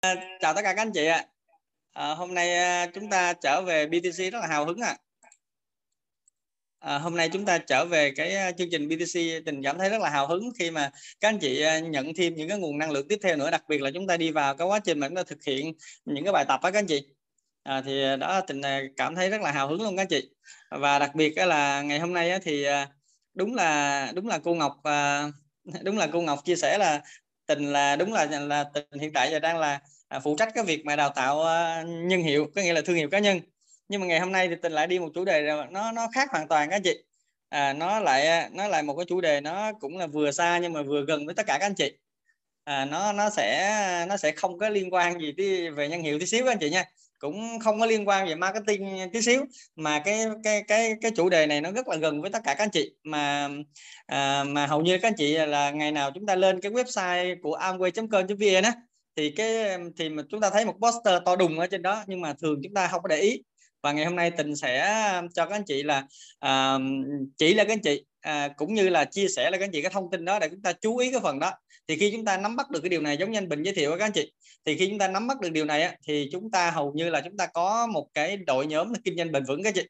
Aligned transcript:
Ờ, 0.00 0.14
chào 0.40 0.54
tất 0.54 0.62
cả 0.62 0.74
các 0.74 0.82
anh 0.82 0.92
chị 0.92 1.06
ạ. 1.06 1.24
À, 1.92 2.14
hôm 2.14 2.34
nay 2.34 2.56
ờ, 2.58 2.86
chúng 2.94 3.10
ta 3.10 3.32
trở 3.32 3.62
về 3.62 3.86
BTC 3.86 4.30
rất 4.32 4.38
là 4.40 4.46
hào 4.46 4.66
hứng 4.66 4.80
ạ. 4.80 4.96
À. 5.20 5.30
À, 6.78 6.98
hôm 6.98 7.16
nay 7.16 7.28
chúng 7.32 7.44
ta 7.44 7.58
trở 7.58 7.84
về 7.84 8.10
cái 8.16 8.52
chương 8.58 8.68
trình 8.70 8.88
BTC 8.88 9.20
tình 9.46 9.62
cảm 9.62 9.78
thấy 9.78 9.90
rất 9.90 10.00
là 10.00 10.10
hào 10.10 10.26
hứng 10.28 10.50
khi 10.58 10.70
mà 10.70 10.90
các 11.20 11.28
anh 11.28 11.38
chị 11.38 11.64
nhận 11.90 12.14
thêm 12.14 12.34
những 12.34 12.48
cái 12.48 12.58
nguồn 12.58 12.78
năng 12.78 12.90
lượng 12.90 13.08
tiếp 13.08 13.18
theo 13.22 13.36
nữa 13.36 13.50
đặc 13.50 13.62
biệt 13.68 13.82
là 13.82 13.90
chúng 13.94 14.06
ta 14.06 14.16
đi 14.16 14.30
vào 14.30 14.56
cái 14.56 14.66
quá 14.66 14.78
trình 14.78 14.98
mà 14.98 15.08
chúng 15.08 15.16
ta 15.16 15.22
thực 15.22 15.44
hiện 15.44 15.72
những 16.04 16.24
cái 16.24 16.32
bài 16.32 16.44
tập 16.48 16.60
đó 16.62 16.70
các 16.70 16.78
anh 16.78 16.86
chị 16.86 17.06
à, 17.62 17.82
thì 17.84 18.16
đó 18.20 18.40
tình 18.40 18.62
cảm 18.96 19.14
thấy 19.14 19.30
rất 19.30 19.40
là 19.40 19.52
hào 19.52 19.68
hứng 19.68 19.82
luôn 19.82 19.96
các 19.96 20.02
anh 20.02 20.08
chị 20.08 20.30
và 20.70 20.98
đặc 20.98 21.14
biệt 21.14 21.38
là 21.38 21.82
ngày 21.82 21.98
hôm 22.00 22.12
nay 22.12 22.40
thì 22.42 22.66
đúng 23.34 23.54
là 23.54 24.12
đúng 24.14 24.28
là 24.28 24.38
cô 24.38 24.54
Ngọc 24.54 24.80
đúng 25.82 25.98
là 25.98 26.08
cô 26.12 26.20
Ngọc 26.20 26.44
chia 26.44 26.56
sẻ 26.56 26.78
là 26.78 27.02
tình 27.48 27.72
là 27.72 27.96
đúng 27.96 28.12
là 28.12 28.26
là 28.26 28.64
tình 28.74 29.00
hiện 29.00 29.12
tại 29.14 29.30
giờ 29.30 29.38
đang 29.40 29.58
là 29.58 29.80
à, 30.08 30.20
phụ 30.20 30.36
trách 30.38 30.48
cái 30.54 30.64
việc 30.64 30.84
mà 30.86 30.96
đào 30.96 31.10
tạo 31.16 31.42
à, 31.44 31.82
nhân 31.86 32.20
hiệu 32.22 32.46
có 32.54 32.62
nghĩa 32.62 32.72
là 32.72 32.80
thương 32.86 32.96
hiệu 32.96 33.10
cá 33.10 33.18
nhân. 33.18 33.40
Nhưng 33.88 34.00
mà 34.00 34.06
ngày 34.06 34.20
hôm 34.20 34.32
nay 34.32 34.48
thì 34.48 34.54
tình 34.62 34.72
lại 34.72 34.86
đi 34.86 34.98
một 34.98 35.10
chủ 35.14 35.24
đề 35.24 35.42
nó 35.70 35.92
nó 35.92 36.08
khác 36.14 36.30
hoàn 36.32 36.48
toàn 36.48 36.70
các 36.70 36.80
chị. 36.84 37.04
À, 37.48 37.72
nó 37.72 38.00
lại 38.00 38.26
à, 38.26 38.50
nó 38.52 38.68
lại 38.68 38.82
một 38.82 38.96
cái 38.96 39.06
chủ 39.08 39.20
đề 39.20 39.40
nó 39.40 39.72
cũng 39.80 39.98
là 39.98 40.06
vừa 40.06 40.30
xa 40.32 40.58
nhưng 40.62 40.72
mà 40.72 40.82
vừa 40.82 41.04
gần 41.06 41.26
với 41.26 41.34
tất 41.34 41.46
cả 41.46 41.58
các 41.60 41.66
anh 41.66 41.74
chị. 41.74 41.92
À, 42.64 42.84
nó 42.84 43.12
nó 43.12 43.30
sẽ 43.30 44.06
nó 44.08 44.16
sẽ 44.16 44.32
không 44.32 44.58
có 44.58 44.68
liên 44.68 44.94
quan 44.94 45.20
gì 45.20 45.34
tới 45.36 45.70
về 45.70 45.88
nhân 45.88 46.02
hiệu 46.02 46.18
tí 46.18 46.26
xíu 46.26 46.44
các 46.44 46.52
anh 46.52 46.58
chị 46.60 46.70
nha 46.70 46.84
cũng 47.18 47.58
không 47.60 47.80
có 47.80 47.86
liên 47.86 48.08
quan 48.08 48.26
về 48.26 48.34
marketing 48.34 49.10
tí 49.12 49.22
xíu 49.22 49.44
mà 49.76 49.98
cái 50.04 50.26
cái 50.44 50.62
cái 50.68 50.92
cái 51.00 51.10
chủ 51.16 51.28
đề 51.28 51.46
này 51.46 51.60
nó 51.60 51.70
rất 51.70 51.88
là 51.88 51.96
gần 51.96 52.20
với 52.20 52.30
tất 52.30 52.38
cả 52.44 52.54
các 52.54 52.64
anh 52.64 52.70
chị. 52.70 52.90
Mà 53.04 53.48
à, 54.06 54.44
mà 54.44 54.66
hầu 54.66 54.80
như 54.80 54.98
các 54.98 55.08
anh 55.08 55.14
chị 55.16 55.34
là 55.34 55.70
ngày 55.70 55.92
nào 55.92 56.10
chúng 56.14 56.26
ta 56.26 56.34
lên 56.34 56.60
cái 56.60 56.72
website 56.72 57.36
của 57.42 57.58
amway.com.vn 57.58 58.62
á 58.64 58.72
thì 59.16 59.30
cái 59.30 59.78
thì 59.96 60.08
mà 60.08 60.22
chúng 60.30 60.40
ta 60.40 60.50
thấy 60.50 60.64
một 60.64 60.74
poster 60.80 61.22
to 61.24 61.36
đùng 61.36 61.58
ở 61.58 61.66
trên 61.66 61.82
đó 61.82 62.04
nhưng 62.06 62.20
mà 62.20 62.34
thường 62.42 62.60
chúng 62.62 62.74
ta 62.74 62.88
không 62.88 63.02
có 63.02 63.08
để 63.08 63.16
ý. 63.20 63.42
Và 63.82 63.92
ngày 63.92 64.04
hôm 64.04 64.16
nay 64.16 64.30
tình 64.30 64.56
sẽ 64.56 64.94
cho 65.34 65.46
các 65.46 65.56
anh 65.56 65.64
chị 65.66 65.82
là 65.82 66.06
à, 66.38 66.78
chỉ 67.38 67.54
là 67.54 67.64
các 67.64 67.72
anh 67.72 67.80
chị 67.82 68.04
à, 68.20 68.48
cũng 68.56 68.74
như 68.74 68.88
là 68.88 69.04
chia 69.04 69.28
sẻ 69.28 69.50
là 69.50 69.58
các 69.58 69.64
anh 69.64 69.70
chị 69.72 69.82
cái 69.82 69.90
thông 69.90 70.10
tin 70.10 70.24
đó 70.24 70.38
để 70.38 70.48
chúng 70.48 70.62
ta 70.62 70.72
chú 70.72 70.96
ý 70.96 71.12
cái 71.12 71.20
phần 71.20 71.38
đó 71.38 71.52
thì 71.88 71.96
khi 71.96 72.10
chúng 72.12 72.24
ta 72.24 72.36
nắm 72.36 72.56
bắt 72.56 72.70
được 72.70 72.80
cái 72.80 72.88
điều 72.88 73.00
này 73.00 73.16
giống 73.16 73.30
như 73.30 73.38
anh 73.38 73.48
Bình 73.48 73.62
giới 73.62 73.74
thiệu 73.74 73.90
với 73.90 73.98
các 73.98 74.04
anh 74.04 74.12
chị 74.12 74.32
thì 74.64 74.76
khi 74.76 74.88
chúng 74.88 74.98
ta 74.98 75.08
nắm 75.08 75.26
bắt 75.26 75.40
được 75.40 75.50
điều 75.50 75.64
này 75.64 75.98
thì 76.06 76.28
chúng 76.32 76.50
ta 76.50 76.70
hầu 76.70 76.92
như 76.92 77.10
là 77.10 77.20
chúng 77.20 77.36
ta 77.36 77.46
có 77.46 77.86
một 77.86 78.08
cái 78.14 78.36
đội 78.36 78.66
nhóm 78.66 78.92
kinh 79.04 79.16
doanh 79.16 79.32
bền 79.32 79.44
vững 79.44 79.62
các 79.62 79.74
chị. 79.74 79.82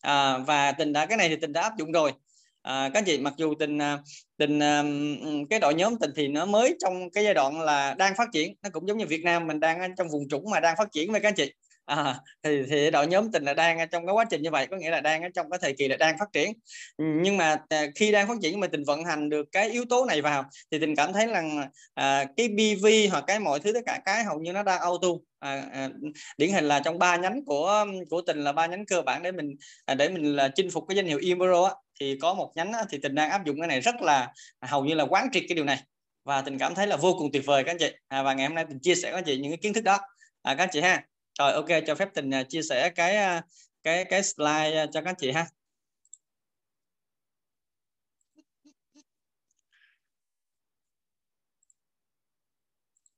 À, 0.00 0.38
và 0.38 0.72
tình 0.72 0.92
đã 0.92 1.06
cái 1.06 1.16
này 1.18 1.28
thì 1.28 1.36
tình 1.36 1.52
đã 1.52 1.62
áp 1.62 1.72
dụng 1.78 1.92
rồi. 1.92 2.12
À, 2.62 2.90
các 2.94 3.04
chị 3.06 3.18
mặc 3.18 3.34
dù 3.36 3.54
tình 3.54 3.78
à, 3.78 3.98
tình 4.36 4.58
à, 4.58 4.84
cái 5.50 5.60
đội 5.60 5.74
nhóm 5.74 5.98
tình 6.00 6.10
thì 6.16 6.28
nó 6.28 6.46
mới 6.46 6.76
trong 6.80 7.10
cái 7.10 7.24
giai 7.24 7.34
đoạn 7.34 7.60
là 7.60 7.94
đang 7.94 8.14
phát 8.16 8.28
triển 8.32 8.54
nó 8.62 8.70
cũng 8.72 8.88
giống 8.88 8.98
như 8.98 9.06
Việt 9.06 9.24
Nam 9.24 9.46
mình 9.46 9.60
đang 9.60 9.96
trong 9.96 10.08
vùng 10.08 10.28
trũng 10.28 10.50
mà 10.50 10.60
đang 10.60 10.76
phát 10.78 10.92
triển 10.92 11.12
với 11.12 11.20
các 11.20 11.28
anh 11.28 11.34
chị 11.34 11.52
à, 11.84 12.20
thì 12.42 12.62
thì 12.70 12.90
đội 12.90 13.06
nhóm 13.06 13.32
tình 13.32 13.44
là 13.44 13.54
đang 13.54 13.88
trong 13.90 14.06
cái 14.06 14.14
quá 14.14 14.24
trình 14.30 14.42
như 14.42 14.50
vậy 14.50 14.66
có 14.70 14.76
nghĩa 14.76 14.90
là 14.90 15.00
đang 15.00 15.22
ở 15.22 15.28
trong 15.34 15.50
cái 15.50 15.58
thời 15.62 15.74
kỳ 15.78 15.88
là 15.88 15.96
đang 15.96 16.18
phát 16.18 16.28
triển. 16.32 16.52
Ừ, 16.96 17.04
nhưng 17.22 17.36
mà 17.36 17.56
à, 17.68 17.86
khi 17.94 18.12
đang 18.12 18.28
phát 18.28 18.34
triển 18.42 18.60
mà 18.60 18.66
tình 18.66 18.84
vận 18.84 19.04
hành 19.04 19.28
được 19.28 19.46
cái 19.52 19.70
yếu 19.70 19.84
tố 19.88 20.04
này 20.04 20.22
vào 20.22 20.44
thì 20.70 20.78
tình 20.78 20.96
cảm 20.96 21.12
thấy 21.12 21.26
rằng 21.26 21.68
à, 21.94 22.24
cái 22.36 22.48
BV 22.48 22.86
hoặc 23.10 23.24
cái 23.26 23.38
mọi 23.40 23.60
thứ 23.60 23.72
tất 23.72 23.80
cả 23.86 24.00
cái 24.04 24.24
hầu 24.24 24.38
như 24.40 24.52
nó 24.52 24.62
đang 24.62 24.80
auto. 24.80 25.08
À, 25.38 25.62
à, 25.72 25.90
điển 26.38 26.52
hình 26.52 26.64
là 26.64 26.80
trong 26.80 26.98
ba 26.98 27.16
nhánh 27.16 27.44
của 27.44 27.86
của 28.10 28.20
tình 28.20 28.44
là 28.44 28.52
ba 28.52 28.66
nhánh 28.66 28.86
cơ 28.86 29.02
bản 29.02 29.22
để 29.22 29.32
mình 29.32 29.56
à, 29.86 29.94
để 29.94 30.08
mình 30.08 30.36
là 30.36 30.48
chinh 30.48 30.70
phục 30.70 30.84
cái 30.88 30.96
danh 30.96 31.06
hiệu 31.06 31.18
imbro 31.18 31.64
á, 31.64 31.74
thì 32.00 32.18
có 32.20 32.34
một 32.34 32.52
nhánh 32.56 32.72
á, 32.72 32.84
thì 32.90 32.98
tình 33.02 33.14
đang 33.14 33.30
áp 33.30 33.44
dụng 33.44 33.60
cái 33.60 33.68
này 33.68 33.80
rất 33.80 33.94
là 34.02 34.32
à, 34.60 34.68
hầu 34.68 34.84
như 34.84 34.94
là 34.94 35.04
quán 35.04 35.28
triệt 35.32 35.42
cái 35.48 35.56
điều 35.56 35.64
này. 35.64 35.78
Và 36.24 36.42
tình 36.42 36.58
cảm 36.58 36.74
thấy 36.74 36.86
là 36.86 36.96
vô 36.96 37.16
cùng 37.18 37.32
tuyệt 37.32 37.46
vời 37.46 37.64
các 37.64 37.70
anh 37.70 37.78
chị. 37.78 37.92
À, 38.08 38.22
và 38.22 38.34
ngày 38.34 38.46
hôm 38.46 38.54
nay 38.54 38.64
tình 38.68 38.78
chia 38.82 38.94
sẻ 38.94 39.10
với 39.10 39.18
anh 39.18 39.24
chị 39.24 39.38
những 39.38 39.50
cái 39.50 39.58
kiến 39.62 39.72
thức 39.72 39.84
đó. 39.84 39.98
À, 40.42 40.54
các 40.54 40.62
anh 40.64 40.68
chị 40.72 40.80
ha 40.80 41.02
rồi, 41.38 41.52
ok, 41.52 41.66
cho 41.86 41.94
phép 41.94 42.08
tình 42.14 42.34
à, 42.34 42.42
chia 42.48 42.62
sẻ 42.62 42.90
cái 42.94 43.16
à, 43.16 43.42
cái 43.82 44.04
cái 44.04 44.22
slide 44.22 44.76
à, 44.76 44.86
cho 44.92 45.02
các 45.02 45.14
chị 45.18 45.30
ha. 45.32 45.46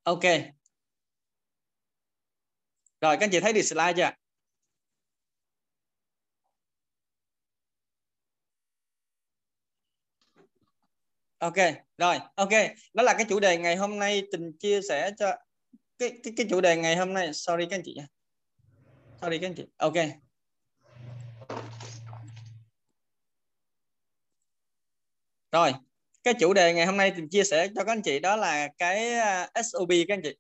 Ok. 0.05 0.25
Rồi, 3.01 3.17
các 3.21 3.29
chị 3.33 3.41
thấy 3.41 3.53
được 3.53 3.63
slide 3.63 3.93
chưa? 3.97 4.11
Ok, 11.39 11.55
rồi, 11.99 12.19
ok. 12.35 12.51
Đó 12.95 13.03
là 13.03 13.15
cái 13.15 13.27
chủ 13.29 13.41
đề 13.41 13.59
ngày 13.59 13.77
hôm 13.77 13.99
nay 13.99 14.23
tình 14.33 14.53
chia 14.59 14.81
sẻ 14.89 15.11
cho, 15.19 15.37
cái 15.99 16.13
cái 16.25 16.33
cái 16.37 16.47
chủ 16.51 16.61
đề 16.61 16.77
ngày 16.77 16.97
hôm 16.97 17.13
nay. 17.15 17.31
Sorry 17.35 17.67
các 17.71 17.77
anh 17.77 17.83
chị 17.85 17.97
sorry 19.25 19.39
các 19.39 19.47
anh 19.47 19.55
chị 19.55 19.65
ok 19.77 19.95
rồi 25.53 25.73
cái 26.25 26.35
chủ 26.35 26.55
đề 26.55 26.75
ngày 26.75 26.87
hôm 26.87 26.97
nay 26.97 27.13
thì 27.17 27.23
chia 27.31 27.45
sẻ 27.45 27.69
cho 27.75 27.85
các 27.85 27.93
anh 27.93 28.03
chị 28.03 28.19
đó 28.19 28.37
là 28.37 28.69
cái 28.79 29.15
à, 29.15 29.49
sob 29.55 29.65
SOP 29.65 29.89
các 30.09 30.15
anh 30.15 30.23
chị. 30.23 30.37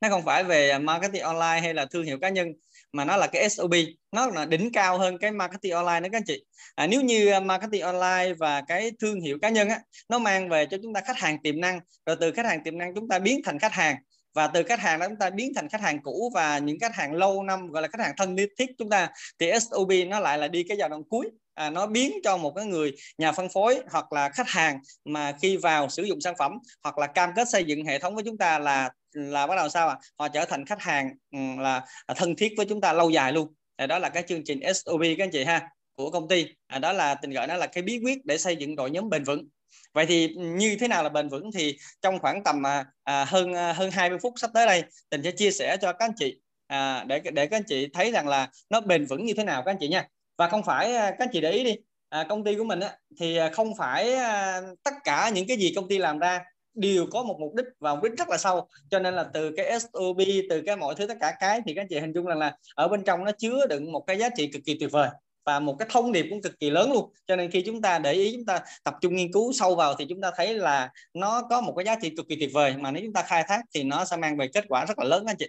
Nó 0.00 0.08
không 0.08 0.24
phải 0.24 0.44
về 0.44 0.78
marketing 0.78 1.22
online 1.22 1.60
hay 1.60 1.74
là 1.74 1.86
thương 1.86 2.04
hiệu 2.04 2.18
cá 2.20 2.28
nhân 2.28 2.48
mà 2.92 3.04
nó 3.04 3.16
là 3.16 3.26
cái 3.26 3.50
SOP 3.50 3.70
nó 4.12 4.26
là 4.26 4.44
đỉnh 4.44 4.72
cao 4.72 4.98
hơn 4.98 5.18
cái 5.18 5.30
marketing 5.30 5.72
online 5.72 6.00
đó 6.00 6.08
các 6.12 6.18
anh 6.18 6.24
chị. 6.26 6.44
À, 6.74 6.86
nếu 6.86 7.02
như 7.02 7.28
à, 7.28 7.40
marketing 7.40 7.82
online 7.82 8.34
và 8.38 8.60
cái 8.60 8.92
thương 9.00 9.20
hiệu 9.20 9.38
cá 9.42 9.48
nhân 9.48 9.68
á 9.68 9.80
nó 10.08 10.18
mang 10.18 10.48
về 10.48 10.66
cho 10.66 10.76
chúng 10.82 10.94
ta 10.94 11.00
khách 11.06 11.18
hàng 11.18 11.42
tiềm 11.42 11.60
năng 11.60 11.80
rồi 12.06 12.16
từ 12.20 12.32
khách 12.32 12.46
hàng 12.46 12.64
tiềm 12.64 12.78
năng 12.78 12.94
chúng 12.94 13.08
ta 13.08 13.18
biến 13.18 13.40
thành 13.44 13.58
khách 13.58 13.72
hàng 13.72 13.96
và 14.34 14.46
từ 14.46 14.62
khách 14.62 14.80
hàng 14.80 15.00
đó 15.00 15.06
chúng 15.08 15.18
ta 15.18 15.30
biến 15.30 15.52
thành 15.54 15.68
khách 15.68 15.80
hàng 15.80 16.02
cũ 16.02 16.30
và 16.34 16.58
những 16.58 16.78
khách 16.80 16.94
hàng 16.94 17.12
lâu 17.12 17.42
năm 17.42 17.70
gọi 17.70 17.82
là 17.82 17.88
khách 17.88 18.04
hàng 18.04 18.14
thân 18.16 18.36
thiết 18.36 18.66
chúng 18.78 18.90
ta 18.90 19.08
thì 19.38 19.52
SOB 19.60 19.92
nó 20.08 20.20
lại 20.20 20.38
là 20.38 20.48
đi 20.48 20.62
cái 20.62 20.76
giai 20.76 20.88
đoạn 20.88 21.02
cuối. 21.04 21.30
À, 21.54 21.70
nó 21.70 21.86
biến 21.86 22.12
cho 22.24 22.36
một 22.36 22.52
cái 22.56 22.66
người 22.66 22.92
nhà 23.18 23.32
phân 23.32 23.48
phối 23.48 23.80
hoặc 23.90 24.12
là 24.12 24.28
khách 24.28 24.48
hàng 24.48 24.78
mà 25.04 25.32
khi 25.42 25.56
vào 25.56 25.88
sử 25.88 26.02
dụng 26.02 26.20
sản 26.20 26.34
phẩm 26.38 26.52
hoặc 26.82 26.98
là 26.98 27.06
cam 27.06 27.30
kết 27.36 27.48
xây 27.48 27.64
dựng 27.64 27.84
hệ 27.84 27.98
thống 27.98 28.14
với 28.14 28.24
chúng 28.24 28.38
ta 28.38 28.58
là 28.58 28.90
là 29.12 29.46
bắt 29.46 29.56
đầu 29.56 29.68
sao 29.68 29.88
à 29.88 29.96
họ 30.18 30.28
trở 30.28 30.44
thành 30.44 30.66
khách 30.66 30.82
hàng 30.82 31.10
ừ, 31.32 31.38
là 31.58 31.86
thân 32.16 32.36
thiết 32.36 32.52
với 32.56 32.66
chúng 32.66 32.80
ta 32.80 32.92
lâu 32.92 33.10
dài 33.10 33.32
luôn. 33.32 33.54
Đó 33.88 33.98
là 33.98 34.08
cái 34.08 34.22
chương 34.28 34.44
trình 34.44 34.60
SOB 34.74 35.02
các 35.18 35.24
anh 35.24 35.30
chị 35.30 35.44
ha 35.44 35.68
của 35.94 36.10
công 36.10 36.28
ty. 36.28 36.46
À, 36.66 36.78
đó 36.78 36.92
là 36.92 37.14
tình 37.14 37.30
gọi 37.30 37.46
nó 37.46 37.56
là 37.56 37.66
cái 37.66 37.82
bí 37.82 38.00
quyết 38.04 38.24
để 38.24 38.38
xây 38.38 38.56
dựng 38.56 38.76
đội 38.76 38.90
nhóm 38.90 39.08
bền 39.08 39.24
vững 39.24 39.48
vậy 39.92 40.06
thì 40.06 40.34
như 40.36 40.76
thế 40.80 40.88
nào 40.88 41.02
là 41.02 41.08
bền 41.08 41.28
vững 41.28 41.52
thì 41.52 41.76
trong 42.02 42.18
khoảng 42.18 42.44
tầm 42.44 42.66
à, 42.66 42.84
à 43.04 43.24
hơn 43.24 43.54
à, 43.54 43.72
hơn 43.72 43.90
20 43.90 44.18
phút 44.22 44.32
sắp 44.36 44.50
tới 44.54 44.66
đây 44.66 44.84
tình 45.10 45.22
sẽ 45.22 45.30
chia 45.30 45.50
sẻ 45.50 45.76
cho 45.80 45.92
các 45.92 46.04
anh 46.04 46.12
chị 46.16 46.40
à, 46.66 47.04
để 47.04 47.20
để 47.20 47.46
các 47.46 47.56
anh 47.56 47.64
chị 47.66 47.88
thấy 47.92 48.12
rằng 48.12 48.28
là 48.28 48.50
nó 48.70 48.80
bền 48.80 49.06
vững 49.06 49.24
như 49.24 49.34
thế 49.34 49.44
nào 49.44 49.62
các 49.62 49.70
anh 49.70 49.76
chị 49.80 49.88
nha. 49.88 50.08
Và 50.38 50.48
không 50.48 50.62
phải 50.62 50.94
à, 50.94 51.10
các 51.10 51.18
anh 51.18 51.28
chị 51.32 51.40
để 51.40 51.50
ý 51.50 51.64
đi 51.64 51.76
à, 52.08 52.26
công 52.28 52.44
ty 52.44 52.54
của 52.54 52.64
mình 52.64 52.80
á, 52.80 52.96
thì 53.20 53.38
không 53.52 53.76
phải 53.78 54.14
à, 54.14 54.60
tất 54.82 54.94
cả 55.04 55.30
những 55.34 55.46
cái 55.48 55.56
gì 55.56 55.72
công 55.76 55.88
ty 55.88 55.98
làm 55.98 56.18
ra 56.18 56.40
đều 56.74 57.06
có 57.12 57.22
một 57.22 57.36
mục 57.40 57.54
đích 57.54 57.66
và 57.80 57.94
mục 57.94 58.04
đích 58.04 58.18
rất 58.18 58.28
là 58.28 58.38
sâu. 58.38 58.68
Cho 58.90 58.98
nên 58.98 59.14
là 59.14 59.24
từ 59.34 59.52
cái 59.56 59.80
SOP 59.80 60.16
từ 60.50 60.62
cái 60.66 60.76
mọi 60.76 60.94
thứ 60.94 61.06
tất 61.06 61.16
cả 61.20 61.32
cái 61.40 61.60
thì 61.66 61.74
các 61.74 61.82
anh 61.82 61.88
chị 61.90 61.98
hình 61.98 62.12
dung 62.12 62.26
rằng 62.26 62.38
là 62.38 62.56
ở 62.74 62.88
bên 62.88 63.04
trong 63.04 63.24
nó 63.24 63.32
chứa 63.38 63.66
đựng 63.66 63.92
một 63.92 64.04
cái 64.06 64.18
giá 64.18 64.28
trị 64.36 64.46
cực 64.52 64.62
kỳ 64.66 64.76
tuyệt 64.80 64.90
vời 64.92 65.08
và 65.44 65.60
một 65.60 65.76
cái 65.78 65.88
thông 65.90 66.12
điệp 66.12 66.26
cũng 66.30 66.42
cực 66.42 66.60
kỳ 66.60 66.70
lớn 66.70 66.92
luôn. 66.92 67.12
Cho 67.26 67.36
nên 67.36 67.50
khi 67.50 67.62
chúng 67.66 67.82
ta 67.82 67.98
để 67.98 68.12
ý 68.12 68.32
chúng 68.36 68.44
ta 68.44 68.60
tập 68.84 68.94
trung 69.00 69.16
nghiên 69.16 69.32
cứu 69.32 69.52
sâu 69.52 69.74
vào 69.74 69.94
thì 69.94 70.06
chúng 70.08 70.20
ta 70.20 70.30
thấy 70.36 70.54
là 70.54 70.90
nó 71.14 71.42
có 71.50 71.60
một 71.60 71.74
cái 71.76 71.84
giá 71.84 71.94
trị 72.02 72.10
cực 72.16 72.28
kỳ 72.28 72.36
tuyệt 72.40 72.50
vời. 72.52 72.74
Mà 72.78 72.90
nếu 72.90 73.02
chúng 73.04 73.12
ta 73.12 73.22
khai 73.22 73.44
thác 73.48 73.62
thì 73.74 73.82
nó 73.82 74.04
sẽ 74.04 74.16
mang 74.16 74.36
về 74.36 74.48
kết 74.48 74.64
quả 74.68 74.84
rất 74.84 74.98
là 74.98 75.04
lớn 75.04 75.24
anh 75.26 75.36
chị. 75.38 75.46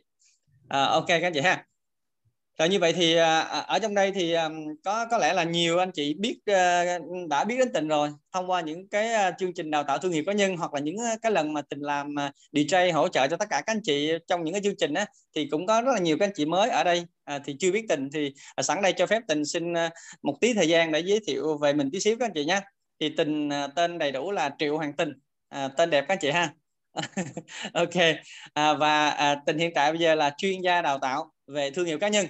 À, 0.69 0.83
ok 0.85 1.07
các 1.07 1.23
anh 1.23 1.33
chị 1.33 1.39
ha 1.39 1.65
rồi 2.59 2.69
như 2.69 2.79
vậy 2.79 2.93
thì 2.93 3.15
à, 3.15 3.39
à, 3.39 3.59
ở 3.59 3.79
trong 3.79 3.95
đây 3.95 4.11
thì 4.11 4.33
à, 4.33 4.49
có 4.83 5.05
có 5.11 5.17
lẽ 5.17 5.33
là 5.33 5.43
nhiều 5.43 5.77
anh 5.77 5.91
chị 5.91 6.13
biết 6.13 6.39
đã 7.29 7.43
biết 7.47 7.55
đến 7.59 7.73
tình 7.73 7.87
rồi 7.87 8.09
thông 8.31 8.49
qua 8.49 8.61
những 8.61 8.89
cái 8.89 9.33
chương 9.39 9.53
trình 9.53 9.71
đào 9.71 9.83
tạo 9.83 9.97
thương 9.97 10.11
hiệu 10.11 10.23
cá 10.25 10.33
nhân 10.33 10.57
hoặc 10.57 10.73
là 10.73 10.79
những 10.79 10.95
cái 11.21 11.31
lần 11.31 11.53
mà 11.53 11.61
tình 11.61 11.79
làm 11.79 12.15
DJ 12.51 12.93
hỗ 12.93 13.07
trợ 13.07 13.27
cho 13.27 13.37
tất 13.37 13.49
cả 13.49 13.61
các 13.65 13.73
anh 13.73 13.81
chị 13.83 14.11
trong 14.27 14.43
những 14.43 14.53
cái 14.53 14.61
chương 14.63 14.77
trình 14.79 14.93
á 14.93 15.05
thì 15.35 15.47
cũng 15.51 15.67
có 15.67 15.81
rất 15.81 15.91
là 15.91 15.99
nhiều 15.99 16.17
các 16.17 16.25
anh 16.25 16.33
chị 16.35 16.45
mới 16.45 16.69
ở 16.69 16.83
đây. 16.83 17.05
Thì 17.45 17.55
chưa 17.59 17.71
biết 17.71 17.85
tình 17.89 18.09
thì 18.13 18.33
sẵn 18.61 18.81
đây 18.81 18.93
cho 18.93 19.05
phép 19.05 19.21
tình 19.27 19.45
xin 19.45 19.73
một 20.23 20.37
tí 20.41 20.53
thời 20.53 20.67
gian 20.67 20.91
để 20.91 20.99
giới 20.99 21.19
thiệu 21.27 21.57
về 21.57 21.73
mình 21.73 21.89
tí 21.91 21.99
xíu 21.99 22.17
các 22.19 22.25
anh 22.25 22.31
chị 22.35 22.45
nhé 22.45 22.61
thì 22.99 23.09
tình 23.17 23.49
tên 23.75 23.97
đầy 23.97 24.11
đủ 24.11 24.31
là 24.31 24.55
Triệu 24.59 24.77
Hoàng 24.77 24.93
Tình 24.93 25.13
à, 25.51 25.67
tên 25.77 25.89
đẹp 25.89 26.05
các 26.07 26.13
anh 26.13 26.19
chị 26.21 26.31
ha. 26.31 26.53
Ok 27.73 27.95
à, 28.53 28.73
và 28.73 29.09
à, 29.09 29.35
tình 29.45 29.57
hiện 29.57 29.71
tại 29.75 29.91
bây 29.91 29.99
giờ 29.99 30.15
là 30.15 30.33
chuyên 30.37 30.61
gia 30.61 30.81
đào 30.81 30.99
tạo 30.99 31.31
về 31.47 31.71
thương 31.71 31.85
hiệu 31.85 31.99
cá 31.99 32.07
nhân 32.07 32.27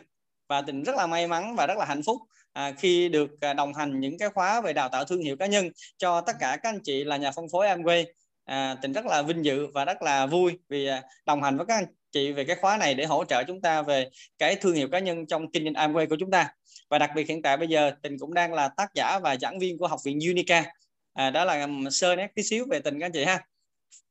và 0.51 0.62
tình 0.62 0.83
rất 0.83 0.95
là 0.95 1.07
may 1.07 1.27
mắn 1.27 1.56
và 1.56 1.68
rất 1.68 1.77
là 1.77 1.86
hạnh 1.86 2.03
phúc 2.03 2.18
à, 2.53 2.71
khi 2.71 3.09
được 3.09 3.42
à, 3.42 3.53
đồng 3.53 3.74
hành 3.74 4.00
những 4.00 4.18
cái 4.18 4.30
khóa 4.30 4.62
về 4.62 4.74
đào 4.74 4.89
tạo 4.89 5.06
thương 5.06 5.21
hiệu 5.21 5.36
cá 5.38 5.45
nhân 5.45 5.69
cho 5.98 6.21
tất 6.21 6.36
cả 6.39 6.57
các 6.63 6.69
anh 6.69 6.80
chị 6.83 7.03
là 7.03 7.18
nhà 7.18 7.31
phân 7.31 7.45
phối 7.51 7.68
Amway. 7.68 8.06
À, 8.45 8.75
tình 8.81 8.94
rất 8.94 9.06
là 9.06 9.21
vinh 9.21 9.45
dự 9.45 9.68
và 9.68 9.86
rất 9.86 10.01
là 10.01 10.25
vui 10.25 10.59
vì 10.69 10.88
à, 10.88 11.03
đồng 11.25 11.44
hành 11.44 11.57
với 11.57 11.65
các 11.65 11.75
anh 11.75 11.86
chị 12.12 12.31
về 12.31 12.44
cái 12.44 12.56
khóa 12.56 12.77
này 12.77 12.94
để 12.94 13.06
hỗ 13.06 13.25
trợ 13.25 13.44
chúng 13.44 13.62
ta 13.62 13.81
về 13.81 14.09
cái 14.38 14.56
thương 14.56 14.75
hiệu 14.75 14.88
cá 14.92 15.00
nhân 15.00 15.27
trong 15.27 15.51
kinh 15.51 15.63
doanh 15.63 15.92
Amway 15.92 16.09
của 16.09 16.18
chúng 16.19 16.31
ta. 16.31 16.54
Và 16.89 16.97
đặc 16.97 17.12
biệt 17.15 17.27
hiện 17.27 17.42
tại 17.42 17.57
bây 17.57 17.68
giờ 17.68 17.92
tình 18.01 18.19
cũng 18.19 18.33
đang 18.33 18.54
là 18.54 18.68
tác 18.68 18.94
giả 18.95 19.19
và 19.19 19.38
giảng 19.38 19.59
viên 19.59 19.77
của 19.77 19.88
học 19.88 20.00
viện 20.06 20.19
Unica. 20.30 20.65
À, 21.13 21.30
đó 21.30 21.45
là 21.45 21.68
sơ 21.92 22.15
nét 22.15 22.31
tí 22.36 22.44
xíu 22.44 22.65
về 22.69 22.80
tình 22.80 23.00
các 23.00 23.06
anh 23.06 23.12
chị 23.12 23.24
ha. 23.24 23.45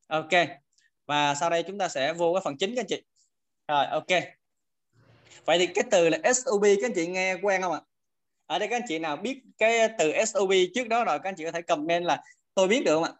Ok 0.07 0.33
và 1.07 1.35
sau 1.35 1.51
đây 1.51 1.63
chúng 1.63 1.79
ta 1.79 1.89
sẽ 1.89 2.13
vô 2.13 2.33
cái 2.35 2.41
phần 2.45 2.57
chính 2.57 2.75
các 2.75 2.81
anh 2.81 2.87
chị. 2.87 3.03
Rồi 3.69 3.87
ok 3.87 4.40
vậy 5.45 5.59
thì 5.59 5.67
cái 5.67 5.85
từ 5.91 6.09
là 6.09 6.19
SOB 6.33 6.63
các 6.63 6.87
anh 6.87 6.93
chị 6.95 7.07
nghe 7.07 7.35
quen 7.43 7.63
không 7.63 7.73
ạ? 7.73 7.81
Ở 8.47 8.59
đây 8.59 8.69
các 8.69 8.77
anh 8.77 8.87
chị 8.89 8.99
nào 8.99 9.17
biết 9.17 9.43
cái 9.59 9.89
từ 9.99 10.13
SOB 10.25 10.53
trước 10.75 10.89
đó 10.89 11.05
rồi 11.05 11.19
các 11.19 11.29
anh 11.29 11.35
chị 11.37 11.45
có 11.45 11.53
thể 11.53 11.63
comment 11.63 12.05
là 12.05 12.23
tôi 12.55 12.69
biết 12.69 12.85
được 12.85 12.95
không 12.95 13.05
ạ? 13.05 13.13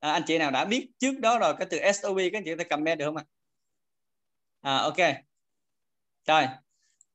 À, 0.00 0.12
anh 0.12 0.22
chị 0.26 0.38
nào 0.38 0.50
đã 0.50 0.64
biết 0.64 0.88
trước 0.98 1.18
đó 1.20 1.38
rồi 1.38 1.54
cái 1.58 1.66
từ 1.70 1.78
SOB 1.92 2.18
các 2.32 2.38
anh 2.38 2.44
chị 2.44 2.50
có 2.50 2.56
thể 2.58 2.64
comment 2.64 2.98
được 2.98 3.04
không 3.04 3.16
ạ? 3.16 3.24
À, 4.60 4.76
ok. 4.76 4.96
Rồi. 6.26 6.46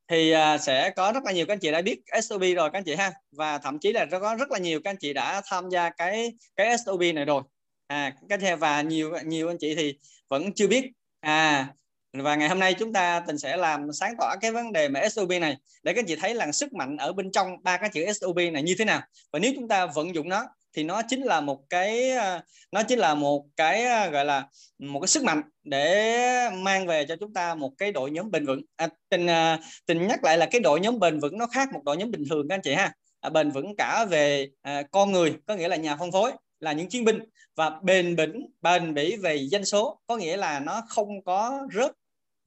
Thì 0.07 0.33
uh, 0.35 0.61
sẽ 0.61 0.89
có 0.95 1.11
rất 1.11 1.23
là 1.23 1.31
nhiều 1.31 1.45
các 1.45 1.53
anh 1.53 1.59
chị 1.59 1.71
đã 1.71 1.81
biết 1.81 2.01
SOB 2.23 2.41
rồi 2.41 2.69
các 2.69 2.77
anh 2.77 2.83
chị 2.83 2.95
ha. 2.95 3.13
Và 3.31 3.57
thậm 3.57 3.79
chí 3.79 3.93
là 3.93 4.05
có 4.05 4.35
rất 4.39 4.51
là 4.51 4.59
nhiều 4.59 4.81
các 4.83 4.89
anh 4.89 4.97
chị 4.97 5.13
đã 5.13 5.41
tham 5.45 5.69
gia 5.69 5.89
cái 5.89 6.33
cái 6.55 6.77
SOB 6.77 7.01
này 7.15 7.25
rồi. 7.25 7.43
À 7.87 8.15
các 8.29 8.39
anh 8.41 8.59
và 8.59 8.81
nhiều 8.81 9.13
nhiều 9.25 9.47
anh 9.47 9.57
chị 9.59 9.75
thì 9.75 9.99
vẫn 10.27 10.53
chưa 10.53 10.67
biết. 10.67 10.91
À 11.19 11.73
và 12.21 12.35
ngày 12.35 12.49
hôm 12.49 12.59
nay 12.59 12.73
chúng 12.73 12.93
ta 12.93 13.23
tình 13.27 13.37
sẽ 13.37 13.57
làm 13.57 13.93
sáng 13.93 14.15
tỏ 14.19 14.35
cái 14.41 14.51
vấn 14.51 14.71
đề 14.71 14.89
mà 14.89 15.09
SOP 15.09 15.29
này 15.29 15.57
để 15.83 15.93
các 15.93 15.99
anh 15.99 16.05
chị 16.05 16.15
thấy 16.15 16.33
là 16.33 16.51
sức 16.51 16.73
mạnh 16.73 16.97
ở 16.97 17.13
bên 17.13 17.31
trong 17.31 17.63
ba 17.63 17.77
cái 17.77 17.89
chữ 17.93 18.13
SOP 18.13 18.35
này 18.35 18.63
như 18.63 18.75
thế 18.79 18.85
nào. 18.85 19.01
Và 19.31 19.39
nếu 19.39 19.51
chúng 19.55 19.67
ta 19.67 19.85
vận 19.85 20.15
dụng 20.15 20.29
nó 20.29 20.43
thì 20.73 20.83
nó 20.83 21.01
chính 21.07 21.21
là 21.23 21.41
một 21.41 21.63
cái 21.69 22.09
ờ, 22.11 22.41
nó 22.71 22.83
chính 22.83 22.99
là 22.99 23.15
một 23.15 23.45
cái 23.57 23.85
ờ, 23.85 24.09
gọi 24.09 24.25
là 24.25 24.47
một 24.79 24.99
cái 24.99 25.07
sức 25.07 25.23
mạnh 25.23 25.41
để 25.63 26.49
mang 26.53 26.87
về 26.87 27.05
cho 27.05 27.15
chúng 27.19 27.33
ta 27.33 27.55
một 27.55 27.71
cái 27.77 27.91
đội 27.91 28.11
nhóm 28.11 28.31
bền 28.31 28.45
vững. 28.45 28.61
À, 28.75 28.87
tình 29.09 29.27
ờ, 29.27 29.57
tình 29.85 30.07
nhắc 30.07 30.23
lại 30.23 30.37
là 30.37 30.45
cái 30.45 30.61
đội 30.61 30.79
nhóm 30.79 30.99
bền 30.99 31.19
vững 31.19 31.37
nó 31.37 31.47
khác 31.47 31.69
một 31.73 31.81
đội 31.83 31.97
nhóm 31.97 32.11
bình 32.11 32.23
thường 32.29 32.47
các 32.49 32.55
anh 32.55 32.61
chị 32.61 32.73
ha. 32.73 32.93
À, 33.19 33.29
bền 33.29 33.51
vững 33.51 33.75
cả 33.77 34.05
về 34.05 34.49
à, 34.61 34.83
con 34.91 35.11
người 35.11 35.33
có 35.47 35.55
nghĩa 35.55 35.67
là 35.67 35.75
nhà 35.75 35.95
phân 35.95 36.11
phối 36.11 36.31
là 36.59 36.73
những 36.73 36.89
chiến 36.89 37.05
binh. 37.05 37.19
Và 37.55 37.71
bền 37.83 38.15
bỉ 38.15 38.25
bền 38.61 38.93
bỉ 38.93 39.15
về 39.15 39.35
danh 39.51 39.65
số 39.65 39.99
có 40.07 40.17
nghĩa 40.17 40.37
là 40.37 40.59
nó 40.59 40.81
không 40.89 41.23
có 41.23 41.67
rớt 41.73 41.91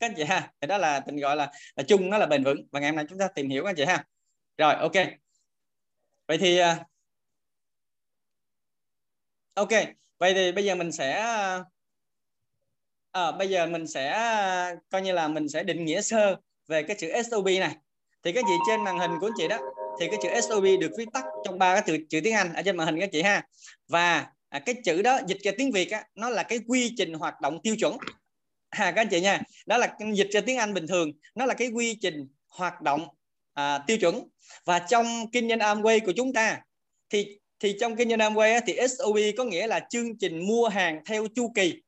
các 0.01 0.07
anh 0.07 0.15
chị 0.17 0.25
ha 0.25 0.53
thì 0.61 0.67
đó 0.67 0.79
là 0.79 1.01
tình 1.01 1.17
gọi 1.17 1.37
là, 1.37 1.53
là 1.77 1.83
chung 1.89 2.11
nó 2.11 2.19
là 2.19 2.27
bền 2.27 2.45
vững. 2.45 2.67
Và 2.73 2.81
ngày 2.81 2.91
hôm 2.91 2.97
nay 2.97 3.05
chúng 3.09 3.19
ta 3.19 3.29
tìm 3.29 3.49
hiểu 3.49 3.63
các 3.65 3.71
anh 3.71 3.77
chị 3.77 3.85
ha. 3.85 4.05
Rồi 4.59 4.75
ok. 4.75 4.93
Vậy 6.29 6.39
thì 6.39 6.59
à, 6.59 6.85
ok. 9.55 9.69
Vậy 10.19 10.35
thì 10.35 10.53
bây 10.53 10.65
giờ 10.65 10.75
mình 10.75 10.93
sẽ 10.93 11.13
à, 11.21 11.65
à, 13.13 13.33
bây 13.33 13.51
giờ 13.51 13.67
mình 13.67 13.87
sẽ 13.87 14.77
coi 14.91 15.03
như 15.03 15.13
là 15.13 15.29
mình 15.29 15.49
sẽ 15.49 15.63
định 15.63 15.85
nghĩa 15.85 16.01
sơ 16.01 16.37
về 16.69 16.83
cái 16.83 16.97
chữ 17.01 17.09
SOP 17.31 17.45
này. 17.47 17.77
Thì 18.23 18.33
các 18.33 18.45
chị 18.49 18.55
trên 18.69 18.85
màn 18.85 18.99
hình 18.99 19.11
của 19.21 19.27
anh 19.27 19.33
chị 19.37 19.49
đó 19.49 19.59
thì 20.01 20.09
cái 20.09 20.19
chữ 20.23 20.41
SOP 20.41 20.65
được 20.81 20.91
viết 20.99 21.09
tắt 21.13 21.25
trong 21.45 21.59
ba 21.59 21.75
cái 21.75 21.83
chữ, 21.87 22.05
chữ 22.09 22.21
tiếng 22.25 22.35
Anh 22.35 22.55
ở 22.55 22.63
trên 22.63 22.77
màn 22.77 22.87
hình 22.87 23.01
các 23.01 23.09
chị 23.13 23.23
ha. 23.23 23.47
Và 23.89 24.27
à, 24.49 24.59
cái 24.67 24.75
chữ 24.85 25.03
đó 25.03 25.21
dịch 25.27 25.39
ra 25.43 25.53
tiếng 25.59 25.73
Việt 25.73 25.91
á, 25.91 26.05
nó 26.15 26.29
là 26.29 26.43
cái 26.43 26.59
quy 26.67 26.95
trình 26.97 27.15
hoạt 27.15 27.41
động 27.41 27.59
tiêu 27.63 27.77
chuẩn 27.79 27.97
à, 28.69 28.93
các 28.93 29.01
anh 29.01 29.09
chị 29.09 29.21
nha. 29.21 29.43
Đó 29.67 29.79
là 29.79 29.97
dịch 30.13 30.29
ra 30.33 30.41
tiếng 30.41 30.59
Anh 30.59 30.75
bình 30.75 30.87
thường. 30.87 31.13
Nó 31.35 31.47
là 31.47 31.55
cái 31.55 31.69
quy 31.69 31.95
trình 31.95 32.29
hoạt 32.49 32.83
động 32.83 33.09
à, 33.55 33.79
tiêu 33.87 33.99
chuẩn. 33.99 34.29
Và 34.65 34.79
trong 34.79 35.31
kinh 35.33 35.49
doanh 35.49 35.59
Amway 35.59 36.01
của 36.07 36.13
chúng 36.17 36.33
ta 36.33 36.61
thì 37.11 37.39
thì 37.61 37.77
trong 37.81 37.97
kinh 37.97 38.09
doanh 38.09 38.19
Amway 38.19 38.61
thì 38.67 38.79
SOP 38.89 39.17
có 39.37 39.45
nghĩa 39.45 39.67
là 39.67 39.81
chương 39.91 40.19
trình 40.19 40.47
mua 40.47 40.69
hàng 40.69 41.01
theo 41.07 41.27
chu 41.35 41.53
kỳ. 41.55 41.83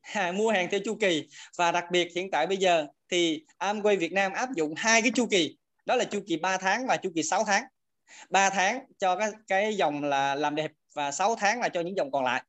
À, 0.00 0.32
mua 0.32 0.50
hàng 0.50 0.68
theo 0.70 0.80
chu 0.84 0.96
kỳ. 1.00 1.28
Và 1.56 1.72
đặc 1.72 1.84
biệt 1.90 2.08
hiện 2.16 2.30
tại 2.30 2.46
bây 2.46 2.56
giờ 2.56 2.86
thì 3.10 3.44
Amway 3.58 3.98
Việt 3.98 4.12
Nam 4.12 4.32
áp 4.32 4.48
dụng 4.56 4.74
hai 4.76 5.02
cái 5.02 5.10
chu 5.14 5.26
kỳ. 5.26 5.56
Đó 5.86 5.96
là 5.96 6.04
chu 6.04 6.20
kỳ 6.26 6.36
3 6.36 6.56
tháng 6.56 6.86
và 6.86 6.96
chu 6.96 7.10
kỳ 7.14 7.22
6 7.22 7.44
tháng. 7.44 7.64
3 8.30 8.50
tháng 8.50 8.84
cho 8.98 9.16
cái 9.16 9.30
cái 9.48 9.74
dòng 9.74 10.04
là 10.04 10.34
làm 10.34 10.54
đẹp 10.54 10.70
và 10.94 11.12
6 11.12 11.36
tháng 11.36 11.60
là 11.60 11.68
cho 11.68 11.80
những 11.80 11.96
dòng 11.96 12.10
còn 12.10 12.24
lại. 12.24 12.42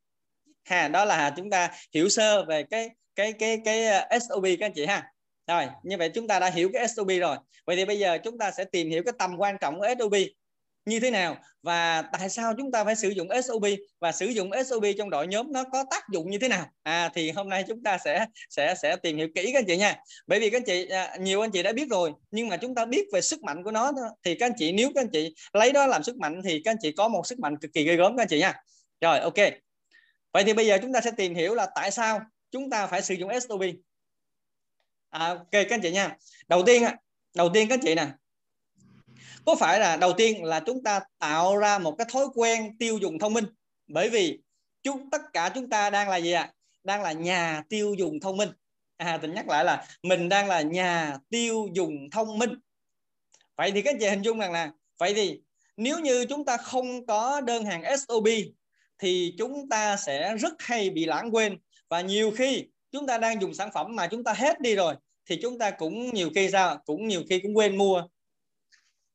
Ha 0.63 0.88
đó 0.88 1.06
là 1.06 1.33
chúng 1.38 1.50
ta 1.50 1.71
hiểu 1.94 2.10
sơ 2.10 2.45
về 2.45 2.63
cái 2.63 2.89
cái 3.15 3.33
cái 3.33 3.62
cái 3.65 3.85
ờ, 3.85 4.19
SOP 4.19 4.44
các 4.44 4.65
anh 4.65 4.73
chị 4.75 4.85
ha. 4.85 5.12
Rồi, 5.47 5.65
như 5.83 5.97
vậy 5.97 6.09
chúng 6.09 6.27
ta 6.27 6.39
đã 6.39 6.50
hiểu 6.50 6.69
cái 6.73 6.88
SOP 6.88 7.07
rồi. 7.07 7.38
Vậy 7.65 7.75
thì 7.75 7.85
bây 7.85 8.00
giờ 8.00 8.17
chúng 8.23 8.38
ta 8.38 8.51
sẽ 8.51 8.63
tìm 8.63 8.89
hiểu 8.89 9.03
cái 9.06 9.13
tầm 9.19 9.35
quan 9.38 9.57
trọng 9.62 9.79
của 9.79 9.88
SOP 10.00 10.13
như 10.85 11.00
thế 11.00 11.12
nào 11.12 11.38
và 11.63 12.01
tại 12.01 12.29
sao 12.29 12.53
chúng 12.57 12.71
ta 12.71 12.83
phải 12.83 12.95
sử 12.95 13.09
dụng 13.09 13.27
SOP 13.44 13.63
và 14.00 14.12
sử 14.12 14.25
dụng 14.25 14.51
SOP 14.65 14.83
trong 14.97 15.09
đội 15.09 15.27
nhóm 15.27 15.51
nó 15.51 15.63
có 15.63 15.85
tác 15.91 16.03
dụng 16.12 16.29
như 16.31 16.38
thế 16.39 16.47
nào? 16.47 16.65
À 16.83 17.09
thì 17.15 17.31
hôm 17.31 17.50
nay 17.50 17.63
chúng 17.67 17.83
ta 17.83 17.97
sẽ 18.06 18.25
sẽ 18.50 18.75
sẽ 18.81 18.95
tìm 18.95 19.18
hiểu 19.18 19.27
kỹ 19.35 19.50
các 19.53 19.59
anh 19.59 19.65
chị 19.68 19.77
nha. 19.77 19.95
Bởi 20.27 20.39
vì 20.39 20.50
các 20.50 20.57
anh 20.57 20.65
chị 20.65 20.88
à, 20.88 21.18
nhiều 21.19 21.41
anh 21.41 21.51
chị 21.51 21.63
đã 21.63 21.73
biết 21.73 21.89
rồi, 21.89 22.13
nhưng 22.31 22.47
mà 22.47 22.57
chúng 22.57 22.75
ta 22.75 22.85
biết 22.85 23.06
về 23.13 23.21
sức 23.21 23.44
mạnh 23.44 23.63
của 23.63 23.71
nó 23.71 23.91
thì 24.23 24.35
các 24.35 24.45
anh 24.45 24.53
chị, 24.57 24.71
nếu 24.71 24.91
các 24.95 25.01
anh 25.01 25.09
chị 25.09 25.35
lấy 25.53 25.71
đó 25.71 25.88
làm 25.88 26.03
sức 26.03 26.18
mạnh 26.18 26.41
thì 26.44 26.61
các 26.65 26.71
anh 26.71 26.77
chị 26.81 26.91
có 26.91 27.07
một 27.07 27.27
sức 27.27 27.39
mạnh 27.39 27.57
cực 27.57 27.73
kỳ 27.73 27.83
ghê 27.83 27.95
gớm 27.95 28.18
các 28.18 28.23
anh 28.23 28.27
chị 28.27 28.39
nha. 28.39 28.53
Rồi, 29.01 29.19
ok. 29.19 29.38
Vậy 30.33 30.44
thì 30.44 30.53
bây 30.53 30.65
giờ 30.65 30.77
chúng 30.81 30.94
ta 30.94 31.01
sẽ 31.01 31.11
tìm 31.18 31.35
hiểu 31.35 31.56
là 31.56 31.68
tại 31.75 31.91
sao 31.91 32.19
chúng 32.51 32.69
ta 32.69 32.88
phải 32.88 33.01
sử 33.01 33.13
dụng 33.13 33.31
SOP 33.39 33.62
à, 35.09 35.27
ok 35.27 35.51
các 35.51 35.71
anh 35.71 35.81
chị 35.81 35.92
nha. 35.92 36.18
Đầu 36.47 36.63
tiên 36.65 36.83
đầu 37.36 37.50
tiên 37.53 37.68
các 37.69 37.75
anh 37.75 37.81
chị 37.83 37.95
nè. 37.95 38.07
Có 39.45 39.56
phải 39.56 39.80
là 39.80 39.97
đầu 39.97 40.13
tiên 40.18 40.44
là 40.44 40.59
chúng 40.59 40.83
ta 40.83 41.00
tạo 41.19 41.57
ra 41.57 41.80
một 41.80 41.95
cái 41.97 42.07
thói 42.12 42.25
quen 42.36 42.77
tiêu 42.77 42.97
dùng 42.97 43.19
thông 43.19 43.33
minh? 43.33 43.45
Bởi 43.88 44.09
vì 44.09 44.39
chúng 44.83 45.09
tất 45.09 45.21
cả 45.33 45.51
chúng 45.56 45.69
ta 45.69 45.89
đang 45.89 46.09
là 46.09 46.18
gì 46.18 46.31
ạ? 46.31 46.42
À? 46.42 46.51
đang 46.86 47.01
là 47.01 47.12
nhà 47.12 47.63
tiêu 47.69 47.94
dùng 47.97 48.19
thông 48.19 48.38
minh. 48.38 48.50
À 48.97 49.18
tình 49.21 49.33
nhắc 49.33 49.47
lại 49.47 49.65
là 49.65 49.88
mình 50.03 50.30
đang 50.30 50.47
là 50.47 50.62
nhà 50.62 51.18
tiêu 51.30 51.68
dùng 51.74 52.09
thông 52.12 52.39
minh. 52.39 52.50
Vậy 53.56 53.71
thì 53.71 53.81
các 53.81 53.94
anh 53.94 54.00
chị 54.00 54.07
hình 54.07 54.21
dung 54.21 54.39
rằng 54.39 54.51
là 54.51 54.71
vậy 55.00 55.13
thì 55.13 55.42
nếu 55.77 56.00
như 56.00 56.25
chúng 56.30 56.45
ta 56.45 56.57
không 56.57 57.06
có 57.06 57.42
đơn 57.42 57.65
hàng 57.65 57.97
SOP 57.97 58.27
thì 59.00 59.36
chúng 59.38 59.69
ta 59.69 59.97
sẽ 59.97 60.36
rất 60.36 60.53
hay 60.59 60.89
bị 60.89 61.06
lãng 61.06 61.36
quên 61.36 61.57
và 61.89 62.01
nhiều 62.01 62.31
khi 62.31 62.65
chúng 62.91 63.07
ta 63.07 63.17
đang 63.17 63.41
dùng 63.41 63.53
sản 63.53 63.69
phẩm 63.73 63.95
mà 63.95 64.07
chúng 64.07 64.23
ta 64.23 64.33
hết 64.33 64.61
đi 64.61 64.75
rồi, 64.75 64.95
thì 65.25 65.39
chúng 65.41 65.59
ta 65.59 65.71
cũng 65.71 66.13
nhiều 66.13 66.29
khi 66.35 66.49
sao? 66.51 66.77
Cũng 66.85 67.07
nhiều 67.07 67.23
khi 67.29 67.39
cũng 67.39 67.57
quên 67.57 67.77
mua. 67.77 68.03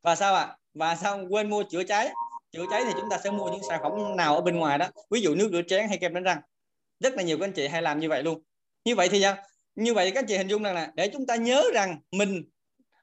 Và 0.02 0.16
sao 0.16 0.34
ạ? 0.34 0.42
À? 0.42 0.56
và 0.74 0.96
sao 0.96 1.26
quên 1.30 1.50
mua 1.50 1.62
chữa 1.62 1.84
cháy? 1.84 2.10
Chữa 2.52 2.64
cháy 2.70 2.82
thì 2.84 2.90
chúng 3.00 3.10
ta 3.10 3.18
sẽ 3.24 3.30
mua 3.30 3.50
những 3.50 3.62
sản 3.68 3.80
phẩm 3.82 4.16
nào 4.16 4.34
ở 4.34 4.40
bên 4.40 4.56
ngoài 4.56 4.78
đó. 4.78 4.86
Ví 5.10 5.20
dụ 5.20 5.34
nước 5.34 5.48
rửa 5.52 5.62
chén 5.68 5.88
hay 5.88 5.98
kem 5.98 6.14
đánh 6.14 6.22
răng. 6.22 6.40
Rất 7.00 7.14
là 7.14 7.22
nhiều 7.22 7.38
các 7.38 7.44
anh 7.44 7.52
chị 7.52 7.68
hay 7.68 7.82
làm 7.82 8.00
như 8.00 8.08
vậy 8.08 8.22
luôn. 8.22 8.42
Như 8.84 8.94
vậy 8.94 9.08
thì 9.08 9.22
sao? 9.22 9.36
Như 9.74 9.94
vậy 9.94 10.10
các 10.10 10.20
anh 10.20 10.26
chị 10.26 10.36
hình 10.36 10.48
dung 10.48 10.62
rằng 10.62 10.74
là 10.74 10.92
để 10.94 11.10
chúng 11.12 11.26
ta 11.26 11.36
nhớ 11.36 11.64
rằng 11.74 11.98
mình 12.10 12.44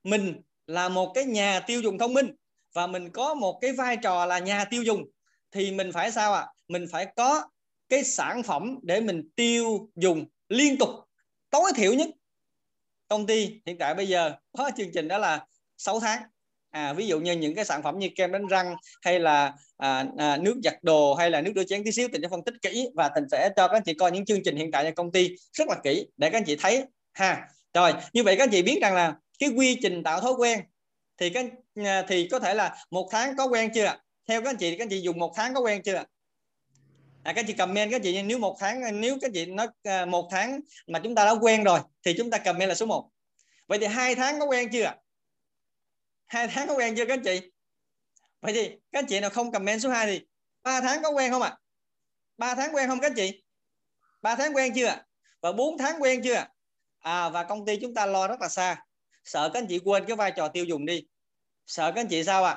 mình 0.03 0.41
là 0.67 0.89
một 0.89 1.11
cái 1.13 1.25
nhà 1.25 1.59
tiêu 1.59 1.81
dùng 1.81 1.97
thông 1.97 2.13
minh 2.13 2.35
và 2.73 2.87
mình 2.87 3.09
có 3.11 3.33
một 3.33 3.59
cái 3.61 3.71
vai 3.71 3.97
trò 3.97 4.25
là 4.25 4.39
nhà 4.39 4.65
tiêu 4.65 4.83
dùng, 4.83 5.03
thì 5.51 5.71
mình 5.71 5.91
phải 5.91 6.11
sao 6.11 6.33
ạ? 6.33 6.41
À? 6.41 6.51
mình 6.67 6.85
phải 6.91 7.07
có 7.15 7.49
cái 7.89 8.03
sản 8.03 8.43
phẩm 8.43 8.79
để 8.83 9.01
mình 9.01 9.29
tiêu 9.35 9.89
dùng 9.95 10.25
liên 10.49 10.77
tục 10.77 10.89
tối 11.49 11.71
thiểu 11.75 11.93
nhất. 11.93 12.09
Công 13.07 13.27
ty 13.27 13.61
hiện 13.65 13.77
tại 13.77 13.95
bây 13.95 14.07
giờ 14.07 14.31
có 14.51 14.71
chương 14.77 14.91
trình 14.93 15.07
đó 15.07 15.17
là 15.17 15.45
6 15.77 15.99
tháng. 15.99 16.21
À, 16.69 16.93
ví 16.93 17.07
dụ 17.07 17.19
như 17.19 17.33
những 17.33 17.55
cái 17.55 17.65
sản 17.65 17.83
phẩm 17.83 17.99
như 17.99 18.09
kem 18.15 18.31
đánh 18.31 18.47
răng 18.47 18.75
hay 19.01 19.19
là 19.19 19.53
à, 19.77 20.05
à, 20.17 20.37
nước 20.37 20.59
giặt 20.63 20.83
đồ 20.83 21.13
hay 21.13 21.31
là 21.31 21.41
nước 21.41 21.51
rửa 21.55 21.63
chén 21.63 21.83
tí 21.83 21.91
xíu 21.91 22.07
tình 22.11 22.21
sẽ 22.21 22.27
phân 22.27 22.43
tích 22.43 22.55
kỹ 22.61 22.89
và 22.95 23.09
tình 23.15 23.23
sẽ 23.31 23.49
cho 23.55 23.67
các 23.67 23.73
anh 23.73 23.83
chị 23.83 23.93
coi 23.93 24.11
những 24.11 24.25
chương 24.25 24.43
trình 24.43 24.55
hiện 24.55 24.71
tại 24.71 24.83
của 24.83 24.91
công 24.95 25.11
ty 25.11 25.35
rất 25.53 25.67
là 25.67 25.75
kỹ 25.83 26.07
để 26.17 26.29
các 26.29 26.37
anh 26.37 26.43
chị 26.45 26.55
thấy. 26.55 26.85
Ha 27.13 27.47
rồi 27.73 27.93
như 28.13 28.23
vậy 28.23 28.35
các 28.37 28.43
anh 28.43 28.49
chị 28.49 28.61
biết 28.61 28.79
rằng 28.81 28.95
là 28.95 29.15
cái 29.39 29.49
quy 29.49 29.79
trình 29.81 30.03
tạo 30.03 30.21
thói 30.21 30.33
quen 30.33 30.59
thì 31.17 31.29
các 31.29 31.45
à, 31.75 32.03
thì 32.07 32.27
có 32.31 32.39
thể 32.39 32.53
là 32.53 32.75
một 32.91 33.09
tháng 33.11 33.37
có 33.37 33.45
quen 33.45 33.69
chưa 33.73 33.95
theo 34.27 34.41
các 34.41 34.49
anh 34.49 34.57
chị 34.57 34.77
các 34.77 34.83
anh 34.83 34.89
chị 34.89 35.01
dùng 35.01 35.19
một 35.19 35.33
tháng 35.35 35.53
có 35.53 35.61
quen 35.61 35.81
chưa 35.83 36.03
à, 37.27 37.33
các 37.33 37.45
chị 37.47 37.53
comment 37.53 37.91
các 37.91 38.01
chị 38.03 38.21
nếu 38.21 38.37
một 38.37 38.57
tháng 38.59 39.01
nếu 39.01 39.17
các 39.21 39.31
chị 39.33 39.45
nói 39.45 39.67
à, 39.83 40.05
một 40.05 40.27
tháng 40.31 40.59
mà 40.87 40.99
chúng 41.03 41.15
ta 41.15 41.25
đã 41.25 41.31
quen 41.41 41.63
rồi 41.63 41.79
thì 42.05 42.13
chúng 42.17 42.29
ta 42.29 42.37
comment 42.37 42.69
là 42.69 42.75
số 42.75 42.85
1 42.85 43.09
vậy 43.67 43.79
thì 43.79 43.85
hai 43.85 44.15
tháng 44.15 44.39
có 44.39 44.45
quen 44.45 44.69
chưa 44.71 44.93
hai 46.27 46.47
tháng 46.47 46.67
có 46.67 46.73
quen 46.73 46.95
chưa 46.97 47.05
các 47.05 47.19
chị? 47.23 47.41
Vậy 48.41 48.53
thì 48.53 48.77
các 48.91 49.05
chị 49.09 49.19
nào 49.19 49.29
không 49.29 49.51
comment 49.51 49.81
số 49.81 49.89
2 49.89 50.05
thì 50.05 50.25
ba 50.63 50.81
tháng 50.81 51.03
có 51.03 51.09
quen 51.09 51.31
không 51.31 51.41
ạ? 51.41 51.49
À? 51.49 51.57
ba 52.37 52.55
tháng 52.55 52.75
quen 52.75 52.89
không 52.89 52.99
các 52.99 53.11
chị? 53.15 53.43
Ba 54.21 54.35
tháng 54.35 54.55
quen 54.55 54.73
chưa 54.75 54.95
và 55.41 55.51
4 55.51 55.77
tháng 55.77 56.01
quen 56.01 56.21
chưa 56.23 56.45
à 56.99 57.29
và 57.29 57.43
công 57.43 57.65
ty 57.65 57.77
chúng 57.81 57.93
ta 57.93 58.05
lo 58.05 58.27
rất 58.27 58.41
là 58.41 58.49
xa. 58.49 58.85
Sợ 59.23 59.49
các 59.53 59.59
anh 59.59 59.67
chị 59.69 59.79
quên 59.79 60.05
cái 60.07 60.15
vai 60.15 60.31
trò 60.35 60.47
tiêu 60.47 60.65
dùng 60.65 60.85
đi. 60.85 61.03
Sợ 61.65 61.91
các 61.91 62.01
anh 62.01 62.07
chị 62.07 62.23
sao 62.23 62.43
ạ? 62.43 62.53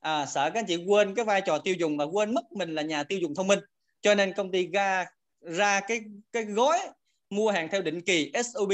À? 0.00 0.20
à, 0.20 0.26
sợ 0.26 0.50
các 0.54 0.60
anh 0.60 0.66
chị 0.66 0.84
quên 0.86 1.14
cái 1.14 1.24
vai 1.24 1.40
trò 1.40 1.58
tiêu 1.58 1.74
dùng 1.78 1.96
và 1.96 2.04
quên 2.04 2.34
mất 2.34 2.52
mình 2.52 2.74
là 2.74 2.82
nhà 2.82 3.04
tiêu 3.04 3.18
dùng 3.18 3.34
thông 3.34 3.46
minh 3.46 3.58
cho 4.02 4.14
nên 4.14 4.32
công 4.32 4.52
ty 4.52 4.66
ra 4.66 5.06
ra 5.40 5.80
cái 5.80 6.00
cái 6.32 6.44
gói 6.44 6.78
mua 7.30 7.50
hàng 7.50 7.68
theo 7.68 7.82
định 7.82 8.00
kỳ 8.00 8.32
SOP 8.44 8.70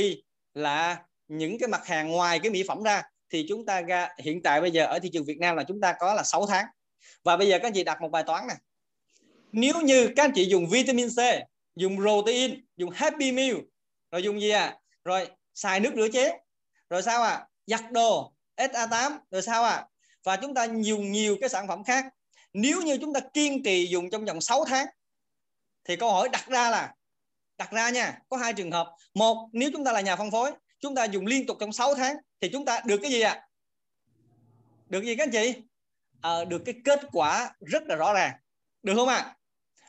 là 0.55 1.03
những 1.29 1.59
cái 1.59 1.69
mặt 1.69 1.87
hàng 1.87 2.09
ngoài 2.09 2.39
cái 2.39 2.51
mỹ 2.51 2.65
phẩm 2.69 2.83
ra. 2.83 3.03
Thì 3.31 3.47
chúng 3.49 3.67
ta 3.67 3.81
ra, 3.81 4.09
hiện 4.19 4.43
tại 4.43 4.61
bây 4.61 4.71
giờ 4.71 4.85
ở 4.85 4.99
thị 4.99 5.11
trường 5.13 5.25
Việt 5.25 5.39
Nam 5.39 5.57
là 5.57 5.65
chúng 5.69 5.81
ta 5.81 5.95
có 5.99 6.15
là 6.15 6.23
6 6.23 6.47
tháng. 6.47 6.67
Và 7.25 7.37
bây 7.37 7.49
giờ 7.49 7.59
các 7.59 7.67
anh 7.67 7.73
chị 7.73 7.85
đặt 7.85 8.01
một 8.01 8.09
bài 8.09 8.25
toán 8.27 8.47
này 8.47 8.57
nếu 9.53 9.81
như 9.81 10.13
các 10.17 10.25
anh 10.25 10.33
chị 10.35 10.45
dùng 10.45 10.67
vitamin 10.67 11.09
C, 11.09 11.21
dùng 11.77 11.97
protein, 11.97 12.65
dùng 12.77 12.91
Happy 12.91 13.33
Meal, 13.33 13.57
rồi 14.11 14.23
dùng 14.23 14.41
gì 14.41 14.51
à? 14.51 14.77
Rồi 15.05 15.29
xài 15.55 15.81
nước 15.81 15.93
rửa 15.97 16.09
chén, 16.13 16.33
rồi 16.91 17.03
sao 17.03 17.23
à? 17.23 17.47
Giặt 17.67 17.93
đồ 17.93 18.33
SA8 18.57 19.19
rồi 19.31 19.43
sao 19.43 19.65
à? 19.65 19.87
Và 20.25 20.37
chúng 20.37 20.55
ta 20.55 20.69
dùng 20.81 21.13
nhiều 21.13 21.37
cái 21.41 21.49
sản 21.49 21.69
phẩm 21.69 21.85
khác. 21.85 22.07
Nếu 22.53 22.83
như 22.83 22.99
chúng 23.01 23.15
ta 23.15 23.21
kiên 23.35 23.63
trì 23.63 23.87
dùng 23.87 24.11
trong 24.11 24.25
vòng 24.25 24.41
6 24.41 24.65
tháng 24.65 24.87
thì 25.89 25.97
câu 25.97 26.13
hỏi 26.13 26.29
đặt 26.29 26.47
ra 26.49 26.71
là 26.71 26.95
đặt 27.59 27.73
ra 27.73 27.91
nha 27.91 28.19
có 28.29 28.37
hai 28.37 28.53
trường 28.53 28.71
hợp. 28.71 28.95
Một 29.15 29.49
nếu 29.53 29.71
chúng 29.73 29.85
ta 29.85 29.93
là 29.93 30.01
nhà 30.01 30.17
phân 30.17 30.31
phối 30.31 30.51
chúng 30.81 30.95
ta 30.95 31.05
dùng 31.05 31.27
liên 31.27 31.47
tục 31.47 31.57
trong 31.61 31.73
6 31.73 31.95
tháng 31.95 32.17
thì 32.41 32.51
chúng 32.53 32.65
ta 32.65 32.81
được 32.85 32.99
cái 33.03 33.11
gì 33.11 33.21
ạ? 33.21 33.31
À? 33.31 33.45
được 34.87 35.05
gì 35.05 35.17
các 35.17 35.25
anh 35.25 35.31
chị? 35.31 35.63
À, 36.21 36.45
được 36.45 36.63
cái 36.65 36.75
kết 36.85 37.01
quả 37.13 37.55
rất 37.61 37.83
là 37.87 37.97
rõ 37.97 38.13
ràng. 38.13 38.33
Được 38.83 38.95
không 38.97 39.09
ạ? 39.09 39.17
À? 39.17 39.35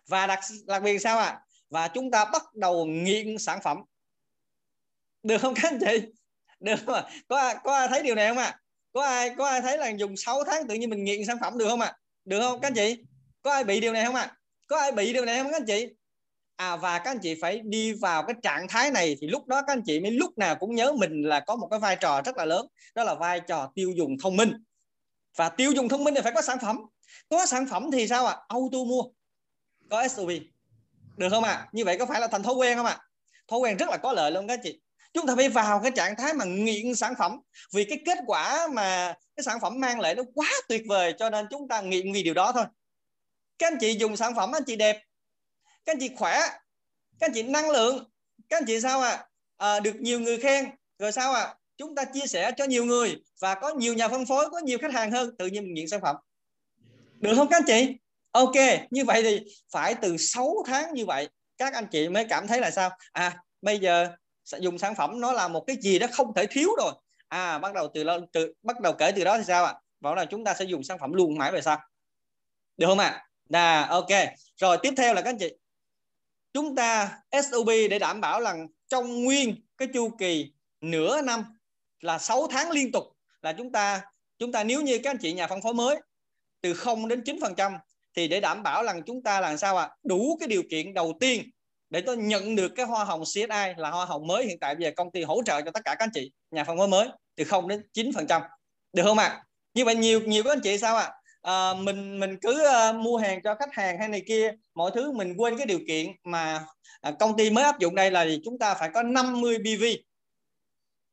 và 0.08 0.27
đặc 0.27 0.39
đặc 0.65 0.84
biệt 0.84 1.00
sao 1.00 1.18
ạ? 1.18 1.25
À? 1.25 1.41
và 1.70 1.88
chúng 1.88 2.12
ta 2.12 2.25
bắt 2.25 2.56
đầu 2.56 2.86
nghiện 2.86 3.38
sản 3.38 3.60
phẩm. 3.63 3.77
Được 5.24 5.38
không 5.38 5.53
các 5.56 5.72
anh 5.72 5.79
chị? 5.79 6.12
Được 6.60 6.75
không 6.86 6.96
ạ? 6.96 7.03
Có 7.27 7.38
ai, 7.38 7.56
có 7.63 7.75
ai 7.75 7.88
thấy 7.88 8.03
điều 8.03 8.15
này 8.15 8.27
không 8.27 8.38
ạ? 8.38 8.60
Có 8.94 9.01
ai 9.06 9.36
có 9.38 9.48
ai 9.48 9.62
thấy 9.62 9.77
là 9.77 9.89
dùng 9.89 10.18
6 10.18 10.44
tháng 10.44 10.68
tự 10.68 10.75
nhiên 10.75 10.89
mình 10.89 11.03
nghiện 11.03 11.25
sản 11.25 11.38
phẩm 11.41 11.58
được 11.58 11.70
không 11.70 11.82
ạ? 11.82 11.98
Được 12.25 12.39
không 12.41 12.62
các 12.62 12.68
anh 12.68 12.74
chị? 12.74 13.03
Có 13.41 13.51
ai 13.51 13.63
bị 13.63 13.79
điều 13.79 13.94
này 13.94 14.06
không 14.06 14.15
ạ? 14.15 14.38
Có 14.70 14.78
ai 14.78 14.92
bị 14.92 15.14
điều 15.14 15.26
này 15.26 15.38
không 15.38 15.52
các 15.52 15.58
anh 15.58 15.66
chị? 15.66 15.88
À 16.56 16.76
và 16.76 17.00
các 17.00 17.12
anh 17.12 17.20
chị 17.20 17.36
phải 17.42 17.62
đi 17.64 17.94
vào 17.94 18.24
cái 18.24 18.36
trạng 18.44 18.68
thái 18.68 18.92
này 18.92 19.18
thì 19.22 19.28
lúc 19.28 19.48
đó 19.48 19.62
các 19.62 19.74
anh 19.74 19.82
chị 19.86 20.00
mới 20.00 20.12
lúc 20.12 20.38
nào 20.38 20.56
cũng 20.56 20.76
nhớ 20.76 20.92
mình 20.92 21.22
là 21.22 21.40
có 21.40 21.56
một 21.56 21.68
cái 21.72 21.80
vai 21.80 21.96
trò 21.96 22.22
rất 22.22 22.38
là 22.38 22.46
lớn, 22.46 22.68
đó 22.96 23.04
là 23.04 23.16
vai 23.16 23.42
trò 23.48 23.72
tiêu 23.76 23.92
dùng 23.98 24.18
thông 24.24 24.38
minh. 24.38 24.54
Và 25.38 25.50
tiêu 25.50 25.72
dùng 25.72 25.90
thông 25.90 26.04
minh 26.04 26.16
thì 26.16 26.22
phải 26.22 26.32
có 26.36 26.42
sản 26.42 26.58
phẩm. 26.62 26.78
Có 27.30 27.46
sản 27.46 27.68
phẩm 27.70 27.92
thì 27.92 28.08
sao 28.08 28.26
ạ? 28.26 28.34
À? 28.34 28.42
auto 28.48 28.78
mua, 28.78 29.04
có 29.90 30.08
SUV 30.08 30.32
được 31.18 31.30
không 31.30 31.44
ạ? 31.44 31.52
À? 31.52 31.68
như 31.72 31.86
vậy 31.86 31.98
có 31.98 32.06
phải 32.06 32.22
là 32.22 32.28
thành 32.28 32.44
thói 32.44 32.54
quen 32.54 32.78
không 32.78 32.86
ạ? 32.86 32.98
À? 33.00 33.04
thói 33.48 33.60
quen 33.60 33.78
rất 33.78 33.90
là 33.90 33.98
có 33.98 34.14
lợi 34.14 34.32
luôn 34.32 34.48
các 34.48 34.60
chị. 34.64 34.82
Chúng 35.14 35.28
ta 35.28 35.36
phải 35.36 35.50
vào 35.50 35.80
cái 35.84 35.92
trạng 35.96 36.16
thái 36.16 36.34
mà 36.34 36.46
nghiện 36.46 36.96
sản 36.96 37.14
phẩm. 37.20 37.40
Vì 37.74 37.84
cái 37.84 38.02
kết 38.06 38.18
quả 38.28 38.68
mà 38.74 39.14
cái 39.36 39.44
sản 39.44 39.60
phẩm 39.60 39.80
mang 39.80 40.00
lại 40.00 40.16
nó 40.16 40.24
quá 40.34 40.50
tuyệt 40.68 40.82
vời 40.88 41.14
cho 41.20 41.30
nên 41.30 41.46
chúng 41.50 41.68
ta 41.68 41.82
nghiện 41.82 42.14
vì 42.14 42.24
điều 42.24 42.34
đó 42.34 42.52
thôi 42.52 42.66
các 43.60 43.72
anh 43.72 43.78
chị 43.80 43.98
dùng 44.00 44.18
sản 44.18 44.36
phẩm 44.36 44.51
anh 44.51 44.63
chị 44.68 44.75
đẹp. 44.75 45.04
Các 45.86 45.94
anh 45.94 46.00
chị 46.00 46.10
khỏe. 46.18 46.39
Các 47.20 47.28
anh 47.28 47.32
chị 47.34 47.44
năng 47.44 47.70
lượng. 47.70 48.10
Các 48.50 48.58
anh 48.58 48.66
chị 48.68 48.82
sao 48.82 49.01
ạ? 49.01 49.10
À? 49.58 49.74
à, 49.74 49.80
được 49.80 49.96
nhiều 50.00 50.20
người 50.20 50.38
khen. 50.38 50.66
Rồi 51.00 51.12
sao 51.12 51.34
ạ? 51.34 51.42
À? 51.42 51.56
chúng 51.80 51.96
ta 51.96 52.06
chia 52.06 52.28
sẻ 52.28 52.51
cho 52.58 52.66
nhiều 52.66 52.86
người 52.86 53.16
và 53.39 53.56
có 53.56 53.74
nhiều 53.74 53.94
nhà 53.94 54.08
phân 54.08 54.25
phối 54.25 54.50
có 54.50 54.60
nhiều 54.60 54.78
khách 54.82 54.94
hàng 54.94 55.12
hơn 55.12 55.38
tự 55.38 55.48
nhiên 55.48 55.63
mình 55.63 55.74
nghiện 55.74 55.88
sản 55.88 56.01
phẩm. 56.01 56.16
Được 57.20 57.34
không 57.36 57.48
các 57.50 57.58
anh 57.58 57.63
chị? 57.68 57.98
Ok 58.32 58.56
như 58.92 59.06
vậy 59.06 59.24
thì 59.24 59.39
phải 59.72 59.96
từ 59.96 60.18
6 60.18 60.56
tháng 60.66 60.94
như 60.94 61.06
vậy 61.06 61.30
các 61.58 61.74
anh 61.74 61.88
chị 61.92 62.10
mới 62.10 62.25
cảm 62.30 62.48
thấy 62.48 62.60
là 62.60 62.72
sao? 62.72 62.89
À 63.12 63.38
bây 63.62 63.80
giờ 63.80 64.08
dùng 64.60 64.78
sản 64.78 64.96
phẩm 64.96 65.22
nó 65.22 65.32
là 65.32 65.48
một 65.48 65.63
cái 65.68 65.78
gì 65.82 66.00
đó 66.00 66.08
không 66.12 66.34
thể 66.36 66.46
thiếu 66.46 66.70
rồi. 66.78 66.94
À 67.28 67.60
bắt 67.60 67.74
đầu 67.74 67.88
từ, 67.94 68.04
từ 68.32 68.54
bắt 68.63 68.80
đầu 68.82 68.94
kể 68.94 69.12
từ 69.16 69.24
đó 69.24 69.38
thì 69.38 69.44
sao 69.44 69.66
ạ? 69.66 69.72
À? 69.72 69.80
bảo 70.00 70.16
là 70.16 70.25
chúng 70.25 70.44
ta 70.44 70.54
sẽ 70.54 70.66
dùng 70.66 70.84
sản 70.84 70.98
phẩm 71.00 71.13
luôn 71.13 71.38
mãi 71.38 71.51
về 71.51 71.62
sau. 71.62 71.80
Được 72.78 72.88
không 72.88 73.00
ạ? 73.00 73.08
à? 73.08 73.29
Ok 73.89 74.08
rồi, 74.58 74.77
tiếp 74.84 74.94
theo 74.98 75.13
là 75.13 75.22
các 75.22 75.29
anh 75.29 75.38
chị 75.38 75.53
chúng 76.53 76.75
ta 76.75 77.20
SOP 77.32 77.68
để 77.68 78.00
đảm 78.00 78.22
bảo 78.22 78.39
là 78.39 78.56
trong 78.88 79.24
nguyên 79.24 79.56
cái 79.77 79.88
chu 79.94 80.10
kỳ 80.20 80.51
nửa 80.82 81.22
năm 81.22 81.44
là 82.00 82.18
6 82.18 82.48
tháng 82.48 82.72
liên 82.72 82.91
tục 82.91 83.03
là 83.41 83.53
chúng 83.53 83.72
ta 83.72 84.01
chúng 84.38 84.51
ta 84.51 84.63
nếu 84.63 84.82
như 84.82 85.00
các 85.03 85.10
anh 85.10 85.18
chị 85.18 85.34
nhà 85.34 85.48
phân 85.48 85.62
phối 85.62 85.74
mới 85.74 86.01
từ 86.62 86.74
0 86.74 87.08
đến 87.08 87.22
9 87.25 87.39
phần 87.41 87.56
trăm 87.56 87.74
thì 88.15 88.27
để 88.27 88.39
đảm 88.39 88.63
bảo 88.63 88.84
rằng 88.84 89.01
chúng 89.06 89.24
ta 89.24 89.41
làm 89.41 89.58
sao 89.58 89.77
ạ 89.77 89.84
à? 89.84 89.96
đủ 90.03 90.38
cái 90.39 90.48
điều 90.48 90.63
kiện 90.70 90.94
đầu 90.94 91.18
tiên 91.20 91.50
để 91.89 92.01
tôi 92.01 92.18
nhận 92.18 92.56
được 92.56 92.72
cái 92.75 92.86
hoa 92.86 93.03
hồng 93.03 93.24
CSI 93.24 93.74
là 93.77 93.89
hoa 93.91 94.06
hồng 94.06 94.27
mới 94.27 94.46
hiện 94.46 94.60
tại 94.60 94.75
bây 94.75 94.84
giờ 94.84 94.91
công 94.96 95.12
ty 95.12 95.24
hỗ 95.24 95.41
trợ 95.46 95.62
cho 95.62 95.72
tất 95.72 95.82
cả 95.86 95.96
các 96.00 96.03
anh 96.03 96.10
chị 96.13 96.32
nhà 96.51 96.63
phân 96.63 96.77
phối 96.77 96.88
mới 96.88 97.10
từ 97.36 97.44
0 97.44 97.68
đến 97.68 97.82
9 97.94 98.12
phần 98.15 98.27
trăm 98.27 98.41
được 98.94 99.03
không 99.03 99.18
ạ 99.18 99.25
à? 99.25 99.44
như 99.74 99.86
vậy 99.86 99.96
nhiều 99.96 100.22
nhiều 100.22 100.44
các 100.44 100.51
anh 100.51 100.62
chị 100.63 100.77
sao 100.77 100.96
ạ 100.96 101.03
à? 101.03 101.13
À, 101.41 101.74
mình 101.74 102.19
mình 102.19 102.38
cứ 102.41 102.63
uh, 102.89 102.96
mua 102.96 103.17
hàng 103.17 103.41
cho 103.43 103.55
khách 103.55 103.74
hàng 103.74 104.00
hay 104.00 104.08
này 104.08 104.24
kia 104.27 104.53
mọi 104.75 104.91
thứ 104.96 105.12
mình 105.12 105.34
quên 105.38 105.58
cái 105.58 105.65
điều 105.65 105.79
kiện 105.88 106.08
mà 106.24 106.65
uh, 107.10 107.15
công 107.19 107.38
ty 107.38 107.50
mới 107.50 107.63
áp 107.63 107.79
dụng 107.79 107.96
đây 107.96 108.12
là 108.12 108.25
chúng 108.43 108.60
ta 108.60 108.74
phải 108.74 108.89
có 108.93 109.03
50 109.03 109.58
BV 109.58 109.84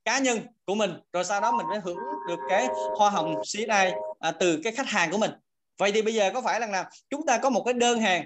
cá 0.05 0.19
nhân 0.19 0.41
của 0.65 0.75
mình 0.75 0.93
rồi 1.13 1.25
sau 1.25 1.41
đó 1.41 1.53
mình 1.53 1.67
mới 1.67 1.81
hưởng 1.85 1.99
được 2.29 2.39
cái 2.49 2.69
hoa 2.99 3.11
hồng 3.11 3.35
CSI 3.43 3.93
à, 4.19 4.31
từ 4.31 4.61
cái 4.65 4.73
khách 4.73 4.87
hàng 4.87 5.11
của 5.11 5.19
mình. 5.19 5.31
Vậy 5.79 5.93
thì 5.93 6.03
bây 6.03 6.15
giờ 6.15 6.31
có 6.35 6.41
phải 6.41 6.61
là 6.61 6.67
nào 6.67 6.85
chúng 7.11 7.27
ta 7.27 7.39
có 7.39 7.51
một 7.51 7.63
cái 7.65 7.75
đơn 7.75 8.01
hàng 8.01 8.25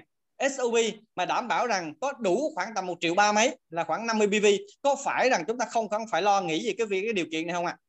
SUV 0.49 0.75
mà 1.15 1.25
đảm 1.25 1.47
bảo 1.47 1.67
rằng 1.67 1.93
có 2.01 2.13
đủ 2.19 2.51
khoảng 2.55 2.73
tầm 2.75 2.85
một 2.85 2.97
triệu 3.01 3.15
ba 3.15 3.31
mấy 3.31 3.57
là 3.69 3.83
khoảng 3.83 4.07
50 4.07 4.27
BV 4.27 4.45
có 4.81 4.95
phải 5.03 5.29
rằng 5.29 5.43
chúng 5.47 5.57
ta 5.57 5.65
không 5.65 5.89
không 5.89 6.05
phải 6.11 6.21
lo 6.21 6.41
nghĩ 6.41 6.67
về 6.67 6.73
cái 6.77 6.87
việc 6.87 7.01
cái 7.01 7.13
điều 7.13 7.25
kiện 7.31 7.47
này 7.47 7.53
không 7.53 7.65
ạ? 7.65 7.77
À? 7.77 7.81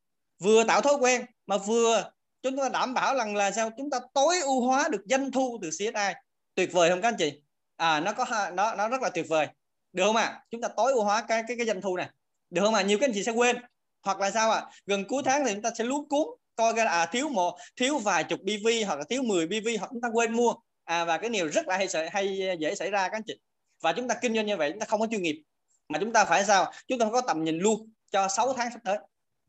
vừa 0.43 0.65
tạo 0.65 0.81
thói 0.81 0.95
quen 0.95 1.25
mà 1.47 1.57
vừa 1.57 2.11
chúng 2.43 2.57
ta 2.57 2.69
đảm 2.69 2.95
bảo 2.95 3.17
rằng 3.17 3.37
là 3.37 3.51
sao? 3.51 3.71
Chúng 3.77 3.91
ta 3.91 3.99
tối 4.15 4.41
ưu 4.41 4.61
hóa 4.67 4.89
được 4.89 5.03
doanh 5.05 5.33
thu 5.33 5.59
từ 5.63 5.71
CSI 5.71 6.13
tuyệt 6.55 6.73
vời 6.73 6.91
không 6.91 7.03
các 7.03 7.09
anh 7.09 7.17
chị? 7.19 7.43
À 7.77 8.01
nó 8.01 8.13
có 8.13 8.51
nó 8.53 8.75
nó 8.75 8.89
rất 8.89 9.03
là 9.03 9.11
tuyệt 9.11 9.27
vời. 9.29 9.47
Được 9.93 10.05
không 10.07 10.17
ạ? 10.17 10.25
À? 10.25 10.45
chúng 10.51 10.61
ta 10.61 10.69
tối 10.77 10.93
ưu 10.93 11.03
hóa 11.05 11.25
cái 11.29 11.43
cái 11.49 11.57
cái 11.57 11.67
doanh 11.67 11.81
thu 11.81 11.97
này. 11.97 12.09
Được 12.51 12.63
không 12.65 12.75
ạ? 12.75 12.81
À? 12.81 12.83
nhiều 12.83 12.99
các 12.99 13.07
anh 13.07 13.13
chị 13.15 13.23
sẽ 13.23 13.33
quên. 13.33 13.57
Hoặc 14.03 14.21
là 14.21 14.31
sao 14.31 14.51
ạ? 14.51 14.59
À? 14.59 14.71
gần 14.87 15.05
cuối 15.09 15.23
tháng 15.25 15.45
thì 15.45 15.53
chúng 15.53 15.63
ta 15.63 15.71
sẽ 15.79 15.85
lút 15.85 16.09
cuốn, 16.09 16.27
coi 16.57 16.73
ra 16.73 16.85
à 16.85 17.07
thiếu 17.07 17.29
một, 17.29 17.59
thiếu 17.77 17.99
vài 17.99 18.25
chục 18.25 18.41
BV 18.43 18.69
hoặc 18.87 18.99
là 18.99 19.05
thiếu 19.11 19.23
10 19.23 19.47
BV 19.47 19.69
hoặc 19.79 19.91
chúng 19.93 20.01
ta 20.01 20.09
quên 20.13 20.33
mua. 20.33 20.55
À 20.85 21.05
và 21.05 21.19
cái 21.19 21.31
điều 21.31 21.49
rất 21.49 21.69
là 21.69 21.77
hay 21.77 21.89
hay 22.11 22.49
à, 22.49 22.53
dễ 22.53 22.75
xảy 22.75 22.91
ra 22.91 23.09
các 23.09 23.17
anh 23.17 23.23
chị. 23.27 23.35
Và 23.83 23.93
chúng 23.93 24.09
ta 24.09 24.15
kinh 24.23 24.35
doanh 24.35 24.47
như 24.47 24.57
vậy, 24.57 24.71
chúng 24.71 24.81
ta 24.81 24.87
không 24.87 25.01
có 25.01 25.07
chuyên 25.11 25.23
nghiệp. 25.23 25.43
Mà 25.89 25.99
chúng 25.99 26.13
ta 26.13 26.25
phải 26.25 26.45
sao? 26.45 26.73
Chúng 26.89 26.99
ta 26.99 27.07
có 27.13 27.21
tầm 27.21 27.45
nhìn 27.45 27.59
luôn 27.59 27.93
cho 28.11 28.29
6 28.29 28.53
tháng 28.53 28.71
sắp 28.73 28.81
tới. 28.85 28.99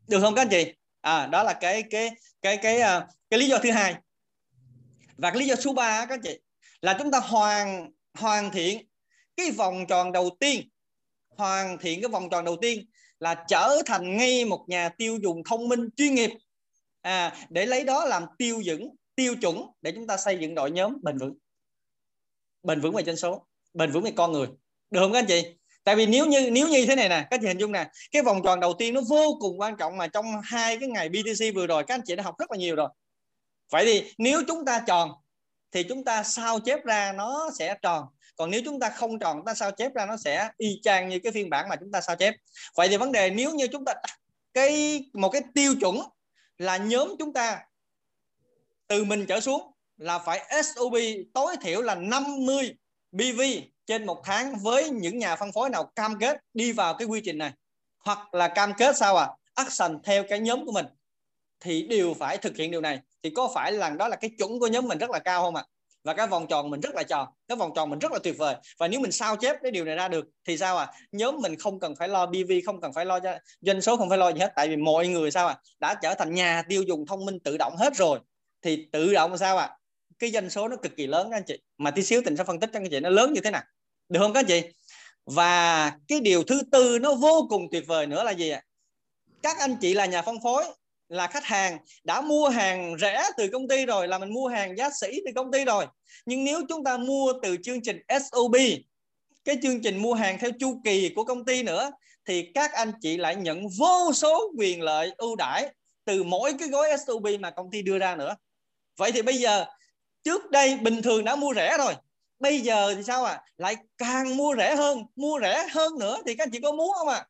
Được 0.08 0.20
không 0.20 0.34
các 0.34 0.42
anh 0.42 0.48
chị? 0.48 0.72
À 1.04 1.26
đó 1.26 1.42
là 1.42 1.52
cái 1.52 1.82
cái 1.82 2.10
cái 2.42 2.56
cái 2.56 2.78
cái, 2.80 3.00
cái 3.30 3.40
lý 3.40 3.48
do 3.48 3.58
thứ 3.58 3.70
hai. 3.70 3.94
Và 5.16 5.30
cái 5.30 5.38
lý 5.38 5.46
do 5.46 5.54
số 5.54 5.72
3 5.72 6.06
các 6.06 6.14
anh 6.14 6.20
chị 6.22 6.40
là 6.80 6.96
chúng 6.98 7.10
ta 7.10 7.18
hoàn 7.18 7.90
hoàn 8.18 8.50
thiện 8.50 8.86
cái 9.36 9.50
vòng 9.50 9.84
tròn 9.88 10.12
đầu 10.12 10.36
tiên. 10.40 10.68
Hoàn 11.28 11.78
thiện 11.78 12.00
cái 12.00 12.08
vòng 12.08 12.30
tròn 12.30 12.44
đầu 12.44 12.56
tiên 12.60 12.86
là 13.18 13.44
trở 13.48 13.82
thành 13.86 14.16
ngay 14.16 14.44
một 14.44 14.64
nhà 14.68 14.88
tiêu 14.88 15.18
dùng 15.22 15.42
thông 15.44 15.68
minh 15.68 15.88
chuyên 15.96 16.14
nghiệp. 16.14 16.30
À, 17.00 17.36
để 17.48 17.66
lấy 17.66 17.84
đó 17.84 18.04
làm 18.04 18.24
tiêu 18.38 18.62
chuẩn 18.64 18.88
tiêu 19.14 19.36
chuẩn 19.40 19.62
để 19.82 19.92
chúng 19.94 20.06
ta 20.06 20.16
xây 20.16 20.38
dựng 20.40 20.54
đội 20.54 20.70
nhóm 20.70 20.96
bền 21.02 21.18
vững. 21.18 21.34
Bền 22.62 22.80
vững 22.80 22.94
về 22.94 23.02
dân 23.02 23.16
số 23.16 23.46
bền 23.74 23.90
vững 23.92 24.04
về 24.04 24.12
con 24.16 24.32
người. 24.32 24.46
Được 24.90 25.00
không 25.00 25.12
các 25.12 25.18
anh 25.18 25.26
chị? 25.28 25.56
Tại 25.84 25.96
vì 25.96 26.06
nếu 26.06 26.26
như 26.26 26.50
nếu 26.50 26.68
như 26.68 26.86
thế 26.86 26.96
này 26.96 27.08
nè, 27.08 27.26
các 27.30 27.40
chị 27.40 27.46
hình 27.46 27.58
dung 27.58 27.72
nè, 27.72 27.90
cái 28.12 28.22
vòng 28.22 28.42
tròn 28.44 28.60
đầu 28.60 28.74
tiên 28.78 28.94
nó 28.94 29.00
vô 29.08 29.36
cùng 29.40 29.60
quan 29.60 29.76
trọng 29.76 29.96
mà 29.96 30.06
trong 30.06 30.26
hai 30.44 30.78
cái 30.78 30.88
ngày 30.88 31.08
BTC 31.08 31.54
vừa 31.54 31.66
rồi, 31.66 31.84
các 31.84 31.94
anh 31.94 32.00
chị 32.04 32.16
đã 32.16 32.22
học 32.22 32.38
rất 32.38 32.50
là 32.50 32.56
nhiều 32.56 32.76
rồi. 32.76 32.88
Vậy 33.72 33.84
thì 33.84 34.12
nếu 34.18 34.42
chúng 34.48 34.64
ta 34.64 34.82
tròn, 34.86 35.10
thì 35.72 35.82
chúng 35.82 36.04
ta 36.04 36.22
sao 36.22 36.60
chép 36.60 36.84
ra 36.84 37.12
nó 37.12 37.50
sẽ 37.58 37.74
tròn. 37.82 38.04
Còn 38.36 38.50
nếu 38.50 38.60
chúng 38.64 38.80
ta 38.80 38.90
không 38.90 39.18
tròn, 39.18 39.36
chúng 39.36 39.46
ta 39.46 39.54
sao 39.54 39.70
chép 39.70 39.94
ra 39.94 40.06
nó 40.06 40.16
sẽ 40.16 40.48
y 40.56 40.80
chang 40.82 41.08
như 41.08 41.18
cái 41.18 41.32
phiên 41.32 41.50
bản 41.50 41.68
mà 41.68 41.76
chúng 41.76 41.92
ta 41.92 42.00
sao 42.00 42.16
chép. 42.16 42.34
Vậy 42.76 42.88
thì 42.88 42.96
vấn 42.96 43.12
đề 43.12 43.30
nếu 43.30 43.54
như 43.54 43.66
chúng 43.66 43.84
ta 43.84 43.94
cái, 44.54 45.04
một 45.12 45.28
cái 45.28 45.42
tiêu 45.54 45.74
chuẩn 45.80 45.98
là 46.58 46.76
nhóm 46.76 47.14
chúng 47.18 47.32
ta 47.32 47.60
từ 48.86 49.04
mình 49.04 49.26
trở 49.26 49.40
xuống 49.40 49.72
là 49.96 50.18
phải 50.18 50.62
SOB 50.64 50.94
tối 51.34 51.56
thiểu 51.62 51.82
là 51.82 51.94
50 51.94 52.74
BV 53.12 53.40
trên 53.86 54.06
một 54.06 54.20
tháng 54.24 54.54
với 54.62 54.90
những 54.90 55.18
nhà 55.18 55.36
phân 55.36 55.52
phối 55.52 55.70
nào 55.70 55.92
cam 55.96 56.18
kết 56.18 56.40
đi 56.54 56.72
vào 56.72 56.94
cái 56.94 57.08
quy 57.08 57.20
trình 57.24 57.38
này, 57.38 57.52
hoặc 58.04 58.34
là 58.34 58.48
cam 58.48 58.72
kết 58.78 58.96
sao 58.96 59.16
à 59.16 59.28
action 59.54 59.98
theo 60.04 60.24
cái 60.28 60.40
nhóm 60.40 60.66
của 60.66 60.72
mình, 60.72 60.86
thì 61.60 61.82
đều 61.82 62.14
phải 62.14 62.38
thực 62.38 62.56
hiện 62.56 62.70
điều 62.70 62.80
này. 62.80 63.00
Thì 63.22 63.30
có 63.30 63.50
phải 63.54 63.72
là 63.72 63.90
đó 63.90 64.08
là 64.08 64.16
cái 64.16 64.30
chuẩn 64.38 64.60
của 64.60 64.66
nhóm 64.66 64.88
mình 64.88 64.98
rất 64.98 65.10
là 65.10 65.18
cao 65.18 65.42
không 65.42 65.56
ạ? 65.56 65.64
À? 65.66 65.70
và 66.04 66.14
cái 66.14 66.26
vòng 66.26 66.46
tròn 66.46 66.70
mình 66.70 66.80
rất 66.80 66.94
là 66.94 67.02
tròn, 67.02 67.28
cái 67.48 67.56
vòng 67.56 67.70
tròn 67.74 67.90
mình 67.90 67.98
rất 67.98 68.12
là 68.12 68.18
tuyệt 68.22 68.38
vời. 68.38 68.56
Và 68.78 68.88
nếu 68.88 69.00
mình 69.00 69.12
sao 69.12 69.36
chép 69.36 69.56
cái 69.62 69.70
điều 69.70 69.84
này 69.84 69.96
ra 69.96 70.08
được, 70.08 70.28
thì 70.44 70.58
sao 70.58 70.76
à 70.78 70.92
nhóm 71.12 71.36
mình 71.42 71.56
không 71.56 71.80
cần 71.80 71.96
phải 71.96 72.08
lo 72.08 72.26
BV 72.26 72.52
không 72.66 72.80
cần 72.80 72.92
phải 72.92 73.04
lo 73.04 73.20
doanh 73.60 73.80
số, 73.80 73.96
không 73.96 74.08
phải 74.08 74.18
lo 74.18 74.32
gì 74.32 74.40
hết. 74.40 74.52
Tại 74.56 74.68
vì 74.68 74.76
mọi 74.76 75.08
người 75.08 75.30
sao 75.30 75.46
à 75.48 75.58
đã 75.80 75.94
trở 76.02 76.14
thành 76.14 76.34
nhà 76.34 76.62
tiêu 76.68 76.82
dùng 76.82 77.06
thông 77.06 77.24
minh 77.24 77.38
tự 77.40 77.56
động 77.58 77.76
hết 77.78 77.96
rồi, 77.96 78.18
thì 78.62 78.88
tự 78.92 79.14
động 79.14 79.38
sao 79.38 79.58
à 79.58 79.76
cái 80.18 80.30
doanh 80.30 80.50
số 80.50 80.68
nó 80.68 80.76
cực 80.76 80.96
kỳ 80.96 81.06
lớn 81.06 81.28
các 81.30 81.36
anh 81.36 81.44
chị. 81.46 81.58
Mà 81.78 81.90
tí 81.90 82.02
xíu 82.02 82.22
tình 82.24 82.36
sẽ 82.36 82.44
phân 82.44 82.60
tích 82.60 82.70
cho 82.72 82.78
anh 82.78 82.90
chị 82.90 83.00
nó 83.00 83.08
lớn 83.08 83.32
như 83.32 83.40
thế 83.40 83.50
nào 83.50 83.62
được 84.08 84.20
không 84.20 84.32
các 84.32 84.40
anh 84.40 84.46
chị? 84.46 84.62
Và 85.26 85.92
cái 86.08 86.20
điều 86.20 86.42
thứ 86.44 86.62
tư 86.72 86.98
nó 86.98 87.14
vô 87.14 87.46
cùng 87.50 87.68
tuyệt 87.72 87.84
vời 87.86 88.06
nữa 88.06 88.24
là 88.24 88.30
gì 88.30 88.50
ạ? 88.50 88.62
Các 89.42 89.58
anh 89.58 89.76
chị 89.80 89.94
là 89.94 90.06
nhà 90.06 90.22
phân 90.22 90.36
phối, 90.42 90.64
là 91.08 91.26
khách 91.26 91.44
hàng, 91.44 91.78
đã 92.04 92.20
mua 92.20 92.48
hàng 92.48 92.96
rẻ 93.00 93.30
từ 93.36 93.48
công 93.52 93.68
ty 93.68 93.86
rồi, 93.86 94.08
là 94.08 94.18
mình 94.18 94.32
mua 94.32 94.48
hàng 94.48 94.76
giá 94.76 94.90
sỉ 95.00 95.20
từ 95.26 95.32
công 95.34 95.52
ty 95.52 95.64
rồi. 95.64 95.86
Nhưng 96.26 96.44
nếu 96.44 96.62
chúng 96.68 96.84
ta 96.84 96.96
mua 96.96 97.32
từ 97.42 97.56
chương 97.62 97.82
trình 97.82 98.02
SOB 98.08 98.54
cái 99.44 99.56
chương 99.62 99.82
trình 99.82 99.96
mua 99.96 100.14
hàng 100.14 100.38
theo 100.38 100.50
chu 100.60 100.80
kỳ 100.84 101.08
của 101.16 101.24
công 101.24 101.44
ty 101.44 101.62
nữa, 101.62 101.90
thì 102.24 102.50
các 102.54 102.72
anh 102.72 102.92
chị 103.00 103.16
lại 103.16 103.36
nhận 103.36 103.68
vô 103.78 104.12
số 104.14 104.52
quyền 104.58 104.82
lợi 104.82 105.12
ưu 105.16 105.36
đãi 105.36 105.68
từ 106.04 106.22
mỗi 106.22 106.54
cái 106.58 106.68
gói 106.68 106.88
SOB 107.06 107.26
mà 107.40 107.50
công 107.50 107.70
ty 107.70 107.82
đưa 107.82 107.98
ra 107.98 108.16
nữa. 108.16 108.36
Vậy 108.96 109.12
thì 109.12 109.22
bây 109.22 109.36
giờ, 109.36 109.64
trước 110.24 110.50
đây 110.50 110.76
bình 110.76 111.02
thường 111.02 111.24
đã 111.24 111.36
mua 111.36 111.54
rẻ 111.54 111.78
rồi 111.78 111.94
bây 112.38 112.60
giờ 112.60 112.94
thì 112.96 113.02
sao 113.02 113.24
à 113.24 113.42
lại 113.58 113.76
càng 113.98 114.36
mua 114.36 114.54
rẻ 114.56 114.76
hơn 114.76 115.06
mua 115.16 115.40
rẻ 115.40 115.66
hơn 115.70 115.98
nữa 115.98 116.18
thì 116.26 116.34
các 116.34 116.44
anh 116.44 116.50
chị 116.50 116.60
có 116.60 116.72
muốn 116.72 116.92
không 116.94 117.08
à 117.08 117.26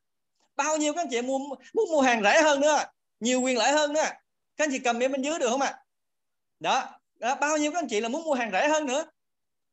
bao 0.55 0.77
nhiêu 0.77 0.93
các 0.93 1.01
anh 1.01 1.07
chị 1.11 1.21
mua 1.21 1.37
muốn 1.73 1.91
mua 1.91 2.01
hàng 2.01 2.23
rẻ 2.23 2.41
hơn 2.41 2.61
nữa 2.61 2.83
nhiều 3.19 3.41
quyền 3.41 3.57
lợi 3.57 3.71
hơn 3.71 3.93
nữa 3.93 4.09
các 4.57 4.63
anh 4.63 4.71
chị 4.71 4.79
cầm 4.79 4.99
bên 4.99 5.11
bên 5.11 5.21
dưới 5.21 5.39
được 5.39 5.49
không 5.49 5.61
ạ? 5.61 5.77
Đó, 6.59 6.99
đó 7.15 7.35
bao 7.35 7.57
nhiêu 7.57 7.71
các 7.71 7.79
anh 7.79 7.87
chị 7.87 7.99
là 7.99 8.09
muốn 8.09 8.23
mua 8.23 8.33
hàng 8.33 8.51
rẻ 8.51 8.67
hơn 8.67 8.85
nữa? 8.85 9.05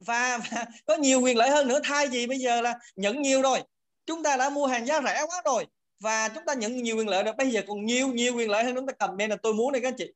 Và, 0.01 0.39
và 0.39 0.65
có 0.87 0.97
nhiều 0.97 1.21
quyền 1.21 1.37
lợi 1.37 1.51
hơn 1.51 1.69
nữa. 1.69 1.81
Thay 1.85 2.07
vì 2.07 2.27
bây 2.27 2.39
giờ 2.39 2.61
là 2.61 2.79
nhận 2.97 3.23
nhiều 3.23 3.43
rồi 3.43 3.63
chúng 4.07 4.23
ta 4.23 4.37
đã 4.37 4.51
mua 4.51 4.67
hàng 4.67 4.87
giá 4.87 5.01
rẻ 5.05 5.25
quá 5.27 5.43
rồi 5.45 5.67
và 6.01 6.29
chúng 6.29 6.45
ta 6.45 6.55
nhận 6.55 6.83
nhiều 6.83 6.97
quyền 6.97 7.09
lợi 7.09 7.23
rồi 7.23 7.35
bây 7.35 7.51
giờ 7.51 7.63
còn 7.69 7.85
nhiều 7.85 8.09
nhiều 8.09 8.35
quyền 8.37 8.51
lợi 8.51 8.65
hơn 8.65 8.75
chúng 8.75 8.87
ta 8.87 8.93
cầm 8.93 9.17
bên 9.17 9.31
là 9.31 9.37
tôi 9.43 9.55
muốn 9.55 9.73
đây 9.73 9.83
các 9.83 9.89
anh 9.89 9.97
chị. 9.99 10.13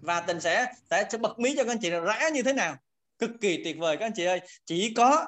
Và 0.00 0.20
tình 0.20 0.40
sẽ 0.40 0.66
sẽ, 0.90 1.04
sẽ 1.10 1.18
bật 1.18 1.38
mí 1.38 1.54
cho 1.56 1.64
các 1.64 1.72
anh 1.72 1.78
chị 1.82 1.90
là 1.90 2.00
rẻ 2.06 2.30
như 2.30 2.42
thế 2.42 2.52
nào 2.52 2.76
cực 3.18 3.30
kỳ 3.40 3.64
tuyệt 3.64 3.76
vời 3.78 3.96
các 3.96 4.06
anh 4.06 4.12
chị 4.14 4.24
ơi. 4.24 4.40
Chỉ 4.64 4.94
có 4.96 5.26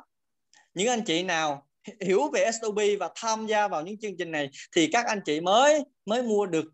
những 0.74 0.88
anh 0.88 1.04
chị 1.04 1.22
nào 1.22 1.68
hiểu 2.00 2.30
về 2.30 2.50
SOB 2.62 2.78
và 3.00 3.10
tham 3.14 3.46
gia 3.46 3.68
vào 3.68 3.82
những 3.82 4.00
chương 4.00 4.16
trình 4.18 4.30
này 4.30 4.50
thì 4.76 4.86
các 4.86 5.06
anh 5.06 5.20
chị 5.24 5.40
mới 5.40 5.84
mới 6.06 6.22
mua 6.22 6.46
được 6.46 6.64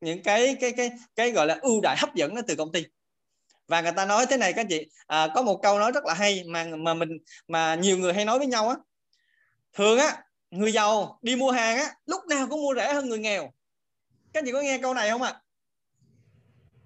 những 0.00 0.22
cái 0.22 0.56
cái 0.60 0.72
cái 0.72 0.90
cái 1.16 1.30
gọi 1.30 1.46
là 1.46 1.58
ưu 1.62 1.80
đại 1.80 1.96
hấp 1.98 2.14
dẫn 2.14 2.34
từ 2.48 2.56
công 2.56 2.72
ty. 2.72 2.84
Và 3.68 3.80
người 3.80 3.92
ta 3.92 4.06
nói 4.06 4.26
thế 4.26 4.36
này 4.36 4.52
các 4.52 4.60
anh 4.60 4.68
chị 4.68 4.86
à, 5.06 5.28
có 5.34 5.42
một 5.42 5.60
câu 5.62 5.78
nói 5.78 5.92
rất 5.92 6.04
là 6.04 6.14
hay 6.14 6.44
mà 6.46 6.64
mà 6.64 6.94
mình 6.94 7.10
mà 7.48 7.74
nhiều 7.74 7.98
người 7.98 8.14
hay 8.14 8.24
nói 8.24 8.38
với 8.38 8.46
nhau 8.46 8.68
á. 8.68 8.76
Thường 9.72 9.98
á 9.98 10.22
người 10.50 10.72
giàu 10.72 11.18
đi 11.22 11.36
mua 11.36 11.50
hàng 11.50 11.76
á 11.76 11.94
lúc 12.06 12.26
nào 12.26 12.46
cũng 12.50 12.62
mua 12.62 12.74
rẻ 12.74 12.94
hơn 12.94 13.08
người 13.08 13.18
nghèo. 13.18 13.52
Các 14.32 14.40
anh 14.40 14.44
chị 14.46 14.52
có 14.52 14.60
nghe 14.60 14.78
câu 14.78 14.94
này 14.94 15.10
không 15.10 15.22
ạ? 15.22 15.30
À? 15.30 15.40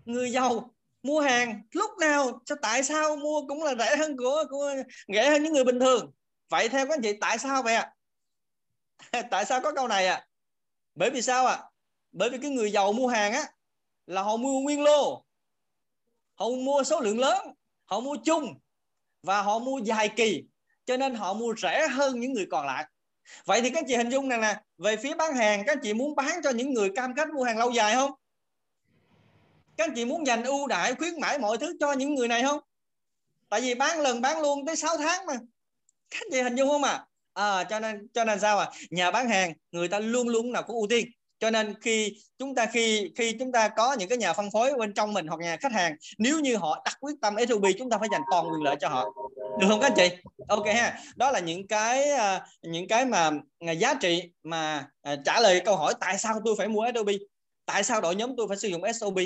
người 0.07 0.31
giàu 0.31 0.76
mua 1.07 1.21
hàng 1.21 1.63
lúc 1.73 1.91
nào 2.01 2.41
cho 2.45 2.57
tại 2.63 2.83
sao 2.83 3.17
mua 3.17 3.43
cũng 3.49 3.63
là 3.63 3.75
rẻ 3.79 3.97
hơn 3.97 4.17
của, 4.17 4.45
của 4.51 4.75
rẻ 5.09 5.31
hơn 5.31 5.43
những 5.43 5.53
người 5.53 5.65
bình 5.65 5.81
thường 5.81 6.13
vậy 6.49 6.69
theo 6.69 6.87
các 6.87 6.95
anh 6.95 7.03
chị 7.03 7.13
tại 7.21 7.39
sao 7.39 7.63
vậy 7.63 7.75
ạ 7.75 7.93
à? 9.11 9.23
tại 9.31 9.45
sao 9.45 9.61
có 9.61 9.73
câu 9.73 9.89
này 9.89 10.07
ạ 10.07 10.15
à? 10.15 10.27
bởi 10.95 11.11
vì 11.11 11.23
sao 11.23 11.47
ạ 11.47 11.55
à? 11.55 11.65
bởi 12.13 12.31
vì 12.31 12.39
cái 12.39 12.51
người 12.51 12.73
giàu 12.73 12.93
mua 12.93 13.07
hàng 13.07 13.33
á 13.33 13.45
là 14.07 14.23
họ 14.23 14.37
mua 14.37 14.61
nguyên 14.61 14.83
lô 14.83 15.25
họ 16.35 16.49
mua 16.49 16.83
số 16.85 17.01
lượng 17.01 17.19
lớn 17.19 17.47
họ 17.85 18.01
mua 18.01 18.17
chung 18.25 18.55
và 19.23 19.43
họ 19.43 19.59
mua 19.59 19.79
dài 19.79 20.09
kỳ 20.17 20.45
cho 20.85 20.97
nên 20.97 21.15
họ 21.15 21.35
mua 21.35 21.55
rẻ 21.63 21.89
hơn 21.89 22.21
những 22.21 22.33
người 22.33 22.47
còn 22.51 22.67
lại 22.67 22.85
vậy 23.45 23.63
thì 23.63 23.71
các 23.71 23.85
chị 23.89 23.97
hình 23.97 24.11
dung 24.11 24.29
này 24.29 24.39
nè 24.39 24.61
về 24.79 24.97
phía 24.97 25.15
bán 25.15 25.35
hàng 25.35 25.63
các 25.67 25.79
chị 25.83 25.95
muốn 25.95 26.15
bán 26.15 26.41
cho 26.43 26.51
những 26.51 26.75
người 26.75 26.91
cam 26.97 27.15
kết 27.15 27.29
mua 27.29 27.45
hàng 27.45 27.59
lâu 27.59 27.71
dài 27.71 27.95
không 27.95 28.11
các 29.77 29.89
anh 29.89 29.95
chị 29.95 30.05
muốn 30.05 30.27
dành 30.27 30.43
ưu 30.43 30.67
đãi 30.67 30.95
khuyến 30.95 31.21
mãi 31.21 31.39
mọi 31.39 31.59
thứ 31.59 31.77
cho 31.81 31.93
những 31.93 32.15
người 32.15 32.29
này 32.29 32.43
không? 32.43 32.61
Tại 33.49 33.61
vì 33.61 33.75
bán 33.75 34.01
lần 34.01 34.21
bán 34.21 34.41
luôn 34.41 34.67
tới 34.67 34.77
6 34.77 34.97
tháng 34.97 35.27
mà. 35.27 35.35
Các 36.11 36.21
anh 36.21 36.29
chị 36.33 36.43
hình 36.43 36.57
dung 36.57 36.69
không 36.69 36.85
ạ? 36.85 36.91
À? 36.93 37.07
à, 37.37 37.65
cho 37.65 37.81
nên 37.81 38.09
cho 38.15 38.25
nên 38.25 38.41
sao 38.41 38.59
à 38.59 38.71
nhà 38.91 39.11
bán 39.11 39.29
hàng 39.29 39.53
người 39.73 39.89
ta 39.89 39.99
luôn 39.99 40.29
luôn 40.29 40.53
nào 40.53 40.63
cũng 40.63 40.77
ưu 40.77 40.87
tiên. 40.91 41.07
Cho 41.39 41.51
nên 41.51 41.75
khi 41.81 42.13
chúng 42.39 42.55
ta 42.55 42.67
khi 42.67 43.11
khi 43.17 43.37
chúng 43.39 43.53
ta 43.53 43.69
có 43.69 43.93
những 43.93 44.09
cái 44.09 44.19
nhà 44.19 44.33
phân 44.33 44.51
phối 44.51 44.75
bên 44.75 44.95
trong 44.95 45.13
mình 45.13 45.27
hoặc 45.27 45.41
nhà 45.41 45.57
khách 45.57 45.73
hàng 45.73 45.97
nếu 46.19 46.41
như 46.41 46.57
họ 46.57 46.83
đặt 46.85 46.97
quyết 47.01 47.15
tâm 47.21 47.35
SOB 47.49 47.65
chúng 47.79 47.91
ta 47.91 47.99
phải 47.99 48.09
dành 48.13 48.23
toàn 48.31 48.47
quyền 48.47 48.63
lợi 48.63 48.77
cho 48.81 48.89
họ. 48.89 49.05
Được 49.61 49.67
không 49.69 49.81
các 49.81 49.87
anh 49.87 49.97
chị? 49.97 50.17
Ok 50.49 50.67
ha. 50.67 50.99
Đó 51.17 51.31
là 51.31 51.39
những 51.39 51.67
cái 51.67 52.11
à, 52.11 52.47
những 52.63 52.89
cái 52.89 53.05
mà 53.05 53.31
à, 53.59 53.73
giá 53.73 53.95
trị 53.95 54.23
mà 54.43 54.89
à, 55.03 55.17
trả 55.25 55.41
lời 55.41 55.61
câu 55.65 55.77
hỏi 55.77 55.95
tại 56.01 56.19
sao 56.19 56.41
tôi 56.45 56.55
phải 56.59 56.69
mua 56.69 56.87
SOB 56.95 57.09
tại 57.67 57.85
sao 57.85 58.01
đội 58.01 58.15
nhóm 58.15 58.37
tôi 58.37 58.49
phải 58.49 58.57
sử 58.57 58.69
dụng 58.69 58.83
SOB 59.01 59.19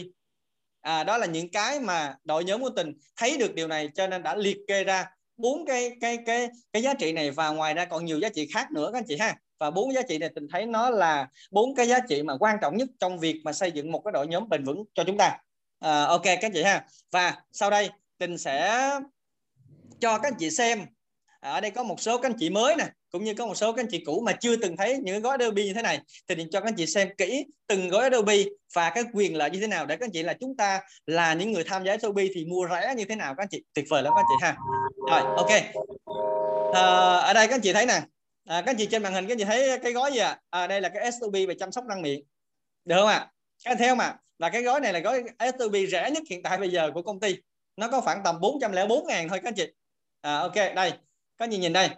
à, 0.80 1.04
đó 1.04 1.18
là 1.18 1.26
những 1.26 1.50
cái 1.50 1.80
mà 1.80 2.14
đội 2.24 2.44
nhóm 2.44 2.62
của 2.62 2.70
tình 2.70 2.92
thấy 3.16 3.36
được 3.36 3.54
điều 3.54 3.68
này 3.68 3.88
cho 3.94 4.06
nên 4.06 4.22
đã 4.22 4.36
liệt 4.36 4.58
kê 4.68 4.84
ra 4.84 5.06
bốn 5.36 5.66
cái 5.66 5.90
cái 6.00 6.18
cái 6.26 6.48
cái 6.72 6.82
giá 6.82 6.94
trị 6.94 7.12
này 7.12 7.30
và 7.30 7.50
ngoài 7.50 7.74
ra 7.74 7.84
còn 7.84 8.04
nhiều 8.04 8.18
giá 8.18 8.28
trị 8.28 8.48
khác 8.54 8.72
nữa 8.72 8.90
các 8.92 8.98
anh 8.98 9.04
chị 9.08 9.16
ha. 9.20 9.36
Và 9.58 9.70
bốn 9.70 9.92
giá 9.92 10.02
trị 10.02 10.18
này 10.18 10.30
tình 10.34 10.48
thấy 10.48 10.66
nó 10.66 10.90
là 10.90 11.28
bốn 11.50 11.74
cái 11.74 11.88
giá 11.88 11.98
trị 12.08 12.22
mà 12.22 12.36
quan 12.40 12.56
trọng 12.60 12.76
nhất 12.76 12.88
trong 13.00 13.18
việc 13.18 13.40
mà 13.44 13.52
xây 13.52 13.72
dựng 13.72 13.92
một 13.92 14.02
cái 14.04 14.12
đội 14.12 14.26
nhóm 14.26 14.48
bền 14.48 14.64
vững 14.64 14.84
cho 14.94 15.04
chúng 15.06 15.16
ta. 15.18 15.38
À, 15.78 16.04
ok 16.04 16.22
các 16.24 16.42
anh 16.42 16.52
chị 16.52 16.62
ha. 16.62 16.86
Và 17.10 17.42
sau 17.52 17.70
đây 17.70 17.90
tình 18.18 18.38
sẽ 18.38 18.90
cho 20.00 20.18
các 20.18 20.28
anh 20.28 20.38
chị 20.38 20.50
xem 20.50 20.86
ở 21.40 21.60
đây 21.60 21.70
có 21.70 21.82
một 21.82 22.00
số 22.00 22.18
các 22.18 22.30
anh 22.30 22.36
chị 22.38 22.50
mới 22.50 22.76
nè 22.76 22.84
cũng 23.10 23.24
như 23.24 23.34
có 23.34 23.46
một 23.46 23.54
số 23.54 23.72
các 23.72 23.82
anh 23.82 23.88
chị 23.90 24.04
cũ 24.04 24.22
mà 24.26 24.32
chưa 24.32 24.56
từng 24.56 24.76
thấy 24.76 24.98
những 25.02 25.22
gói 25.22 25.36
Adobe 25.38 25.62
như 25.62 25.74
thế 25.74 25.82
này 25.82 26.00
thì 26.28 26.34
cho 26.52 26.60
các 26.60 26.68
anh 26.68 26.74
chị 26.74 26.86
xem 26.86 27.08
kỹ 27.18 27.44
từng 27.66 27.88
gói 27.88 28.02
Adobe 28.02 28.36
và 28.74 28.90
cái 28.90 29.04
quyền 29.12 29.36
lợi 29.36 29.50
như 29.50 29.60
thế 29.60 29.66
nào 29.66 29.86
để 29.86 29.96
các 29.96 30.06
anh 30.06 30.10
chị 30.12 30.22
là 30.22 30.34
chúng 30.40 30.56
ta 30.56 30.80
là 31.06 31.34
những 31.34 31.52
người 31.52 31.64
tham 31.64 31.84
gia 31.84 31.92
Adobe 31.92 32.24
thì 32.34 32.44
mua 32.44 32.68
rẻ 32.70 32.94
như 32.96 33.04
thế 33.04 33.16
nào 33.16 33.34
các 33.34 33.42
anh 33.42 33.48
chị 33.48 33.62
tuyệt 33.74 33.84
vời 33.88 34.02
lắm 34.02 34.12
các 34.16 34.20
anh 34.20 34.26
chị 34.28 34.46
ha 34.46 34.56
rồi 35.10 35.20
ok 35.36 35.50
à, 36.74 36.82
ở 37.16 37.32
đây 37.32 37.46
các 37.46 37.54
anh 37.54 37.60
chị 37.60 37.72
thấy 37.72 37.86
nè 37.86 38.00
à, 38.44 38.62
các 38.62 38.66
anh 38.66 38.76
chị 38.76 38.86
trên 38.86 39.02
màn 39.02 39.12
hình 39.12 39.26
các 39.26 39.32
anh 39.32 39.38
chị 39.38 39.44
thấy 39.44 39.78
cái 39.78 39.92
gói 39.92 40.12
gì 40.12 40.18
ạ 40.18 40.40
à? 40.50 40.60
à, 40.60 40.66
đây 40.66 40.80
là 40.80 40.88
cái 40.88 41.02
Adobe 41.02 41.46
về 41.46 41.54
chăm 41.54 41.72
sóc 41.72 41.84
răng 41.88 42.02
miệng 42.02 42.22
được 42.84 42.96
không 42.98 43.08
ạ 43.08 43.16
à? 43.16 43.30
các 43.64 43.70
anh 43.70 43.78
thấy 43.78 43.88
không 43.88 43.98
ạ 43.98 44.06
à? 44.06 44.18
là 44.38 44.50
cái 44.50 44.62
gói 44.62 44.80
này 44.80 44.92
là 44.92 44.98
gói 44.98 45.22
Adobe 45.38 45.86
rẻ 45.86 46.10
nhất 46.10 46.22
hiện 46.30 46.42
tại 46.42 46.58
bây 46.58 46.70
giờ 46.70 46.90
của 46.94 47.02
công 47.02 47.20
ty 47.20 47.36
nó 47.76 47.88
có 47.88 48.00
khoảng 48.00 48.20
tầm 48.24 48.40
404 48.40 49.06
ngàn 49.06 49.28
thôi 49.28 49.40
các 49.42 49.48
anh 49.48 49.54
chị 49.54 49.66
à, 50.20 50.38
ok 50.38 50.54
đây 50.54 50.92
các 51.40 51.48
nhìn 51.48 51.60
nhìn 51.60 51.72
đây 51.72 51.88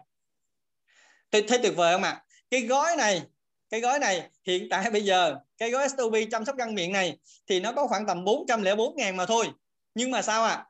thấy, 1.31 1.43
thấy 1.49 1.59
tuyệt 1.63 1.73
vời 1.77 1.95
không 1.95 2.03
ạ 2.03 2.11
à? 2.11 2.23
cái 2.51 2.61
gói 2.61 2.97
này 2.97 3.23
cái 3.71 3.81
gói 3.81 3.99
này 3.99 4.31
hiện 4.47 4.69
tại 4.71 4.91
bây 4.91 5.05
giờ 5.05 5.37
cái 5.59 5.71
gói 5.71 5.89
SOB 5.89 6.15
chăm 6.31 6.45
sóc 6.45 6.57
răng 6.57 6.75
miệng 6.75 6.93
này 6.93 7.19
thì 7.47 7.61
nó 7.61 7.73
có 7.73 7.87
khoảng 7.87 8.07
tầm 8.07 8.25
404 8.25 8.97
ngàn 8.97 9.17
mà 9.17 9.27
thôi 9.27 9.47
nhưng 9.95 10.11
mà 10.11 10.23
sao 10.23 10.45
ạ 10.45 10.55
à? 10.55 10.67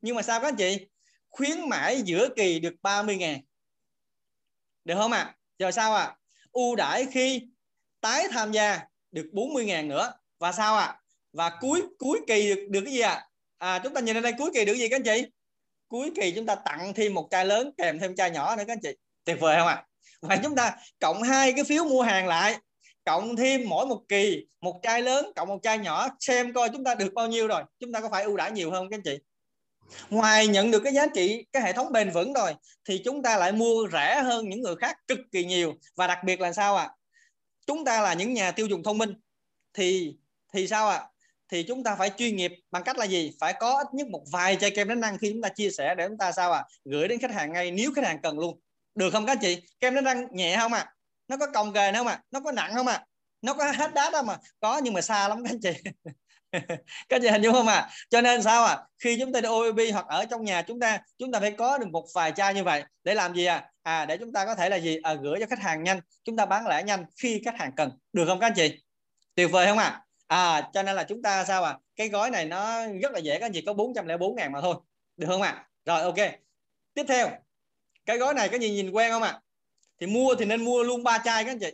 nhưng 0.00 0.16
mà 0.16 0.22
sao 0.22 0.40
các 0.40 0.48
anh 0.48 0.56
chị 0.56 0.86
khuyến 1.28 1.68
mãi 1.68 2.02
giữa 2.02 2.28
kỳ 2.36 2.58
được 2.58 2.74
30 2.82 3.16
ngàn 3.16 3.40
được 4.84 4.94
không 4.96 5.12
ạ 5.12 5.18
à? 5.18 5.36
giờ 5.58 5.70
sao 5.70 5.94
ạ 5.94 6.02
à? 6.02 6.16
ưu 6.52 6.76
đãi 6.76 7.06
khi 7.12 7.48
tái 8.00 8.24
tham 8.30 8.52
gia 8.52 8.80
được 9.10 9.26
40 9.32 9.64
ngàn 9.64 9.88
nữa 9.88 10.12
và 10.38 10.52
sao 10.52 10.76
ạ 10.76 10.84
à? 10.84 10.98
và 11.32 11.58
cuối 11.60 11.82
cuối 11.98 12.20
kỳ 12.26 12.54
được, 12.54 12.66
được 12.68 12.80
cái 12.84 12.92
gì 12.92 13.00
ạ 13.00 13.28
à? 13.58 13.72
à 13.72 13.80
chúng 13.84 13.94
ta 13.94 14.00
nhìn 14.00 14.14
lên 14.14 14.22
đây 14.22 14.32
cuối 14.38 14.50
kỳ 14.54 14.64
được 14.64 14.74
gì 14.74 14.88
các 14.88 14.96
anh 14.96 15.04
chị 15.04 15.26
cuối 15.92 16.10
kỳ 16.14 16.32
chúng 16.36 16.46
ta 16.46 16.54
tặng 16.54 16.94
thêm 16.94 17.14
một 17.14 17.28
chai 17.30 17.44
lớn, 17.44 17.70
kèm 17.78 17.98
thêm 17.98 18.16
chai 18.16 18.30
nhỏ 18.30 18.56
nữa 18.56 18.64
các 18.66 18.72
anh 18.72 18.80
chị 18.82 18.96
tuyệt 19.24 19.40
vời 19.40 19.56
không 19.58 19.68
ạ 19.68 19.74
à? 19.74 19.84
và 20.20 20.36
chúng 20.42 20.54
ta 20.56 20.76
cộng 21.00 21.22
hai 21.22 21.52
cái 21.52 21.64
phiếu 21.64 21.84
mua 21.84 22.02
hàng 22.02 22.26
lại, 22.26 22.56
cộng 23.04 23.36
thêm 23.36 23.68
mỗi 23.68 23.86
một 23.86 24.02
kỳ 24.08 24.46
một 24.60 24.80
chai 24.82 25.02
lớn, 25.02 25.32
cộng 25.36 25.48
một 25.48 25.58
chai 25.62 25.78
nhỏ, 25.78 26.08
xem 26.20 26.52
coi 26.52 26.68
chúng 26.68 26.84
ta 26.84 26.94
được 26.94 27.14
bao 27.14 27.28
nhiêu 27.28 27.46
rồi 27.46 27.62
chúng 27.80 27.92
ta 27.92 28.00
có 28.00 28.08
phải 28.10 28.24
ưu 28.24 28.36
đãi 28.36 28.52
nhiều 28.52 28.70
hơn 28.70 28.90
các 28.90 28.96
anh 28.96 29.02
chị 29.02 29.18
ngoài 30.10 30.46
nhận 30.46 30.70
được 30.70 30.80
cái 30.84 30.92
giá 30.92 31.06
trị, 31.14 31.46
cái 31.52 31.62
hệ 31.62 31.72
thống 31.72 31.92
bền 31.92 32.10
vững 32.10 32.32
rồi, 32.32 32.54
thì 32.88 33.02
chúng 33.04 33.22
ta 33.22 33.36
lại 33.36 33.52
mua 33.52 33.88
rẻ 33.92 34.22
hơn 34.22 34.48
những 34.48 34.60
người 34.60 34.76
khác 34.76 34.96
cực 35.08 35.18
kỳ 35.32 35.44
nhiều 35.44 35.74
và 35.96 36.06
đặc 36.06 36.18
biệt 36.24 36.40
là 36.40 36.52
sao 36.52 36.76
ạ 36.76 36.84
à? 36.84 36.94
chúng 37.66 37.84
ta 37.84 38.00
là 38.00 38.14
những 38.14 38.34
nhà 38.34 38.50
tiêu 38.50 38.66
dùng 38.66 38.82
thông 38.82 38.98
minh 38.98 39.14
thì 39.74 40.16
thì 40.52 40.68
sao 40.68 40.88
ạ 40.88 40.96
à? 40.96 41.08
Thì 41.52 41.62
chúng 41.62 41.84
ta 41.84 41.96
phải 41.96 42.10
chuyên 42.16 42.36
nghiệp. 42.36 42.52
Bằng 42.70 42.82
cách 42.82 42.98
là 42.98 43.04
gì? 43.04 43.32
Phải 43.40 43.54
có 43.60 43.78
ít 43.78 43.86
nhất 43.92 44.08
một 44.08 44.22
vài 44.32 44.56
chai 44.56 44.70
kem 44.70 44.88
đánh 44.88 45.00
răng 45.00 45.18
khi 45.18 45.30
chúng 45.32 45.42
ta 45.42 45.48
chia 45.48 45.70
sẻ 45.70 45.94
để 45.94 46.08
chúng 46.08 46.18
ta 46.18 46.32
sao 46.32 46.52
à 46.52 46.64
gửi 46.84 47.08
đến 47.08 47.18
khách 47.18 47.32
hàng 47.32 47.52
ngay 47.52 47.70
nếu 47.70 47.92
khách 47.96 48.04
hàng 48.04 48.22
cần 48.22 48.38
luôn. 48.38 48.60
Được 48.94 49.10
không 49.10 49.26
các 49.26 49.38
chị? 49.40 49.62
Kem 49.80 49.94
đánh 49.94 50.04
răng 50.04 50.26
nhẹ 50.32 50.56
không 50.56 50.72
ạ? 50.72 50.78
À? 50.78 50.92
nó 51.28 51.36
có 51.36 51.46
còng 51.46 51.72
kề 51.72 51.92
không 51.92 52.06
ạ? 52.06 52.14
À? 52.14 52.22
nó 52.30 52.40
có 52.40 52.52
nặng 52.52 52.72
không 52.74 52.86
ạ? 52.86 52.94
À? 52.94 53.06
nó 53.42 53.54
có 53.54 53.72
hết 53.72 53.94
đá 53.94 54.10
đâu 54.10 54.22
mà. 54.22 54.36
Có 54.60 54.80
nhưng 54.84 54.94
mà 54.94 55.00
xa 55.00 55.28
lắm 55.28 55.44
các 55.44 55.50
anh 55.50 55.60
chị. 55.60 55.90
Các 57.08 57.22
chị 57.22 57.28
hình 57.28 57.42
dung 57.42 57.54
không 57.54 57.66
ạ? 57.66 57.74
À? 57.74 57.90
cho 58.10 58.20
nên 58.20 58.42
sao 58.42 58.64
à 58.64 58.78
khi 58.98 59.16
chúng 59.20 59.32
ta 59.32 59.40
đi 59.40 59.48
OEB 59.48 59.80
hoặc 59.92 60.06
ở 60.08 60.24
trong 60.24 60.44
nhà 60.44 60.62
chúng 60.62 60.80
ta 60.80 60.98
chúng 61.18 61.32
ta 61.32 61.40
phải 61.40 61.50
có 61.50 61.78
được 61.78 61.88
một 61.88 62.06
vài 62.14 62.32
chai 62.36 62.54
như 62.54 62.64
vậy. 62.64 62.84
Để 63.04 63.14
làm 63.14 63.34
gì 63.34 63.44
à 63.44 63.70
à 63.82 64.06
để 64.06 64.16
chúng 64.16 64.32
ta 64.32 64.46
có 64.46 64.54
thể 64.54 64.68
là 64.68 64.76
gì? 64.76 64.98
À, 65.02 65.14
gửi 65.14 65.40
cho 65.40 65.46
khách 65.46 65.58
hàng 65.58 65.82
nhanh. 65.82 66.00
Chúng 66.24 66.36
ta 66.36 66.46
bán 66.46 66.66
lẻ 66.66 66.82
nhanh 66.82 67.04
khi 67.22 67.42
khách 67.44 67.58
hàng 67.58 67.72
cần. 67.76 67.90
Được 68.12 68.24
không 68.26 68.40
các 68.40 68.46
anh 68.46 68.54
chị? 68.56 68.82
Tuyệt 69.34 69.50
vời 69.50 69.66
không 69.66 69.78
ạ? 69.78 69.84
à? 69.84 70.02
À 70.32 70.70
cho 70.74 70.82
nên 70.82 70.96
là 70.96 71.04
chúng 71.04 71.22
ta 71.22 71.44
sao 71.44 71.64
à 71.64 71.78
cái 71.96 72.08
gói 72.08 72.30
này 72.30 72.44
nó 72.44 72.86
rất 73.02 73.12
là 73.12 73.18
dễ 73.18 73.38
các 73.38 73.46
anh 73.46 73.52
chị 73.52 73.62
có 73.66 73.72
404 73.72 74.36
ngàn 74.36 74.52
mà 74.52 74.60
thôi. 74.60 74.76
Được 75.16 75.26
không 75.26 75.42
ạ? 75.42 75.50
À? 75.50 75.68
rồi 75.84 76.02
ok. 76.02 76.32
Tiếp 76.94 77.04
theo. 77.08 77.30
Cái 78.06 78.18
gói 78.18 78.34
này 78.34 78.48
các 78.48 78.60
gì 78.60 78.70
nhìn 78.70 78.90
quen 78.90 79.10
không 79.10 79.22
ạ? 79.22 79.30
À? 79.30 79.40
thì 80.00 80.06
mua 80.06 80.34
thì 80.34 80.44
nên 80.44 80.64
mua 80.64 80.82
luôn 80.82 81.02
ba 81.02 81.18
chai 81.24 81.44
các 81.44 81.50
anh 81.50 81.58
chị. 81.58 81.72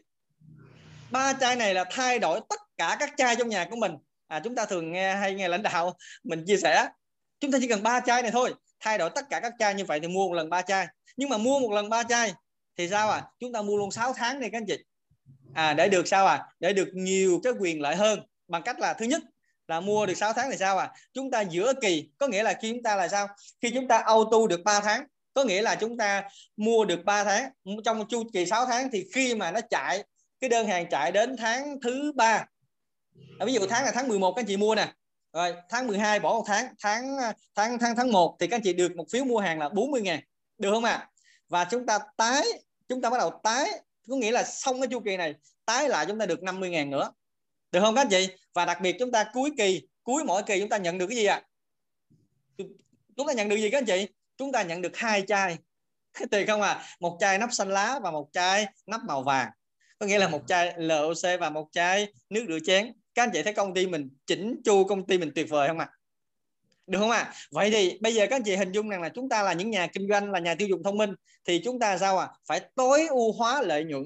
Ba 1.10 1.32
chai 1.32 1.56
này 1.56 1.74
là 1.74 1.84
thay 1.90 2.18
đổi 2.18 2.40
tất 2.48 2.60
cả 2.76 2.96
các 3.00 3.14
chai 3.16 3.36
trong 3.36 3.48
nhà 3.48 3.66
của 3.70 3.76
mình. 3.76 3.92
À, 4.26 4.40
chúng 4.44 4.54
ta 4.54 4.66
thường 4.66 4.92
nghe 4.92 5.14
hay 5.14 5.34
nghe 5.34 5.48
lãnh 5.48 5.62
đạo 5.62 5.96
mình 6.24 6.44
chia 6.46 6.56
sẻ. 6.56 6.88
Chúng 7.40 7.52
ta 7.52 7.58
chỉ 7.60 7.68
cần 7.68 7.82
ba 7.82 8.00
chai 8.00 8.22
này 8.22 8.30
thôi. 8.30 8.54
Thay 8.80 8.98
đổi 8.98 9.10
tất 9.14 9.24
cả 9.30 9.40
các 9.40 9.52
chai 9.58 9.74
như 9.74 9.84
vậy 9.84 10.00
thì 10.00 10.08
mua 10.08 10.28
một 10.28 10.34
lần 10.34 10.50
ba 10.50 10.62
chai. 10.62 10.86
Nhưng 11.16 11.28
mà 11.28 11.38
mua 11.38 11.58
một 11.58 11.72
lần 11.72 11.88
ba 11.88 12.02
chai 12.02 12.32
thì 12.76 12.88
sao 12.88 13.10
à 13.10 13.22
chúng 13.38 13.52
ta 13.52 13.62
mua 13.62 13.76
luôn 13.76 13.90
6 13.90 14.12
tháng 14.12 14.40
này 14.40 14.50
các 14.50 14.58
anh 14.58 14.66
chị. 14.66 14.78
À 15.54 15.74
để 15.74 15.88
được 15.88 16.08
sao 16.08 16.26
à 16.26 16.46
để 16.60 16.72
được 16.72 16.88
nhiều 16.92 17.40
cái 17.44 17.52
quyền 17.60 17.82
lợi 17.82 17.96
hơn 17.96 18.20
bằng 18.48 18.62
cách 18.62 18.80
là 18.80 18.94
thứ 18.94 19.04
nhất 19.04 19.22
là 19.68 19.80
mua 19.80 20.06
được 20.06 20.14
6 20.14 20.32
tháng 20.32 20.50
thì 20.50 20.56
sao 20.56 20.78
à 20.78 20.90
chúng 21.12 21.30
ta 21.30 21.40
giữa 21.40 21.72
kỳ 21.80 22.08
có 22.18 22.26
nghĩa 22.26 22.42
là 22.42 22.52
khi 22.62 22.72
chúng 22.72 22.82
ta 22.82 22.96
là 22.96 23.08
sao? 23.08 23.28
Khi 23.62 23.70
chúng 23.74 23.88
ta 23.88 23.98
auto 23.98 24.38
được 24.48 24.60
3 24.64 24.80
tháng 24.80 25.04
có 25.34 25.44
nghĩa 25.44 25.62
là 25.62 25.74
chúng 25.74 25.96
ta 25.96 26.28
mua 26.56 26.84
được 26.84 27.04
3 27.04 27.24
tháng. 27.24 27.50
Trong 27.84 28.08
chu 28.08 28.24
kỳ 28.32 28.46
6 28.46 28.66
tháng 28.66 28.90
thì 28.92 29.08
khi 29.14 29.34
mà 29.34 29.50
nó 29.50 29.60
chạy 29.70 30.04
cái 30.40 30.50
đơn 30.50 30.66
hàng 30.66 30.88
chạy 30.90 31.12
đến 31.12 31.36
tháng 31.36 31.80
thứ 31.80 32.12
ba. 32.16 32.44
À, 33.38 33.46
ví 33.46 33.54
dụ 33.54 33.66
tháng 33.66 33.84
là 33.84 33.90
tháng 33.94 34.08
11 34.08 34.32
các 34.32 34.42
anh 34.42 34.46
chị 34.46 34.56
mua 34.56 34.74
nè. 34.74 34.92
Rồi 35.32 35.54
tháng 35.68 35.86
12 35.86 36.20
bỏ 36.20 36.32
một 36.32 36.44
tháng 36.46 36.74
tháng 36.82 37.16
tháng 37.54 37.78
tháng 37.78 37.96
tháng 37.96 38.12
1 38.12 38.36
thì 38.40 38.46
các 38.46 38.56
anh 38.56 38.62
chị 38.62 38.72
được 38.72 38.96
một 38.96 39.04
phiếu 39.12 39.24
mua 39.24 39.38
hàng 39.38 39.58
là 39.58 39.68
40 39.68 40.02
ngàn. 40.02 40.20
Được 40.58 40.70
không 40.72 40.84
ạ? 40.84 40.92
À? 40.92 41.08
và 41.48 41.64
chúng 41.64 41.86
ta 41.86 41.98
tái 42.16 42.44
chúng 42.88 43.00
ta 43.00 43.10
bắt 43.10 43.18
đầu 43.18 43.40
tái 43.42 43.70
có 44.08 44.16
nghĩa 44.16 44.30
là 44.30 44.44
xong 44.44 44.80
cái 44.80 44.88
chu 44.88 45.00
kỳ 45.00 45.16
này 45.16 45.34
tái 45.64 45.88
lại 45.88 46.06
chúng 46.08 46.18
ta 46.18 46.26
được 46.26 46.42
50 46.42 46.70
ngàn 46.70 46.90
nữa 46.90 47.12
được 47.72 47.80
không 47.80 47.94
các 47.94 48.00
anh 48.00 48.08
chị 48.10 48.28
và 48.54 48.64
đặc 48.64 48.80
biệt 48.80 48.96
chúng 48.98 49.10
ta 49.10 49.24
cuối 49.32 49.50
kỳ, 49.58 49.82
cuối 50.02 50.24
mỗi 50.24 50.42
kỳ 50.42 50.60
chúng 50.60 50.68
ta 50.68 50.76
nhận 50.76 50.98
được 50.98 51.06
cái 51.06 51.16
gì 51.16 51.24
ạ 51.24 51.34
à? 51.34 51.42
chúng 53.16 53.26
ta 53.26 53.32
nhận 53.32 53.48
được 53.48 53.56
gì 53.56 53.70
các 53.70 53.78
anh 53.78 53.86
chị 53.86 54.08
chúng 54.36 54.52
ta 54.52 54.62
nhận 54.62 54.82
được 54.82 54.96
hai 54.96 55.22
chai 55.26 55.58
tiền 56.30 56.46
không 56.46 56.62
à 56.62 56.82
một 57.00 57.16
chai 57.20 57.38
nắp 57.38 57.52
xanh 57.52 57.68
lá 57.68 57.98
và 58.02 58.10
một 58.10 58.28
chai 58.32 58.66
nắp 58.86 59.00
màu 59.04 59.22
vàng 59.22 59.50
có 59.98 60.06
nghĩa 60.06 60.18
là 60.18 60.28
một 60.28 60.42
chai 60.46 60.74
LOC 60.76 61.40
và 61.40 61.50
một 61.50 61.68
chai 61.72 62.12
nước 62.30 62.44
rửa 62.48 62.58
chén 62.66 62.92
các 63.14 63.22
anh 63.22 63.30
chị 63.32 63.42
thấy 63.42 63.52
công 63.52 63.74
ty 63.74 63.86
mình 63.86 64.10
chỉnh 64.26 64.60
chu 64.64 64.84
công 64.84 65.06
ty 65.06 65.18
mình 65.18 65.32
tuyệt 65.34 65.48
vời 65.48 65.68
không 65.68 65.78
ạ 65.78 65.88
à? 65.92 65.94
được 66.86 66.98
không 66.98 67.10
ạ 67.10 67.18
à? 67.18 67.34
vậy 67.50 67.70
thì 67.70 67.98
bây 68.00 68.14
giờ 68.14 68.26
các 68.30 68.36
anh 68.36 68.42
chị 68.42 68.56
hình 68.56 68.72
dung 68.72 68.88
rằng 68.88 69.02
là 69.02 69.08
chúng 69.08 69.28
ta 69.28 69.42
là 69.42 69.52
những 69.52 69.70
nhà 69.70 69.86
kinh 69.86 70.08
doanh, 70.08 70.30
là 70.30 70.38
nhà 70.38 70.54
tiêu 70.54 70.68
dùng 70.68 70.82
thông 70.82 70.98
minh, 70.98 71.14
thì 71.44 71.60
chúng 71.64 71.78
ta 71.78 71.98
sao 71.98 72.18
à 72.18 72.28
phải 72.46 72.60
tối 72.74 73.06
ưu 73.06 73.32
hóa 73.32 73.62
lợi 73.62 73.84
nhuận 73.84 74.02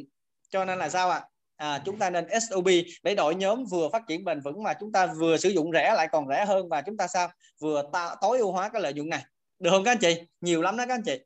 cho 0.49 0.65
nên 0.65 0.79
là 0.79 0.89
sao 0.89 1.11
ạ 1.11 1.19
à? 1.19 1.27
À, 1.63 1.83
chúng 1.85 1.99
ta 1.99 2.11
nên 2.11 2.27
SOB 2.41 2.69
để 3.03 3.15
đội 3.15 3.35
nhóm 3.35 3.65
vừa 3.65 3.89
phát 3.89 4.03
triển 4.09 4.25
bền 4.25 4.41
vững 4.41 4.63
mà 4.63 4.75
chúng 4.81 4.93
ta 4.93 5.07
vừa 5.07 5.37
sử 5.37 5.49
dụng 5.49 5.73
rẻ 5.73 5.95
lại 5.95 6.09
còn 6.13 6.29
rẻ 6.29 6.45
hơn 6.45 6.69
và 6.69 6.83
chúng 6.83 6.97
ta 6.97 7.07
sao? 7.07 7.33
Vừa 7.59 7.91
ta, 7.93 8.17
tối 8.21 8.39
ưu 8.39 8.53
hóa 8.53 8.69
cái 8.69 8.83
lợi 8.83 8.93
nhuận 8.93 9.09
này. 9.09 9.25
Được 9.59 9.71
không 9.71 9.85
các 9.85 9.91
anh 9.91 9.99
chị? 9.99 10.23
Nhiều 10.41 10.63
lắm 10.63 10.77
đó 10.77 10.85
các 10.89 10.95
anh 10.95 11.03
chị. 11.03 11.19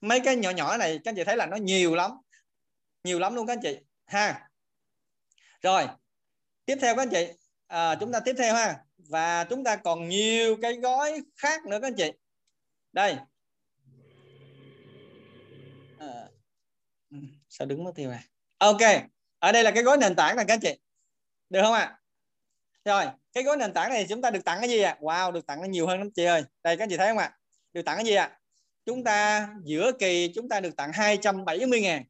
Mấy 0.00 0.20
cái 0.20 0.36
nhỏ 0.36 0.50
nhỏ 0.50 0.76
này 0.76 0.98
các 1.04 1.10
anh 1.10 1.16
chị 1.16 1.24
thấy 1.24 1.36
là 1.36 1.46
nó 1.46 1.56
nhiều 1.56 1.94
lắm. 1.94 2.10
Nhiều 3.04 3.18
lắm 3.18 3.34
luôn 3.34 3.46
các 3.46 3.52
anh 3.52 3.60
chị. 3.62 3.78
Ha. 4.06 4.48
Rồi. 5.62 5.86
Tiếp 6.64 6.76
theo 6.80 6.96
các 6.96 7.02
anh 7.02 7.10
chị. 7.10 7.28
À, 7.66 7.94
chúng 7.94 8.12
ta 8.12 8.20
tiếp 8.20 8.34
theo 8.38 8.54
ha. 8.54 8.78
Và 8.98 9.44
chúng 9.44 9.64
ta 9.64 9.76
còn 9.76 10.08
nhiều 10.08 10.56
cái 10.62 10.74
gói 10.74 11.22
khác 11.36 11.66
nữa 11.66 11.78
các 11.82 11.86
anh 11.86 11.94
chị. 11.96 12.12
Đây. 12.92 13.16
À, 15.98 16.28
ừ, 17.10 17.16
sao 17.48 17.66
đứng 17.66 17.84
mất 17.84 17.92
tiêu 17.94 18.10
này 18.10 18.24
ok 18.58 19.13
ở 19.44 19.52
đây 19.52 19.64
là 19.64 19.70
cái 19.70 19.82
gói 19.82 19.96
nền 19.96 20.14
tảng 20.16 20.36
này 20.36 20.44
các 20.48 20.54
anh 20.54 20.60
chị 20.60 20.78
được 21.50 21.60
không 21.62 21.72
ạ 21.72 21.80
à? 21.80 21.98
rồi, 22.84 23.12
cái 23.32 23.44
gói 23.44 23.56
nền 23.56 23.72
tảng 23.72 23.90
này 23.90 24.06
chúng 24.08 24.22
ta 24.22 24.30
được 24.30 24.44
tặng 24.44 24.58
cái 24.60 24.68
gì 24.68 24.80
ạ 24.80 24.90
à? 24.90 24.98
wow, 25.00 25.32
được 25.32 25.46
tặng 25.46 25.70
nhiều 25.70 25.86
hơn 25.86 25.98
lắm 25.98 26.10
chị 26.10 26.24
ơi 26.24 26.42
đây, 26.62 26.76
các 26.76 26.84
anh 26.84 26.90
chị 26.90 26.96
thấy 26.96 27.08
không 27.08 27.18
ạ 27.18 27.24
à? 27.24 27.36
được 27.72 27.82
tặng 27.82 27.96
cái 27.96 28.04
gì 28.04 28.14
ạ 28.14 28.24
à? 28.24 28.38
chúng 28.86 29.04
ta 29.04 29.48
giữa 29.64 29.92
kỳ 29.98 30.32
chúng 30.34 30.48
ta 30.48 30.60
được 30.60 30.76
tặng 30.76 30.92
270 30.92 31.80
ngàn 31.80 32.04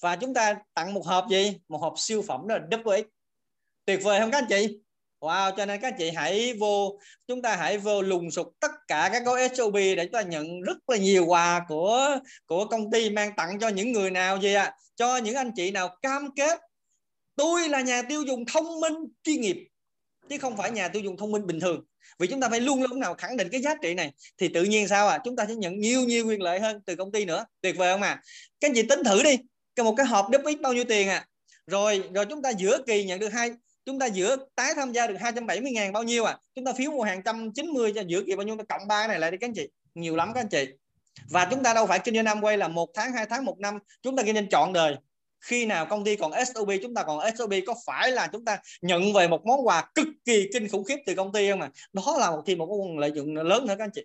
và 0.00 0.16
chúng 0.16 0.34
ta 0.34 0.54
tặng 0.74 0.94
một 0.94 1.06
hộp 1.06 1.26
gì 1.30 1.60
một 1.68 1.78
hộp 1.78 1.94
siêu 1.96 2.22
phẩm 2.22 2.48
đó 2.48 2.58
là 2.58 2.62
double 2.70 3.02
X 3.02 3.04
tuyệt 3.84 4.00
vời 4.02 4.20
không 4.20 4.30
các 4.30 4.38
anh 4.38 4.46
chị 4.48 4.80
Wow, 5.22 5.52
cho 5.56 5.66
nên 5.66 5.80
các 5.80 5.94
chị 5.98 6.10
hãy 6.10 6.54
vô 6.60 6.98
chúng 7.26 7.42
ta 7.42 7.56
hãy 7.56 7.78
vô 7.78 8.02
lùng 8.02 8.30
sục 8.30 8.46
tất 8.60 8.70
cả 8.88 9.10
các 9.12 9.22
gói 9.24 9.48
SOP 9.54 9.74
để 9.74 10.04
chúng 10.04 10.12
ta 10.12 10.22
nhận 10.22 10.60
rất 10.60 10.76
là 10.86 10.96
nhiều 10.96 11.26
quà 11.26 11.64
của 11.68 12.18
của 12.46 12.64
công 12.64 12.90
ty 12.90 13.10
mang 13.10 13.32
tặng 13.36 13.58
cho 13.60 13.68
những 13.68 13.92
người 13.92 14.10
nào 14.10 14.40
gì 14.40 14.54
ạ? 14.54 14.64
À? 14.64 14.74
Cho 14.96 15.16
những 15.16 15.34
anh 15.34 15.50
chị 15.56 15.70
nào 15.70 15.96
cam 16.02 16.28
kết 16.36 16.60
tôi 17.36 17.68
là 17.68 17.80
nhà 17.80 18.02
tiêu 18.02 18.22
dùng 18.22 18.44
thông 18.46 18.80
minh 18.80 18.94
chuyên 19.22 19.40
nghiệp 19.40 19.56
chứ 20.28 20.38
không 20.38 20.56
phải 20.56 20.70
nhà 20.70 20.88
tiêu 20.88 21.02
dùng 21.02 21.16
thông 21.16 21.32
minh 21.32 21.46
bình 21.46 21.60
thường 21.60 21.84
vì 22.18 22.26
chúng 22.26 22.40
ta 22.40 22.48
phải 22.48 22.60
luôn 22.60 22.82
lúc 22.82 22.96
nào 22.96 23.14
khẳng 23.14 23.36
định 23.36 23.48
cái 23.52 23.62
giá 23.62 23.74
trị 23.82 23.94
này 23.94 24.12
thì 24.38 24.48
tự 24.48 24.64
nhiên 24.64 24.88
sao 24.88 25.08
à 25.08 25.18
chúng 25.24 25.36
ta 25.36 25.46
sẽ 25.48 25.54
nhận 25.54 25.80
nhiều 25.80 26.00
nhiều 26.00 26.26
quyền 26.26 26.42
lợi 26.42 26.60
hơn 26.60 26.80
từ 26.86 26.96
công 26.96 27.12
ty 27.12 27.24
nữa 27.24 27.44
tuyệt 27.60 27.76
vời 27.76 27.94
không 27.94 28.02
à 28.02 28.22
các 28.60 28.68
anh 28.68 28.74
chị 28.74 28.82
tính 28.82 29.04
thử 29.04 29.22
đi 29.22 29.36
cái 29.76 29.84
một 29.84 29.94
cái 29.96 30.06
hộp 30.06 30.30
đếp 30.30 30.40
ít 30.44 30.60
bao 30.60 30.72
nhiêu 30.72 30.84
tiền 30.84 31.08
à 31.08 31.26
rồi 31.66 32.02
rồi 32.14 32.26
chúng 32.26 32.42
ta 32.42 32.50
giữa 32.50 32.78
kỳ 32.86 33.04
nhận 33.04 33.20
được 33.20 33.32
hai 33.32 33.50
chúng 33.84 33.98
ta 33.98 34.06
giữa 34.06 34.36
tái 34.54 34.74
tham 34.76 34.92
gia 34.92 35.06
được 35.06 35.16
270 35.20 35.72
ngàn, 35.72 35.92
bao 35.92 36.02
nhiêu 36.02 36.24
à 36.24 36.38
chúng 36.54 36.64
ta 36.64 36.72
phiếu 36.72 36.90
mua 36.90 37.02
hàng 37.02 37.22
190 37.24 37.92
cho 37.94 38.02
giữa 38.06 38.22
kia 38.26 38.36
bao 38.36 38.46
nhiêu? 38.46 38.56
Ta 38.56 38.78
cộng 38.78 38.88
ba 38.88 39.06
này 39.06 39.18
lại 39.18 39.30
đi 39.30 39.38
các 39.40 39.46
anh 39.46 39.54
chị. 39.54 39.68
Nhiều 39.94 40.16
lắm 40.16 40.32
các 40.34 40.40
anh 40.40 40.48
chị. 40.48 40.68
Và 41.30 41.48
chúng 41.50 41.62
ta 41.62 41.74
đâu 41.74 41.86
phải 41.86 41.98
kinh 41.98 42.14
doanh 42.14 42.24
năm 42.24 42.44
quay 42.44 42.58
là 42.58 42.68
một 42.68 42.90
tháng, 42.94 43.12
hai 43.12 43.26
tháng, 43.26 43.44
một 43.44 43.58
năm. 43.58 43.78
Chúng 44.02 44.16
ta 44.16 44.22
kinh 44.22 44.34
doanh 44.34 44.48
trọn 44.48 44.72
đời. 44.72 44.96
Khi 45.40 45.66
nào 45.66 45.86
công 45.86 46.04
ty 46.04 46.16
còn 46.16 46.32
SOP 46.46 46.68
chúng 46.82 46.94
ta 46.94 47.02
còn 47.02 47.36
SOP 47.36 47.50
có 47.66 47.74
phải 47.86 48.12
là 48.12 48.26
chúng 48.32 48.44
ta 48.44 48.58
nhận 48.82 49.12
về 49.12 49.28
một 49.28 49.46
món 49.46 49.66
quà 49.66 49.90
cực 49.94 50.06
kỳ 50.24 50.48
kinh 50.52 50.68
khủng 50.68 50.84
khiếp 50.84 50.96
từ 51.06 51.14
công 51.14 51.32
ty 51.32 51.50
không 51.50 51.60
à 51.60 51.70
đó 51.92 52.16
là 52.18 52.30
một 52.30 52.42
thì 52.46 52.56
một 52.56 52.66
nguồn 52.66 52.98
lợi 52.98 53.10
nhuận 53.10 53.34
lớn 53.34 53.66
nữa 53.66 53.74
các 53.78 53.84
anh 53.84 53.90
chị. 53.94 54.04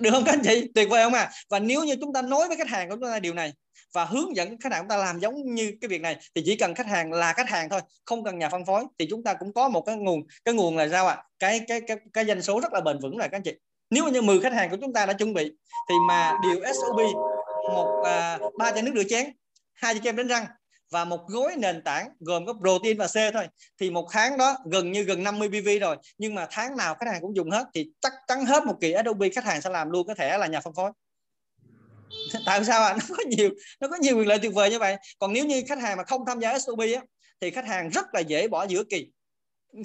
Được 0.00 0.10
không 0.10 0.24
các 0.24 0.32
anh 0.32 0.42
chị? 0.44 0.70
Tuyệt 0.74 0.88
vời 0.90 1.04
không 1.04 1.14
à 1.14 1.30
và 1.48 1.58
nếu 1.58 1.84
như 1.84 1.96
chúng 2.00 2.12
ta 2.12 2.22
nói 2.22 2.48
với 2.48 2.56
khách 2.56 2.68
hàng 2.68 2.88
của 2.88 2.94
chúng 2.94 3.10
ta 3.10 3.18
điều 3.18 3.34
này 3.34 3.52
và 3.94 4.04
hướng 4.04 4.36
dẫn 4.36 4.60
khách 4.60 4.72
hàng 4.72 4.82
chúng 4.82 4.88
ta 4.88 4.96
làm 4.96 5.18
giống 5.18 5.54
như 5.54 5.72
cái 5.80 5.88
việc 5.88 6.00
này. 6.00 6.16
Thì 6.34 6.42
chỉ 6.44 6.56
cần 6.56 6.74
khách 6.74 6.86
hàng 6.86 7.12
là 7.12 7.32
khách 7.32 7.48
hàng 7.48 7.68
thôi 7.68 7.80
không 8.04 8.24
cần 8.24 8.38
nhà 8.38 8.48
phân 8.48 8.64
phối 8.64 8.84
thì 8.98 9.06
chúng 9.10 9.24
ta 9.24 9.34
cũng 9.34 9.52
có 9.52 9.68
một 9.68 9.80
cái 9.80 9.96
nguồn 9.96 10.26
cái 10.44 10.54
nguồn 10.54 10.76
là 10.76 10.88
sao 10.88 11.06
ạ? 11.06 11.14
À? 11.14 11.24
cái 11.38 11.60
cái 11.68 11.80
cái 11.80 11.96
cái 12.12 12.24
doanh 12.24 12.42
số 12.42 12.60
rất 12.60 12.72
là 12.72 12.80
bền 12.80 12.98
vững 12.98 13.16
là 13.16 13.28
các 13.28 13.36
anh 13.36 13.42
chị. 13.42 13.54
Nếu 13.90 14.08
như 14.08 14.22
10 14.22 14.40
khách 14.40 14.52
hàng 14.52 14.70
của 14.70 14.76
chúng 14.80 14.92
ta 14.92 15.06
đã 15.06 15.12
chuẩn 15.12 15.34
bị 15.34 15.52
thì 15.88 15.94
mà 16.08 16.32
điều 16.42 16.60
SOB 16.74 17.00
một 17.74 18.02
à, 18.04 18.38
ba 18.58 18.70
chai 18.70 18.82
nước 18.82 18.92
rửa 18.94 19.08
chén 19.08 19.32
hai 19.74 19.94
chai 19.94 20.00
kem 20.00 20.16
đánh 20.16 20.28
răng 20.28 20.46
và 20.90 21.04
một 21.04 21.28
gói 21.28 21.56
nền 21.56 21.82
tảng 21.82 22.08
gồm 22.20 22.46
có 22.46 22.54
protein 22.60 22.98
và 22.98 23.06
C 23.06 23.34
thôi 23.34 23.48
thì 23.80 23.90
một 23.90 24.08
tháng 24.12 24.38
đó 24.38 24.56
gần 24.70 24.92
như 24.92 25.02
gần 25.02 25.22
50 25.22 25.48
PV 25.48 25.68
rồi. 25.80 25.96
Nhưng 26.18 26.34
mà 26.34 26.46
tháng 26.50 26.76
nào 26.76 26.94
khách 26.94 27.06
hàng 27.12 27.20
cũng 27.20 27.36
dùng 27.36 27.50
hết 27.50 27.66
thì 27.74 27.90
chắc 28.00 28.12
chắn 28.28 28.46
hết 28.46 28.64
một 28.64 28.74
kỳ 28.80 28.92
Adobe 28.92 29.28
khách 29.28 29.44
hàng 29.44 29.60
sẽ 29.60 29.70
làm 29.70 29.90
luôn 29.90 30.06
có 30.06 30.14
thể 30.14 30.38
là 30.38 30.46
nhà 30.46 30.60
phân 30.60 30.74
phối. 30.74 30.90
tại 32.46 32.64
sao 32.64 32.82
à? 32.82 32.92
nó 33.08 33.16
có 33.16 33.24
nhiều 33.26 33.50
nó 33.80 33.88
có 33.88 33.96
nhiều 33.96 34.18
quyền 34.18 34.28
lợi 34.28 34.38
tuyệt 34.42 34.54
vời 34.54 34.70
như 34.70 34.78
vậy. 34.78 34.96
Còn 35.18 35.32
nếu 35.32 35.46
như 35.46 35.62
khách 35.68 35.80
hàng 35.80 35.96
mà 35.96 36.04
không 36.04 36.26
tham 36.26 36.40
gia 36.40 36.58
SOP 36.58 36.78
á, 36.78 37.02
thì 37.40 37.50
khách 37.50 37.66
hàng 37.66 37.88
rất 37.88 38.06
là 38.12 38.20
dễ 38.20 38.48
bỏ 38.48 38.66
giữa 38.66 38.84
kỳ. 38.84 39.10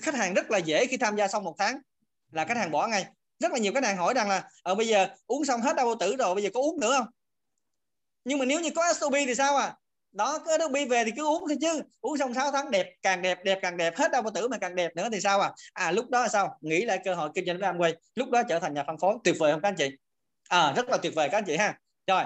Khách 0.01 0.15
hàng 0.15 0.33
rất 0.33 0.51
là 0.51 0.57
dễ 0.57 0.85
khi 0.85 0.97
tham 0.97 1.15
gia 1.15 1.27
xong 1.27 1.43
một 1.43 1.55
tháng 1.57 1.77
là 2.31 2.45
khách 2.45 2.57
hàng 2.57 2.71
bỏ 2.71 2.87
ngay. 2.87 3.05
Rất 3.39 3.51
là 3.51 3.57
nhiều 3.57 3.73
khách 3.73 3.83
hàng 3.83 3.97
hỏi 3.97 4.13
rằng 4.13 4.29
là 4.29 4.49
ở 4.63 4.75
bây 4.75 4.87
giờ 4.87 5.07
uống 5.27 5.45
xong 5.45 5.61
hết 5.61 5.75
đau 5.75 5.95
tử 5.99 6.15
rồi 6.15 6.35
bây 6.35 6.43
giờ 6.43 6.49
có 6.53 6.59
uống 6.59 6.79
nữa 6.79 6.95
không? 6.97 7.07
Nhưng 8.25 8.39
mà 8.39 8.45
nếu 8.45 8.59
như 8.59 8.69
có 8.75 8.93
SOP 8.93 9.13
thì 9.13 9.35
sao 9.35 9.55
à 9.55 9.73
đó 10.13 10.39
cứ 10.45 10.57
nó 10.59 10.67
bi 10.67 10.85
về 10.85 11.03
thì 11.05 11.11
cứ 11.15 11.25
uống 11.25 11.43
thôi 11.47 11.57
chứ. 11.61 11.81
Uống 12.01 12.17
xong 12.17 12.33
6 12.33 12.51
tháng 12.51 12.71
đẹp 12.71 12.87
càng 13.01 13.21
đẹp 13.21 13.39
đẹp 13.43 13.59
càng 13.61 13.77
đẹp. 13.77 13.95
Hết 13.97 14.11
đâu 14.11 14.21
bao 14.21 14.31
tử 14.31 14.47
mà 14.47 14.57
càng 14.57 14.75
đẹp 14.75 14.95
nữa 14.95 15.09
thì 15.11 15.19
sao 15.19 15.41
à 15.41 15.51
à 15.73 15.91
lúc 15.91 16.09
đó 16.09 16.21
là 16.21 16.27
sao? 16.27 16.57
Nghĩ 16.61 16.85
lại 16.85 16.99
cơ 17.05 17.15
hội 17.15 17.29
kinh 17.35 17.45
doanh 17.45 17.59
với 17.59 17.69
Amway. 17.69 17.93
Lúc 18.15 18.29
đó 18.29 18.43
trở 18.49 18.59
thành 18.59 18.73
nhà 18.73 18.83
phân 18.87 18.97
phối. 18.97 19.15
Tuyệt 19.23 19.35
vời 19.39 19.51
không 19.51 19.61
các 19.61 19.67
anh 19.67 19.75
chị? 19.75 19.89
À 20.49 20.73
rất 20.75 20.89
là 20.89 20.97
tuyệt 20.97 21.15
vời 21.15 21.29
các 21.29 21.37
anh 21.37 21.45
chị 21.45 21.57
ha 21.57 21.79
rồi. 22.07 22.23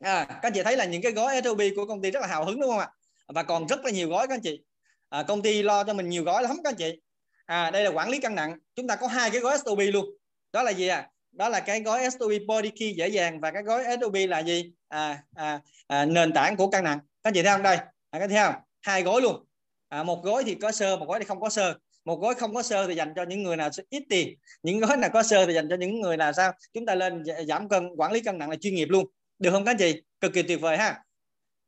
À, 0.00 0.24
các 0.28 0.42
anh 0.42 0.52
chị 0.52 0.62
thấy 0.62 0.76
là 0.76 0.84
những 0.84 1.02
cái 1.02 1.12
gói 1.12 1.40
SOP 1.44 1.58
của 1.76 1.86
công 1.86 2.02
ty 2.02 2.10
rất 2.10 2.20
là 2.20 2.26
hào 2.26 2.44
hứng 2.44 2.60
đúng 2.60 2.70
không 2.70 2.78
ạ? 2.78 2.88
Và 3.28 3.42
còn 3.42 3.68
rất 3.68 3.84
là 3.84 3.90
nhiều 3.90 4.08
gói 4.08 4.28
các 4.28 4.34
anh 4.34 4.40
chị. 4.40 4.60
À, 5.08 5.22
công 5.22 5.42
ty 5.42 5.62
lo 5.62 5.84
cho 5.84 5.94
mình 5.94 6.08
nhiều 6.08 6.24
gói 6.24 6.42
lắm 6.42 6.56
các 6.64 6.70
anh 6.70 6.76
chị. 6.76 7.00
À 7.46 7.70
đây 7.70 7.84
là 7.84 7.90
quản 7.90 8.08
lý 8.08 8.20
cân 8.20 8.34
nặng. 8.34 8.58
Chúng 8.74 8.86
ta 8.86 8.96
có 8.96 9.06
hai 9.06 9.30
cái 9.30 9.40
gói 9.40 9.58
SOP 9.58 9.78
luôn. 9.78 10.06
Đó 10.52 10.62
là 10.62 10.70
gì 10.70 10.88
à 10.88 11.08
đó 11.32 11.48
là 11.48 11.60
cái 11.60 11.80
gói 11.80 12.10
SOP 12.10 12.30
body 12.48 12.70
key 12.70 12.92
dễ 12.92 13.08
dàng 13.08 13.40
và 13.40 13.50
cái 13.50 13.62
gói 13.62 13.84
SOP 14.00 14.14
là 14.28 14.42
gì? 14.42 14.72
À, 14.88 15.22
à, 15.34 15.60
à, 15.86 16.04
nền 16.04 16.32
tảng 16.32 16.56
của 16.56 16.70
cân 16.70 16.84
nặng. 16.84 16.98
Các 17.22 17.34
chị 17.34 17.42
thấy 17.42 17.52
không? 17.52 17.62
Đây. 17.62 17.76
À, 18.10 18.18
các 18.18 18.26
thấy 18.28 18.38
không? 18.38 18.54
Hai 18.82 19.02
gói 19.02 19.20
luôn. 19.20 19.44
À, 19.88 20.02
một 20.02 20.24
gói 20.24 20.44
thì 20.44 20.54
có 20.54 20.72
sơ 20.72 20.96
một 20.96 21.06
gói 21.08 21.18
thì 21.18 21.24
không 21.24 21.40
có 21.40 21.48
sơ 21.48 21.78
một 22.04 22.20
gói 22.20 22.34
không 22.34 22.54
có 22.54 22.62
sơ 22.62 22.86
thì 22.86 22.94
dành 22.94 23.12
cho 23.16 23.22
những 23.22 23.42
người 23.42 23.56
nào 23.56 23.70
ít 23.90 24.02
tiền. 24.08 24.38
Những 24.62 24.80
gói 24.80 24.96
nào 24.96 25.10
có 25.12 25.22
sơ 25.22 25.46
thì 25.46 25.54
dành 25.54 25.68
cho 25.68 25.76
những 25.76 26.00
người 26.00 26.16
nào 26.16 26.32
sao? 26.32 26.52
Chúng 26.72 26.86
ta 26.86 26.94
lên 26.94 27.24
giảm 27.48 27.68
cân 27.68 27.88
quản 27.96 28.12
lý 28.12 28.20
cân 28.20 28.38
nặng 28.38 28.50
là 28.50 28.56
chuyên 28.56 28.74
nghiệp 28.74 28.88
luôn. 28.88 29.06
Được 29.38 29.50
không 29.50 29.64
các 29.64 29.70
anh 29.70 29.78
chị? 29.78 30.02
Cực 30.20 30.32
kỳ 30.32 30.42
tuyệt 30.42 30.60
vời 30.60 30.76
ha. 30.76 31.04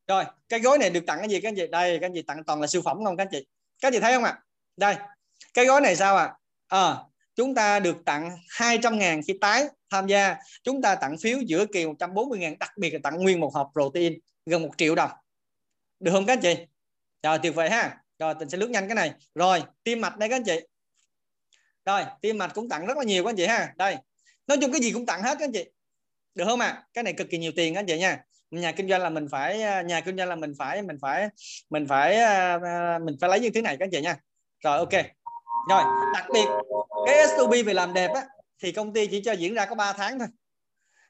Rồi 0.09 0.25
cái 0.49 0.61
gói 0.61 0.79
này 0.79 0.90
được 0.90 1.07
tặng 1.07 1.18
cái 1.18 1.29
gì 1.29 1.40
các 1.40 1.49
anh 1.49 1.57
chị? 1.57 1.66
Đây 1.66 1.99
các 1.99 2.07
anh 2.07 2.14
chị 2.14 2.23
tặng 2.23 2.45
toàn 2.45 2.61
là 2.61 2.66
siêu 2.66 2.83
phẩm 2.83 3.05
không 3.05 3.16
các 3.16 3.23
anh 3.23 3.29
chị. 3.31 3.47
Các 3.81 3.88
anh 3.88 3.92
chị 3.92 4.01
thấy 4.01 4.12
không 4.12 4.25
ạ? 4.25 4.31
À? 4.31 4.42
đây 4.77 4.97
cái 5.55 5.64
gói 5.64 5.81
này 5.81 5.97
sao 5.97 6.16
ạ? 6.16 6.35
À? 6.68 6.81
à, 6.83 6.97
chúng 7.35 7.55
ta 7.55 7.81
được 7.81 7.97
tặng 8.05 8.31
200 8.49 8.99
ngàn 8.99 9.21
khi 9.27 9.38
tái 9.40 9.64
tham 9.90 10.07
gia. 10.07 10.37
Chúng 10.62 10.83
ta 10.83 10.95
tặng 10.95 11.16
phiếu 11.18 11.38
giữa 11.38 11.66
kỳ 11.66 11.87
140 11.87 12.38
ngàn 12.38 12.59
đặc 12.59 12.71
biệt 12.77 12.90
là 12.90 12.99
tặng 13.03 13.23
nguyên 13.23 13.40
một 13.40 13.55
hộp 13.55 13.71
protein 13.73 14.18
gần 14.47 14.62
một 14.62 14.71
triệu 14.79 14.95
đồng. 14.95 15.11
Được 16.01 16.12
không 16.12 16.27
các 16.27 16.33
anh 16.33 16.40
chị? 16.40 16.57
Rồi 17.23 17.38
tuyệt 17.42 17.55
vời 17.55 17.71
ha 17.71 17.99
rồi 18.23 18.35
mình 18.35 18.49
sẽ 18.49 18.59
lướt 18.59 18.71
nhanh 18.71 18.89
cái 18.89 18.95
này. 18.95 19.13
Rồi, 19.35 19.63
tim 19.85 20.01
mạch 20.01 20.19
đây 20.19 20.29
các 20.29 20.37
anh 20.37 20.45
chị. 20.45 20.61
Rồi, 21.85 22.03
tim 22.21 22.39
mạch 22.39 22.55
cũng 22.55 22.69
tặng 22.69 22.87
rất 22.87 22.97
là 22.97 23.05
nhiều 23.05 23.25
các 23.25 23.31
anh 23.31 23.37
chị 23.37 23.47
ha. 23.47 23.73
Đây. 23.77 23.97
Nói 24.47 24.59
chung 24.61 24.73
cái 24.73 24.81
gì 24.81 24.93
cũng 24.93 25.07
tặng 25.07 25.23
hết 25.23 25.37
các 25.39 25.45
anh 25.45 25.53
chị. 25.53 25.65
Được 26.35 26.45
không 26.45 26.61
ạ? 26.61 26.69
À? 26.69 26.85
cái 26.95 27.05
này 27.05 27.13
cực 27.13 27.31
kỳ 27.31 27.39
nhiều 27.39 27.53
tiền 27.57 27.75
các 27.75 27.81
anh 27.81 27.87
chị 27.87 27.99
nha. 27.99 28.25
Nhà 28.51 28.73
kinh 28.73 28.89
doanh 28.89 29.03
là 29.03 29.11
mình 29.11 29.29
phải 29.31 29.63
à, 29.63 29.83
nhà 29.83 30.01
kinh 30.01 30.17
doanh 30.17 30.29
là 30.29 30.37
mình 30.37 30.53
phải 30.59 30.83
mình 30.83 30.97
phải 31.03 31.29
mình 31.71 31.87
phải 31.89 32.17
à, 32.17 32.59
à, 32.65 32.99
mình 32.99 33.17
phải 33.21 33.31
lấy 33.31 33.41
như 33.41 33.51
thế 33.55 33.63
này 33.63 33.77
các 33.77 33.85
anh 33.85 33.91
chị 33.91 34.01
nha. 34.01 34.17
Rồi, 34.65 34.79
ok. 34.79 34.93
Rồi, 35.71 35.83
đặc 36.15 36.27
biệt, 36.33 36.47
cái 37.07 37.27
STP 37.29 37.67
về 37.67 37.75
làm 37.75 37.95
đẹp 37.95 38.11
á, 38.15 38.23
thì 38.63 38.73
công 38.73 38.93
ty 38.93 39.07
chỉ 39.07 39.23
cho 39.25 39.33
diễn 39.33 39.55
ra 39.55 39.67
có 39.67 39.75
3 39.75 39.93
tháng 39.93 40.19
thôi. 40.19 40.29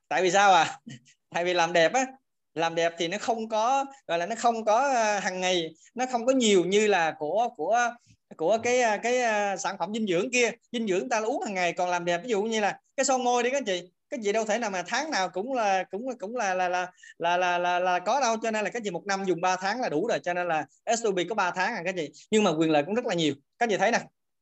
Tại 0.08 0.22
vì 0.22 0.30
sao 0.30 0.52
à 0.52 0.80
tại 1.30 1.44
vì 1.44 1.54
làm 1.54 1.72
đẹp 1.72 1.92
á 1.92 2.06
làm 2.54 2.74
đẹp 2.74 2.92
thì 2.98 3.08
nó 3.08 3.18
không 3.20 3.48
có 3.48 3.84
gọi 4.06 4.18
là 4.18 4.26
nó 4.26 4.34
không 4.38 4.64
có 4.64 4.92
ờ, 4.94 5.18
hàng 5.18 5.40
ngày 5.40 5.74
nó 5.94 6.06
không 6.12 6.26
có 6.26 6.32
nhiều 6.32 6.64
như 6.64 6.86
là 6.86 7.14
của 7.18 7.48
của 7.56 7.90
của 8.36 8.58
cái 8.62 8.80
ờ, 8.80 8.98
cái 9.02 9.22
ờ, 9.22 9.56
sản 9.56 9.76
phẩm 9.78 9.92
dinh 9.94 10.06
dưỡng 10.06 10.30
kia. 10.30 10.50
Dinh 10.72 10.86
dưỡng 10.86 11.08
ta 11.08 11.20
uống 11.20 11.42
hàng 11.42 11.54
ngày 11.54 11.72
còn 11.72 11.90
làm 11.90 12.04
đẹp 12.04 12.20
ví 12.24 12.30
dụ 12.30 12.42
như 12.42 12.60
là 12.60 12.78
cái 12.96 13.04
son 13.04 13.24
môi 13.24 13.42
đi 13.42 13.50
các 13.50 13.62
chị. 13.66 13.92
Cái 14.10 14.20
gì 14.20 14.32
đâu 14.32 14.44
thể 14.44 14.58
nào 14.58 14.70
mà 14.70 14.82
tháng 14.86 15.10
nào 15.10 15.28
cũng 15.28 15.52
là 15.52 15.84
cũng 15.84 16.18
cũng 16.18 16.36
là 16.36 16.54
là 16.54 16.68
là 16.68 16.90
là 17.18 17.36
là, 17.36 17.58
là, 17.58 17.78
là 17.78 17.98
có 17.98 18.20
đâu. 18.20 18.36
Cho 18.42 18.50
nên 18.50 18.64
là 18.64 18.70
cái 18.70 18.82
gì 18.82 18.90
một 18.90 19.06
năm 19.06 19.24
dùng 19.24 19.40
3 19.40 19.56
tháng 19.56 19.80
là 19.80 19.88
đủ 19.88 20.06
rồi 20.06 20.18
cho 20.22 20.34
nên 20.34 20.48
là 20.48 20.66
SUB 20.96 21.18
có 21.28 21.34
3 21.34 21.50
tháng 21.50 21.74
à 21.74 21.82
các 21.84 21.94
chị. 21.96 22.10
Nhưng 22.30 22.44
mà 22.44 22.50
quyền 22.50 22.70
lợi 22.70 22.82
cũng 22.82 22.94
rất 22.94 23.06
là 23.06 23.14
nhiều. 23.14 23.34
Các 23.58 23.68
chị 23.68 23.76
thấy 23.76 23.90
nè. 23.90 24.00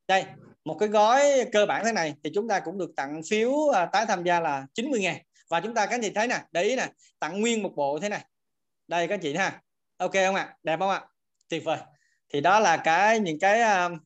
Đây 0.08 0.24
một 0.64 0.76
cái 0.80 0.88
gói 0.88 1.22
cơ 1.52 1.66
bản 1.66 1.84
thế 1.84 1.92
này 1.92 2.14
thì 2.24 2.30
chúng 2.34 2.48
ta 2.48 2.60
cũng 2.60 2.78
được 2.78 2.90
tặng 2.96 3.20
phiếu 3.30 3.68
à, 3.74 3.86
tái 3.86 4.06
tham 4.06 4.24
gia 4.24 4.40
là 4.40 4.66
90 4.74 5.00
ngàn 5.00 5.16
và 5.50 5.60
chúng 5.60 5.74
ta 5.74 5.86
các 5.86 6.00
chị 6.02 6.10
thấy 6.10 6.28
nè 6.28 6.42
để 6.52 6.62
ý 6.62 6.76
nè 6.76 6.88
tặng 7.18 7.40
nguyên 7.40 7.62
một 7.62 7.72
bộ 7.76 7.98
thế 8.02 8.08
này. 8.08 8.24
Đây 8.88 9.08
các 9.08 9.20
chị 9.22 9.34
ha. 9.34 9.62
Ok 9.96 10.12
không 10.12 10.34
ạ? 10.34 10.54
Đẹp 10.62 10.78
không 10.78 10.90
ạ? 10.90 11.02
Tuyệt 11.48 11.64
vời. 11.64 11.78
Thì 12.32 12.40
đó 12.40 12.60
là 12.60 12.76
cái 12.76 13.20
những 13.20 13.38
cái 13.38 13.86
uh, 13.86 13.98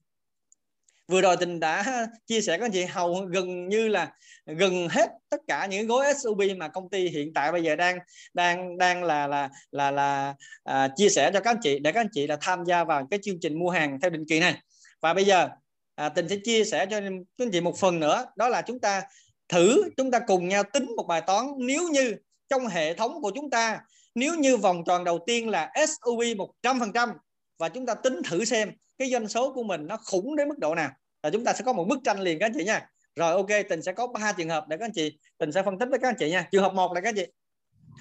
vừa 1.09 1.21
rồi 1.21 1.37
tình 1.37 1.61
đã 1.61 2.07
chia 2.27 2.41
sẻ 2.41 2.59
các 2.59 2.65
anh 2.65 2.73
chị 2.73 2.85
hầu 2.85 3.27
gần 3.31 3.69
như 3.69 3.89
là 3.89 4.13
gần 4.47 4.89
hết 4.89 5.11
tất 5.29 5.41
cả 5.49 5.67
những 5.67 5.87
gói 5.87 6.15
SUB 6.15 6.43
mà 6.57 6.69
công 6.69 6.91
ty 6.91 7.09
hiện 7.09 7.35
tại 7.35 7.53
bây 7.53 7.63
giờ 7.63 7.77
đang 7.77 7.99
đang 8.35 8.79
đang 8.79 9.05
là 9.05 9.27
là 9.27 9.51
là 9.71 9.91
là 9.91 10.35
à, 10.65 10.89
chia 10.97 11.09
sẻ 11.09 11.31
cho 11.33 11.41
các 11.41 11.51
anh 11.51 11.61
chị 11.63 11.79
để 11.79 11.93
các 11.93 12.01
anh 12.01 12.09
chị 12.13 12.27
là 12.27 12.37
tham 12.41 12.65
gia 12.65 12.85
vào 12.85 13.07
cái 13.11 13.21
chương 13.23 13.41
trình 13.41 13.59
mua 13.59 13.71
hàng 13.71 14.01
theo 14.01 14.11
định 14.11 14.25
kỳ 14.29 14.41
này. 14.41 14.55
Và 15.01 15.15
bây 15.15 15.25
giờ 15.25 15.49
à, 15.95 16.09
tình 16.09 16.29
sẽ 16.29 16.37
chia 16.45 16.65
sẻ 16.65 16.87
cho 16.87 17.01
các 17.01 17.45
anh 17.45 17.51
chị 17.53 17.61
một 17.61 17.79
phần 17.79 18.01
nữa. 18.01 18.27
Đó 18.37 18.49
là 18.49 18.63
chúng 18.63 18.81
ta 18.81 19.03
thử 19.49 19.83
chúng 19.97 20.11
ta 20.11 20.19
cùng 20.27 20.49
nhau 20.49 20.63
tính 20.73 20.93
một 20.97 21.05
bài 21.09 21.21
toán 21.21 21.47
nếu 21.59 21.89
như 21.89 22.17
trong 22.49 22.67
hệ 22.67 22.95
thống 22.95 23.23
của 23.23 23.31
chúng 23.35 23.51
ta, 23.51 23.81
nếu 24.15 24.35
như 24.35 24.57
vòng 24.57 24.85
tròn 24.87 25.05
đầu 25.05 25.19
tiên 25.27 25.49
là 25.49 25.73
SUV 25.75 26.21
100% 26.63 27.13
và 27.59 27.69
chúng 27.69 27.87
ta 27.87 27.95
tính 27.95 28.23
thử 28.25 28.45
xem 28.45 28.73
cái 28.99 29.11
doanh 29.11 29.29
số 29.29 29.53
của 29.53 29.63
mình 29.63 29.87
nó 29.87 29.97
khủng 29.97 30.37
đến 30.37 30.49
mức 30.49 30.59
độ 30.59 30.75
nào, 30.75 30.91
là 31.23 31.31
chúng 31.31 31.45
ta 31.45 31.53
sẽ 31.53 31.65
có 31.65 31.73
một 31.73 31.85
bức 31.85 31.99
tranh 32.05 32.21
liền 32.21 32.39
các 32.39 32.47
anh 32.47 32.53
chị 32.55 32.65
nha. 32.65 32.89
Rồi, 33.17 33.33
ok, 33.33 33.49
tình 33.69 33.83
sẽ 33.83 33.93
có 33.93 34.07
ba 34.07 34.33
trường 34.33 34.49
hợp 34.49 34.69
để 34.69 34.77
các 34.77 34.85
anh 34.85 34.93
chị, 34.93 35.19
tình 35.39 35.53
sẽ 35.53 35.63
phân 35.63 35.79
tích 35.79 35.89
với 35.91 35.99
các 35.99 36.09
anh 36.09 36.15
chị 36.19 36.31
nha. 36.31 36.49
Trường 36.53 36.63
hợp 36.63 36.75
một 36.75 36.93
là 36.93 37.01
các 37.01 37.09
anh 37.09 37.15
chị. 37.15 37.27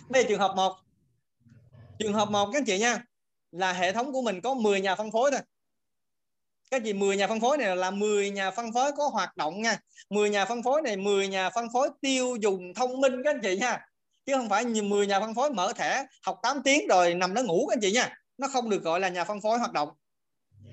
Đây 0.10 0.26
trường 0.30 0.40
hợp 0.40 0.54
một. 0.56 0.74
Trường 2.00 2.14
hợp 2.14 2.30
một 2.30 2.50
các 2.54 2.60
anh 2.60 2.66
chị 2.66 2.80
nha, 2.80 3.04
là 3.52 3.74
hệ 3.74 3.92
thống 3.92 4.12
của 4.12 4.22
mình 4.22 4.42
có 4.42 4.54
10 4.54 4.82
nhà 4.82 4.96
phân 4.96 5.12
phối 5.12 5.32
thôi 5.32 5.40
các 6.74 6.84
gì 6.84 6.94
10 6.94 7.18
nhà 7.18 7.28
phân 7.28 7.40
phối 7.40 7.58
này 7.58 7.76
là 7.76 7.92
10 7.92 8.30
nhà 8.30 8.52
phân 8.52 8.74
phối 8.74 8.92
có 8.92 9.08
hoạt 9.08 9.38
động 9.38 9.62
nha. 9.62 9.80
10 10.10 10.30
nhà 10.30 10.46
phân 10.46 10.64
phối 10.64 10.82
này 10.82 10.98
10 10.98 11.28
nhà 11.28 11.50
phân 11.50 11.68
phối 11.74 11.90
tiêu 12.02 12.36
dùng 12.42 12.74
thông 12.74 13.02
minh 13.02 13.22
các 13.24 13.30
anh 13.32 13.40
chị 13.44 13.58
nha. 13.58 13.88
Chứ 14.26 14.34
không 14.36 14.50
phải 14.50 14.66
10 14.66 15.08
nhà 15.08 15.20
phân 15.20 15.36
phối 15.36 15.50
mở 15.50 15.74
thẻ, 15.76 16.06
học 16.26 16.40
8 16.44 16.64
tiếng 16.64 16.88
rồi 16.88 17.14
nằm 17.14 17.34
đó 17.34 17.42
ngủ 17.42 17.68
các 17.68 17.76
anh 17.76 17.82
chị 17.82 17.92
nha. 17.92 18.18
Nó 18.38 18.48
không 18.48 18.70
được 18.70 18.84
gọi 18.84 19.00
là 19.00 19.10
nhà 19.10 19.24
phân 19.24 19.42
phối 19.42 19.60
hoạt 19.60 19.72
động. 19.74 19.90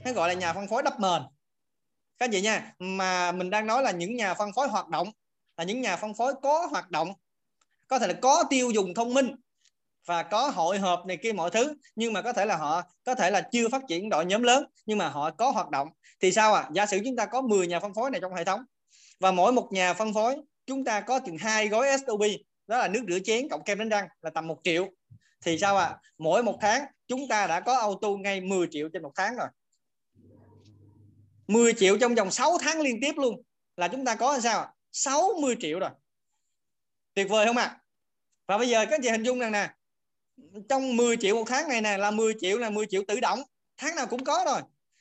Nó 0.04 0.12
gọi 0.12 0.28
là 0.28 0.34
nhà 0.34 0.52
phân 0.52 0.68
phối 0.68 0.82
đắp 0.82 1.00
mền. 1.00 1.22
Các 2.18 2.24
anh 2.24 2.30
chị 2.30 2.40
nha, 2.40 2.72
mà 2.78 3.32
mình 3.32 3.50
đang 3.50 3.66
nói 3.66 3.82
là 3.82 3.90
những 3.90 4.16
nhà 4.16 4.34
phân 4.34 4.52
phối 4.52 4.68
hoạt 4.68 4.88
động 4.88 5.10
là 5.56 5.64
những 5.64 5.80
nhà 5.80 5.96
phân 5.96 6.14
phối 6.14 6.34
có 6.42 6.66
hoạt 6.70 6.90
động. 6.90 7.12
Có 7.88 7.98
thể 7.98 8.06
là 8.06 8.14
có 8.22 8.44
tiêu 8.50 8.70
dùng 8.70 8.94
thông 8.94 9.14
minh 9.14 9.34
và 10.06 10.22
có 10.22 10.48
hội 10.48 10.78
họp 10.78 11.06
này 11.06 11.16
kia 11.16 11.32
mọi 11.32 11.50
thứ, 11.50 11.74
nhưng 11.94 12.12
mà 12.12 12.22
có 12.22 12.32
thể 12.32 12.46
là 12.46 12.56
họ, 12.56 12.82
có 13.04 13.14
thể 13.14 13.30
là 13.30 13.40
chưa 13.52 13.68
phát 13.68 13.82
triển 13.88 14.08
đội 14.08 14.26
nhóm 14.26 14.42
lớn, 14.42 14.64
nhưng 14.86 14.98
mà 14.98 15.08
họ 15.08 15.30
có 15.30 15.50
hoạt 15.50 15.70
động. 15.70 15.88
Thì 16.20 16.32
sao 16.32 16.54
à 16.54 16.68
giả 16.72 16.86
sử 16.86 17.00
chúng 17.04 17.16
ta 17.16 17.26
có 17.26 17.42
10 17.42 17.66
nhà 17.66 17.80
phân 17.80 17.94
phối 17.94 18.10
này 18.10 18.20
trong 18.20 18.34
hệ 18.34 18.44
thống, 18.44 18.60
và 19.20 19.32
mỗi 19.32 19.52
một 19.52 19.68
nhà 19.72 19.94
phân 19.94 20.14
phối, 20.14 20.36
chúng 20.66 20.84
ta 20.84 21.00
có 21.00 21.20
chừng 21.26 21.38
hai 21.38 21.68
gói 21.68 21.98
SOP 22.06 22.20
đó 22.66 22.78
là 22.78 22.88
nước 22.88 23.04
rửa 23.08 23.18
chén 23.24 23.48
cộng 23.48 23.64
kem 23.64 23.78
đánh 23.78 23.88
răng, 23.88 24.08
là 24.22 24.30
tầm 24.30 24.46
một 24.46 24.60
triệu. 24.64 24.88
Thì 25.44 25.58
sao 25.58 25.76
à 25.76 25.96
mỗi 26.18 26.42
một 26.42 26.58
tháng, 26.60 26.84
chúng 27.06 27.28
ta 27.28 27.46
đã 27.46 27.60
có 27.60 27.78
auto 27.78 28.08
ngay 28.08 28.40
10 28.40 28.66
triệu 28.70 28.88
trên 28.92 29.02
một 29.02 29.12
tháng 29.14 29.36
rồi. 29.36 29.48
10 31.48 31.72
triệu 31.74 31.98
trong 31.98 32.14
vòng 32.14 32.30
6 32.30 32.58
tháng 32.60 32.80
liên 32.80 32.98
tiếp 33.02 33.12
luôn. 33.16 33.42
Là 33.76 33.88
chúng 33.88 34.04
ta 34.04 34.14
có 34.14 34.40
sao 34.40 34.74
60 34.92 35.56
triệu 35.60 35.78
rồi. 35.78 35.90
Tuyệt 37.14 37.28
vời 37.28 37.46
không 37.46 37.56
ạ? 37.56 37.64
À? 37.64 37.80
và 38.50 38.58
bây 38.58 38.68
giờ 38.68 38.84
các 38.84 38.94
anh 38.94 39.00
chị 39.02 39.10
hình 39.10 39.22
dung 39.22 39.38
rằng 39.38 39.52
nè 39.52 39.70
trong 40.68 40.96
10 40.96 41.16
triệu 41.16 41.35
một 41.35 41.44
tháng 41.46 41.68
này 41.68 41.81
nè 41.81 41.98
là 41.98 42.11
10 42.11 42.35
triệu 42.40 42.59
là 42.59 42.70
10 42.70 42.87
triệu 42.90 43.03
tự 43.09 43.20
động. 43.20 43.42
Tháng 43.76 43.96
nào 43.96 44.07
cũng 44.07 44.24
có 44.24 44.42
rồi. 44.46 44.61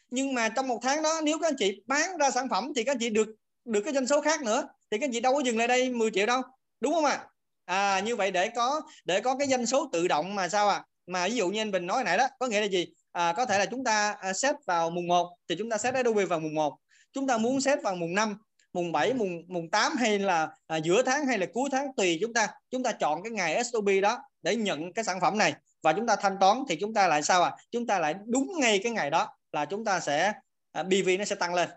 Nhưng 0.09 0.33
mà 0.33 0.49
trong 0.49 0.67
một 0.67 0.79
tháng 0.81 1.03
đó 1.03 1.21
nếu 1.23 1.39
các 1.39 1.47
anh 1.47 1.55
chị 1.57 1.81
bán 1.85 2.17
ra 2.17 2.31
sản 2.31 2.49
phẩm 2.49 2.71
thì 2.75 2.83
các 2.83 2.91
anh 2.91 2.99
chị 2.99 3.09
được 3.09 3.27
được 3.65 3.81
cái 3.81 3.93
doanh 3.93 4.07
số 4.07 4.21
khác 4.21 4.41
nữa. 4.41 4.67
Thì 4.91 4.97
các 4.97 5.05
anh 5.05 5.11
chị 5.11 5.19
đâu 5.19 5.33
có 5.33 5.39
dừng 5.39 5.57
lại 5.57 5.67
đây 5.67 5.89
10 5.89 6.11
triệu 6.11 6.25
đâu. 6.25 6.41
Đúng 6.79 6.93
không 6.93 7.05
ạ? 7.05 7.27
À? 7.65 7.95
à 7.95 7.99
như 7.99 8.15
vậy 8.15 8.31
để 8.31 8.49
có 8.49 8.81
để 9.05 9.21
có 9.21 9.35
cái 9.35 9.47
doanh 9.47 9.65
số 9.65 9.89
tự 9.91 10.07
động 10.07 10.35
mà 10.35 10.49
sao 10.49 10.69
à 10.69 10.83
mà 11.09 11.27
ví 11.27 11.35
dụ 11.35 11.49
như 11.49 11.61
anh 11.61 11.71
Bình 11.71 11.87
nói 11.87 12.03
nãy 12.03 12.17
đó 12.17 12.27
có 12.39 12.47
nghĩa 12.47 12.61
là 12.61 12.67
gì? 12.67 12.87
À, 13.11 13.33
có 13.37 13.45
thể 13.45 13.59
là 13.59 13.65
chúng 13.65 13.83
ta 13.83 14.15
à, 14.19 14.33
xếp 14.33 14.55
vào 14.67 14.89
mùng 14.89 15.07
1 15.07 15.37
thì 15.49 15.55
chúng 15.55 15.69
ta 15.69 15.77
set 15.77 15.93
Adobe 15.93 16.25
vào 16.25 16.39
mùng 16.39 16.55
1 16.55 16.77
chúng 17.13 17.27
ta 17.27 17.37
muốn 17.37 17.61
xếp 17.61 17.79
vào 17.83 17.95
mùng 17.95 18.15
5 18.15 18.37
mùng 18.73 18.91
7 18.91 19.13
mùng 19.13 19.43
mùng 19.47 19.69
8 19.69 19.95
hay 19.95 20.19
là 20.19 20.49
à, 20.67 20.77
giữa 20.77 21.03
tháng 21.03 21.27
hay 21.27 21.37
là 21.37 21.45
cuối 21.53 21.69
tháng 21.71 21.87
tùy 21.95 22.17
chúng 22.21 22.33
ta. 22.33 22.47
Chúng 22.69 22.83
ta 22.83 22.91
chọn 22.91 23.23
cái 23.23 23.31
ngày 23.31 23.63
SOP 23.63 23.85
đó 24.01 24.19
để 24.41 24.55
nhận 24.55 24.93
cái 24.93 25.03
sản 25.03 25.19
phẩm 25.21 25.37
này. 25.37 25.53
Và 25.81 25.93
chúng 25.93 26.07
ta 26.07 26.15
thanh 26.15 26.37
toán 26.39 26.57
thì 26.69 26.77
chúng 26.79 26.93
ta 26.93 27.07
lại 27.07 27.23
sao 27.23 27.43
à 27.43 27.55
chúng 27.71 27.87
ta 27.87 27.99
lại 27.99 28.15
đúng 28.25 28.51
ngay 28.59 28.79
cái 28.83 28.91
ngày 28.91 29.09
đó 29.09 29.27
là 29.51 29.65
chúng 29.65 29.85
ta 29.85 29.99
sẽ 29.99 30.33
à, 30.71 30.83
BV 30.83 31.09
nó 31.19 31.25
sẽ 31.25 31.35
tăng 31.35 31.53
lên. 31.53 31.69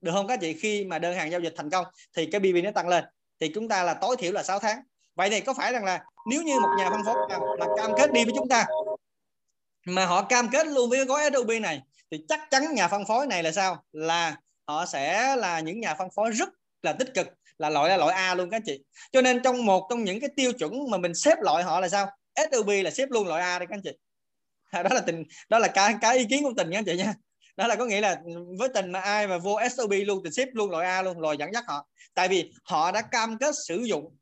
Được 0.00 0.12
không 0.12 0.26
các 0.26 0.40
chị? 0.40 0.52
Khi 0.52 0.84
mà 0.84 0.98
đơn 0.98 1.16
hàng 1.16 1.30
giao 1.30 1.40
dịch 1.40 1.54
thành 1.56 1.70
công 1.70 1.86
thì 2.16 2.26
cái 2.26 2.40
BV 2.40 2.56
nó 2.64 2.70
tăng 2.70 2.88
lên. 2.88 3.04
Thì 3.40 3.50
chúng 3.54 3.68
ta 3.68 3.82
là 3.82 3.94
tối 3.94 4.16
thiểu 4.18 4.32
là 4.32 4.42
6 4.42 4.58
tháng. 4.58 4.80
Vậy 5.14 5.30
thì 5.30 5.40
có 5.40 5.54
phải 5.54 5.72
rằng 5.72 5.84
là 5.84 6.04
nếu 6.30 6.42
như 6.42 6.60
một 6.60 6.68
nhà 6.78 6.90
phân 6.90 7.04
phối 7.04 7.16
nào 7.28 7.56
mà 7.58 7.66
cam 7.76 7.90
kết 7.98 8.12
đi 8.12 8.24
với 8.24 8.34
chúng 8.36 8.48
ta 8.48 8.66
mà 9.86 10.06
họ 10.06 10.22
cam 10.22 10.48
kết 10.48 10.66
luôn 10.66 10.90
với 10.90 11.04
gói 11.04 11.30
SOP 11.34 11.48
này 11.62 11.82
thì 12.10 12.24
chắc 12.28 12.40
chắn 12.50 12.74
nhà 12.74 12.88
phân 12.88 13.04
phối 13.04 13.26
này 13.26 13.42
là 13.42 13.52
sao? 13.52 13.84
Là 13.92 14.36
họ 14.68 14.86
sẽ 14.86 15.36
là 15.36 15.60
những 15.60 15.80
nhà 15.80 15.94
phân 15.94 16.08
phối 16.16 16.30
rất 16.30 16.48
là 16.82 16.92
tích 16.92 17.14
cực, 17.14 17.28
là 17.58 17.70
loại 17.70 17.90
là 17.90 17.96
loại 17.96 18.14
A 18.14 18.34
luôn 18.34 18.50
các 18.50 18.62
chị. 18.66 18.84
Cho 19.12 19.22
nên 19.22 19.42
trong 19.42 19.66
một 19.66 19.86
trong 19.90 20.04
những 20.04 20.20
cái 20.20 20.30
tiêu 20.36 20.52
chuẩn 20.52 20.90
mà 20.90 20.98
mình 20.98 21.14
xếp 21.14 21.34
loại 21.40 21.64
họ 21.64 21.80
là 21.80 21.88
sao? 21.88 22.10
SUB 22.52 22.68
là 22.84 22.90
xếp 22.90 23.06
luôn 23.10 23.26
loại 23.26 23.42
A 23.42 23.58
đây 23.58 23.66
các 23.66 23.74
anh 23.74 23.82
chị. 23.84 23.90
Đó 24.72 24.90
là 24.94 25.00
tình, 25.00 25.24
đó 25.48 25.58
là 25.58 25.68
cái 25.68 25.94
cái 26.00 26.18
ý 26.18 26.24
kiến 26.24 26.42
của 26.42 26.52
tình 26.56 26.70
các 26.70 26.78
anh 26.78 26.84
chị 26.84 26.96
nha. 26.96 27.14
Đó 27.56 27.66
là 27.66 27.76
có 27.76 27.86
nghĩa 27.86 28.00
là 28.00 28.20
với 28.58 28.68
tình 28.74 28.92
mà 28.92 29.00
ai 29.00 29.26
mà 29.26 29.38
vô 29.38 29.58
SOB 29.76 29.92
luôn 30.06 30.22
thì 30.24 30.30
xếp 30.30 30.48
luôn 30.52 30.70
loại 30.70 30.86
A 30.86 31.02
luôn, 31.02 31.18
rồi 31.18 31.36
dẫn 31.36 31.52
dắt 31.52 31.64
họ. 31.66 31.88
Tại 32.14 32.28
vì 32.28 32.52
họ 32.64 32.92
đã 32.92 33.02
cam 33.02 33.38
kết 33.38 33.54
sử 33.68 33.82
dụng 33.82 34.16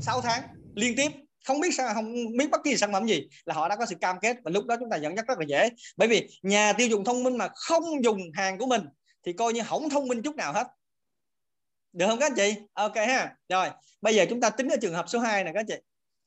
6 0.00 0.20
tháng 0.20 0.42
liên 0.74 0.96
tiếp 0.96 1.12
không 1.46 1.60
biết 1.60 1.74
sao, 1.74 1.94
không 1.94 2.14
biết 2.36 2.50
bất 2.50 2.60
kỳ 2.64 2.76
sản 2.76 2.92
phẩm 2.92 3.06
gì 3.06 3.28
là 3.44 3.54
họ 3.54 3.68
đã 3.68 3.76
có 3.76 3.86
sự 3.86 3.94
cam 4.00 4.16
kết 4.20 4.36
và 4.44 4.50
lúc 4.50 4.66
đó 4.66 4.76
chúng 4.80 4.90
ta 4.90 4.96
dẫn 4.96 5.16
dắt 5.16 5.24
rất 5.28 5.38
là 5.38 5.44
dễ. 5.48 5.68
Bởi 5.96 6.08
vì 6.08 6.28
nhà 6.42 6.72
tiêu 6.72 6.88
dùng 6.88 7.04
thông 7.04 7.22
minh 7.22 7.36
mà 7.36 7.48
không 7.54 8.04
dùng 8.04 8.20
hàng 8.34 8.58
của 8.58 8.66
mình 8.66 8.82
thì 9.26 9.32
coi 9.32 9.52
như 9.52 9.62
không 9.68 9.90
thông 9.90 10.08
minh 10.08 10.22
chút 10.22 10.36
nào 10.36 10.52
hết. 10.52 10.66
Được 11.92 12.06
không 12.06 12.18
các 12.18 12.26
anh 12.26 12.34
chị? 12.36 12.54
Ok 12.72 12.96
ha. 12.96 13.34
Rồi, 13.48 13.68
bây 14.00 14.14
giờ 14.14 14.26
chúng 14.28 14.40
ta 14.40 14.50
tính 14.50 14.68
ở 14.68 14.76
trường 14.82 14.94
hợp 14.94 15.08
số 15.08 15.18
2 15.18 15.44
này 15.44 15.52
các 15.52 15.60
anh 15.60 15.66
chị. 15.66 15.76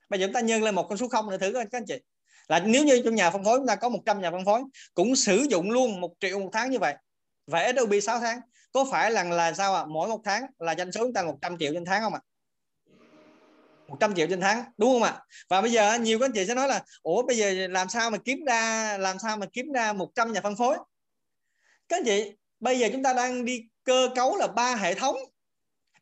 Bây 0.09 0.19
giờ 0.19 0.25
chúng 0.25 0.33
ta 0.33 0.39
nhân 0.39 0.63
lên 0.63 0.75
một 0.75 0.87
con 0.89 0.97
số 0.97 1.07
không 1.07 1.29
nữa 1.29 1.37
thử 1.37 1.51
các 1.53 1.67
anh 1.71 1.85
chị. 1.85 1.99
Là 2.47 2.59
nếu 2.59 2.83
như 2.83 3.01
trong 3.05 3.15
nhà 3.15 3.29
phân 3.29 3.43
phối 3.43 3.57
chúng 3.57 3.67
ta 3.67 3.75
có 3.75 3.89
100 3.89 4.21
nhà 4.21 4.31
phân 4.31 4.45
phối 4.45 4.61
cũng 4.93 5.15
sử 5.15 5.45
dụng 5.49 5.71
luôn 5.71 6.01
một 6.01 6.13
triệu 6.19 6.39
một 6.39 6.49
tháng 6.53 6.71
như 6.71 6.79
vậy, 6.79 6.95
và 7.47 7.71
SOP 7.77 7.89
6 8.03 8.19
tháng, 8.19 8.39
có 8.71 8.85
phải 8.91 9.11
là 9.11 9.23
là 9.23 9.53
sao 9.53 9.75
ạ? 9.75 9.81
À? 9.81 9.85
mỗi 9.85 10.07
một 10.07 10.21
tháng 10.23 10.45
là 10.59 10.75
doanh 10.75 10.91
số 10.91 11.03
chúng 11.03 11.13
ta 11.13 11.23
100 11.23 11.57
triệu 11.57 11.73
trên 11.73 11.85
tháng 11.85 12.01
không 12.01 12.13
ạ? 12.13 12.19
à? 12.23 12.32
100 13.87 14.15
triệu 14.15 14.27
trên 14.29 14.41
tháng, 14.41 14.63
đúng 14.77 14.93
không 14.93 15.03
ạ? 15.03 15.19
Và 15.49 15.61
bây 15.61 15.71
giờ 15.71 15.97
nhiều 15.97 16.19
các 16.19 16.25
anh 16.25 16.31
chị 16.31 16.45
sẽ 16.45 16.55
nói 16.55 16.67
là, 16.67 16.83
ủa, 17.03 17.23
bây 17.23 17.37
giờ 17.37 17.67
làm 17.67 17.89
sao 17.89 18.11
mà 18.11 18.17
kiếm 18.17 18.43
ra, 18.45 18.97
làm 18.97 19.19
sao 19.19 19.37
mà 19.37 19.45
kiếm 19.53 19.71
ra 19.71 19.93
100 19.93 20.33
nhà 20.33 20.41
phân 20.41 20.55
phối? 20.55 20.77
Các 21.89 21.97
anh 21.97 22.05
chị, 22.05 22.31
bây 22.59 22.79
giờ 22.79 22.89
chúng 22.91 23.03
ta 23.03 23.13
đang 23.13 23.45
đi 23.45 23.63
cơ 23.83 24.09
cấu 24.15 24.37
là 24.37 24.47
ba 24.47 24.75
hệ 24.75 24.93
thống. 24.93 25.15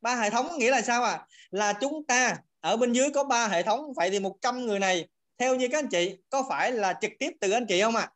Ba 0.02 0.16
hệ 0.16 0.30
thống 0.30 0.58
nghĩa 0.58 0.72
là 0.72 0.82
sao 0.82 1.04
à 1.04 1.28
là 1.52 1.74
chúng 1.74 2.06
ta 2.08 2.38
ở 2.60 2.78
bên 2.78 2.94
dưới 2.94 3.10
có 3.10 3.24
ba 3.24 3.48
hệ 3.48 3.64
thống, 3.64 3.94
vậy 3.96 4.10
thì 4.10 4.20
100 4.20 4.66
người 4.66 4.80
này, 4.80 5.08
theo 5.38 5.56
như 5.56 5.68
các 5.68 5.80
anh 5.80 5.88
chị, 5.88 6.18
có 6.30 6.44
phải 6.50 6.72
là 6.72 6.94
trực 7.02 7.12
tiếp 7.20 7.30
từ 7.40 7.52
anh 7.52 7.66
chị 7.66 7.82
không 7.82 7.96
ạ? 7.96 8.02
À? 8.02 8.12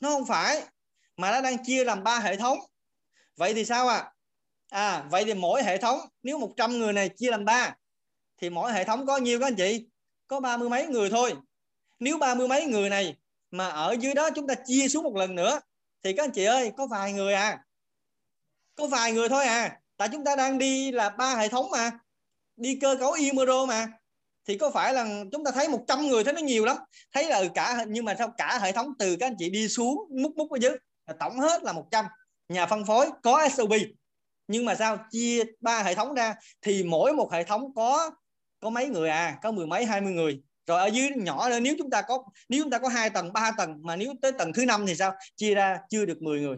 nó 0.00 0.10
không 0.10 0.26
phải, 0.26 0.62
mà 1.16 1.30
nó 1.30 1.40
đang 1.40 1.64
chia 1.64 1.84
làm 1.84 2.04
ba 2.04 2.18
hệ 2.18 2.36
thống. 2.36 2.58
Vậy 3.36 3.54
thì 3.54 3.64
sao 3.64 3.88
ạ? 3.88 3.96
À? 3.96 4.12
à 4.70 5.04
vậy 5.10 5.24
thì 5.24 5.34
mỗi 5.34 5.62
hệ 5.62 5.78
thống, 5.78 6.00
nếu 6.22 6.38
100 6.38 6.78
người 6.78 6.92
này 6.92 7.08
chia 7.08 7.30
làm 7.30 7.44
ba 7.44 7.74
thì 8.40 8.50
mỗi 8.50 8.72
hệ 8.72 8.84
thống 8.84 9.06
có 9.06 9.16
nhiêu 9.16 9.40
các 9.40 9.46
anh 9.46 9.56
chị? 9.56 9.86
Có 10.26 10.40
ba 10.40 10.56
mươi 10.56 10.68
mấy 10.68 10.86
người 10.86 11.10
thôi. 11.10 11.34
Nếu 11.98 12.18
ba 12.18 12.34
mươi 12.34 12.48
mấy 12.48 12.66
người 12.66 12.90
này 12.90 13.16
mà 13.50 13.68
ở 13.68 13.96
dưới 14.00 14.14
đó 14.14 14.30
chúng 14.34 14.46
ta 14.46 14.54
chia 14.66 14.88
xuống 14.88 15.04
một 15.04 15.16
lần 15.16 15.34
nữa, 15.34 15.60
thì 16.02 16.12
các 16.12 16.24
anh 16.24 16.30
chị 16.30 16.44
ơi, 16.44 16.72
có 16.76 16.86
vài 16.86 17.12
người 17.12 17.34
à. 17.34 17.64
Có 18.76 18.86
vài 18.86 19.12
người 19.12 19.28
thôi 19.28 19.44
à. 19.44 19.80
Tại 19.96 20.08
chúng 20.12 20.24
ta 20.24 20.36
đang 20.36 20.58
đi 20.58 20.92
là 20.92 21.08
ba 21.08 21.36
hệ 21.36 21.48
thống 21.48 21.70
mà. 21.70 21.90
Đi 22.56 22.78
cơ 22.80 22.96
cấu 23.00 23.12
Imero 23.12 23.66
mà. 23.66 23.88
Thì 24.48 24.58
có 24.58 24.70
phải 24.70 24.94
là 24.94 25.24
chúng 25.32 25.44
ta 25.44 25.50
thấy 25.50 25.68
100 25.68 26.06
người 26.06 26.24
thấy 26.24 26.32
nó 26.32 26.40
nhiều 26.40 26.64
lắm? 26.64 26.76
Thấy 27.12 27.28
là 27.28 27.38
ừ, 27.38 27.48
cả 27.54 27.84
nhưng 27.88 28.04
mà 28.04 28.14
sao 28.18 28.32
cả 28.38 28.58
hệ 28.62 28.72
thống 28.72 28.92
từ 28.98 29.16
các 29.20 29.26
anh 29.26 29.36
chị 29.38 29.50
đi 29.50 29.68
xuống, 29.68 29.98
múc 30.22 30.36
múc 30.36 30.50
ở 30.50 30.58
dưới 30.60 30.76
tổng 31.18 31.40
hết 31.40 31.62
là 31.62 31.72
100 31.72 32.04
nhà 32.48 32.66
phân 32.66 32.84
phối 32.86 33.10
có 33.22 33.48
SOB 33.48 33.72
nhưng 34.50 34.64
mà 34.64 34.74
sao 34.74 34.98
chia 35.10 35.44
ba 35.60 35.82
hệ 35.82 35.94
thống 35.94 36.14
ra? 36.14 36.34
Thì 36.62 36.82
mỗi 36.82 37.12
một 37.12 37.32
hệ 37.32 37.44
thống 37.44 37.74
có 37.74 38.10
có 38.60 38.70
mấy 38.70 38.88
người 38.88 39.08
à 39.08 39.38
có 39.42 39.50
mười 39.50 39.66
mấy 39.66 39.84
hai 39.84 40.00
mươi 40.00 40.12
người. 40.12 40.40
Rồi 40.66 40.80
ở 40.80 40.86
dưới 40.86 41.10
nhỏ 41.16 41.48
nữa 41.48 41.60
nếu 41.60 41.74
chúng 41.78 41.90
ta 41.90 42.02
có 42.02 42.24
nếu 42.48 42.62
chúng 42.62 42.70
ta 42.70 42.78
có 42.78 42.88
hai 42.88 43.10
tầng 43.10 43.32
ba 43.32 43.52
tầng 43.58 43.78
mà 43.82 43.96
nếu 43.96 44.14
tới 44.22 44.32
tầng 44.32 44.52
thứ 44.52 44.64
năm 44.64 44.86
thì 44.86 44.94
sao? 44.94 45.14
Chia 45.36 45.54
ra 45.54 45.78
chưa 45.90 46.04
được 46.04 46.22
10 46.22 46.40
người. 46.40 46.56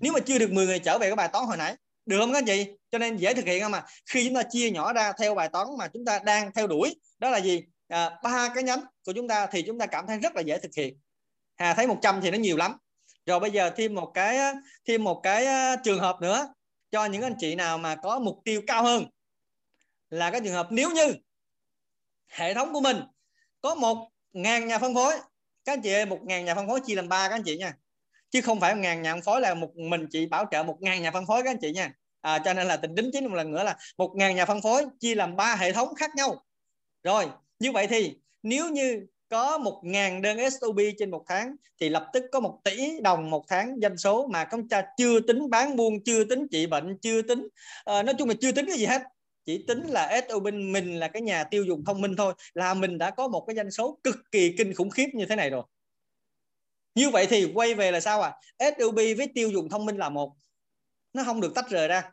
Nếu 0.00 0.12
mà 0.12 0.20
chưa 0.20 0.38
được 0.38 0.52
10 0.52 0.66
người 0.66 0.78
trở 0.78 0.98
về 0.98 1.06
cái 1.06 1.16
bài 1.16 1.28
toán 1.32 1.44
hồi 1.44 1.56
nãy 1.56 1.76
được 2.06 2.18
không 2.18 2.32
các 2.32 2.38
anh 2.38 2.44
chị? 2.44 2.66
Cho 2.90 2.98
nên 2.98 3.16
dễ 3.16 3.34
thực 3.34 3.44
hiện 3.44 3.62
không 3.62 3.72
mà 3.72 3.84
khi 4.06 4.24
chúng 4.24 4.34
ta 4.34 4.42
chia 4.42 4.70
nhỏ 4.70 4.92
ra 4.92 5.12
theo 5.12 5.34
bài 5.34 5.48
toán 5.48 5.66
mà 5.78 5.88
chúng 5.88 6.04
ta 6.04 6.18
đang 6.18 6.52
theo 6.52 6.66
đuổi 6.66 6.94
đó 7.18 7.30
là 7.30 7.40
gì? 7.40 7.62
À, 7.88 8.10
ba 8.22 8.48
cái 8.54 8.62
nhánh 8.64 8.80
của 9.04 9.12
chúng 9.12 9.28
ta 9.28 9.46
thì 9.46 9.62
chúng 9.62 9.78
ta 9.78 9.86
cảm 9.86 10.06
thấy 10.06 10.18
rất 10.18 10.36
là 10.36 10.40
dễ 10.42 10.58
thực 10.58 10.74
hiện. 10.76 10.98
Hà 11.56 11.74
thấy 11.74 11.86
100 11.86 12.20
thì 12.20 12.30
nó 12.30 12.38
nhiều 12.38 12.56
lắm. 12.56 12.76
Rồi 13.26 13.40
bây 13.40 13.50
giờ 13.50 13.70
thêm 13.76 13.94
một 13.94 14.10
cái 14.14 14.38
thêm 14.88 15.04
một 15.04 15.20
cái 15.22 15.46
trường 15.84 15.98
hợp 15.98 16.20
nữa. 16.20 16.48
Cho 16.90 17.04
những 17.04 17.22
anh 17.22 17.34
chị 17.38 17.54
nào 17.54 17.78
mà 17.78 17.94
có 17.94 18.18
mục 18.18 18.38
tiêu 18.44 18.62
cao 18.66 18.82
hơn 18.82 19.06
là 20.10 20.30
cái 20.30 20.40
trường 20.44 20.54
hợp 20.54 20.68
nếu 20.70 20.90
như 20.90 21.14
hệ 22.28 22.54
thống 22.54 22.72
của 22.72 22.80
mình 22.80 22.96
có 23.60 23.74
một 23.74 24.08
ngàn 24.32 24.66
nhà 24.66 24.78
phân 24.78 24.94
phối 24.94 25.14
các 25.66 25.72
anh 25.72 25.82
chị 25.82 25.92
ơi 25.92 26.06
một 26.06 26.18
ngàn 26.22 26.44
nhà 26.44 26.54
phân 26.54 26.66
phối 26.66 26.80
chia 26.80 26.94
làm 26.94 27.08
ba 27.08 27.28
các 27.28 27.34
anh 27.34 27.42
chị 27.42 27.56
nha. 27.56 27.74
Chứ 28.30 28.40
không 28.40 28.60
phải 28.60 28.74
một 28.74 28.80
ngàn 28.80 29.02
nhà 29.02 29.14
phân 29.14 29.22
phối 29.22 29.40
là 29.40 29.54
một 29.54 29.76
mình 29.76 30.06
chị 30.10 30.26
bảo 30.26 30.44
trợ 30.50 30.62
một 30.62 30.76
ngàn 30.80 31.02
nhà 31.02 31.10
phân 31.10 31.26
phối 31.26 31.42
các 31.42 31.50
anh 31.50 31.58
chị 31.60 31.72
nha. 31.72 31.92
À, 32.20 32.38
cho 32.44 32.54
nên 32.54 32.66
là 32.66 32.76
tình 32.76 32.94
đính 32.94 33.10
chính 33.12 33.26
một 33.26 33.34
lần 33.34 33.52
nữa 33.52 33.62
là 33.62 33.76
một 33.98 34.12
ngàn 34.16 34.36
nhà 34.36 34.44
phân 34.46 34.62
phối 34.62 34.86
chia 35.00 35.14
làm 35.14 35.36
ba 35.36 35.56
hệ 35.56 35.72
thống 35.72 35.94
khác 35.94 36.10
nhau. 36.16 36.44
Rồi 37.02 37.26
như 37.58 37.72
vậy 37.72 37.86
thì 37.86 38.16
nếu 38.42 38.70
như 38.70 39.06
có 39.28 39.58
một 39.58 39.80
ngàn 39.84 40.22
đơn 40.22 40.50
SOB 40.50 40.80
trên 40.98 41.10
một 41.10 41.24
tháng 41.26 41.56
thì 41.80 41.88
lập 41.88 42.06
tức 42.12 42.24
có 42.32 42.40
một 42.40 42.60
tỷ 42.64 43.00
đồng 43.00 43.30
một 43.30 43.44
tháng 43.48 43.76
doanh 43.82 43.98
số 43.98 44.26
mà 44.26 44.44
công 44.44 44.68
ta 44.68 44.82
chưa 44.96 45.20
tính 45.20 45.50
bán 45.50 45.76
buôn 45.76 46.04
chưa 46.04 46.24
tính 46.24 46.46
trị 46.50 46.66
bệnh 46.66 46.98
chưa 46.98 47.22
tính 47.22 47.48
uh, 47.98 48.04
nói 48.04 48.14
chung 48.18 48.28
là 48.28 48.34
chưa 48.40 48.52
tính 48.52 48.66
cái 48.66 48.76
gì 48.76 48.86
hết 48.86 49.02
chỉ 49.46 49.64
tính 49.66 49.86
là 49.86 50.20
SOB 50.28 50.44
mình 50.54 50.98
là 50.98 51.08
cái 51.08 51.22
nhà 51.22 51.44
tiêu 51.44 51.64
dùng 51.64 51.84
thông 51.84 52.00
minh 52.00 52.16
thôi, 52.16 52.34
là 52.54 52.74
mình 52.74 52.98
đã 52.98 53.10
có 53.10 53.28
một 53.28 53.44
cái 53.46 53.56
doanh 53.56 53.70
số 53.70 53.98
cực 54.04 54.16
kỳ 54.30 54.54
kinh 54.58 54.74
khủng 54.74 54.90
khiếp 54.90 55.06
như 55.14 55.26
thế 55.26 55.36
này 55.36 55.50
rồi. 55.50 55.62
Như 56.94 57.10
vậy 57.10 57.26
thì 57.30 57.52
quay 57.54 57.74
về 57.74 57.90
là 57.90 58.00
sao 58.00 58.22
à 58.22 58.32
SOB 58.78 58.94
với 58.94 59.28
tiêu 59.34 59.50
dùng 59.50 59.68
thông 59.68 59.86
minh 59.86 59.96
là 59.96 60.08
một. 60.08 60.36
Nó 61.12 61.24
không 61.24 61.40
được 61.40 61.54
tách 61.54 61.68
rời 61.68 61.88
ra. 61.88 62.12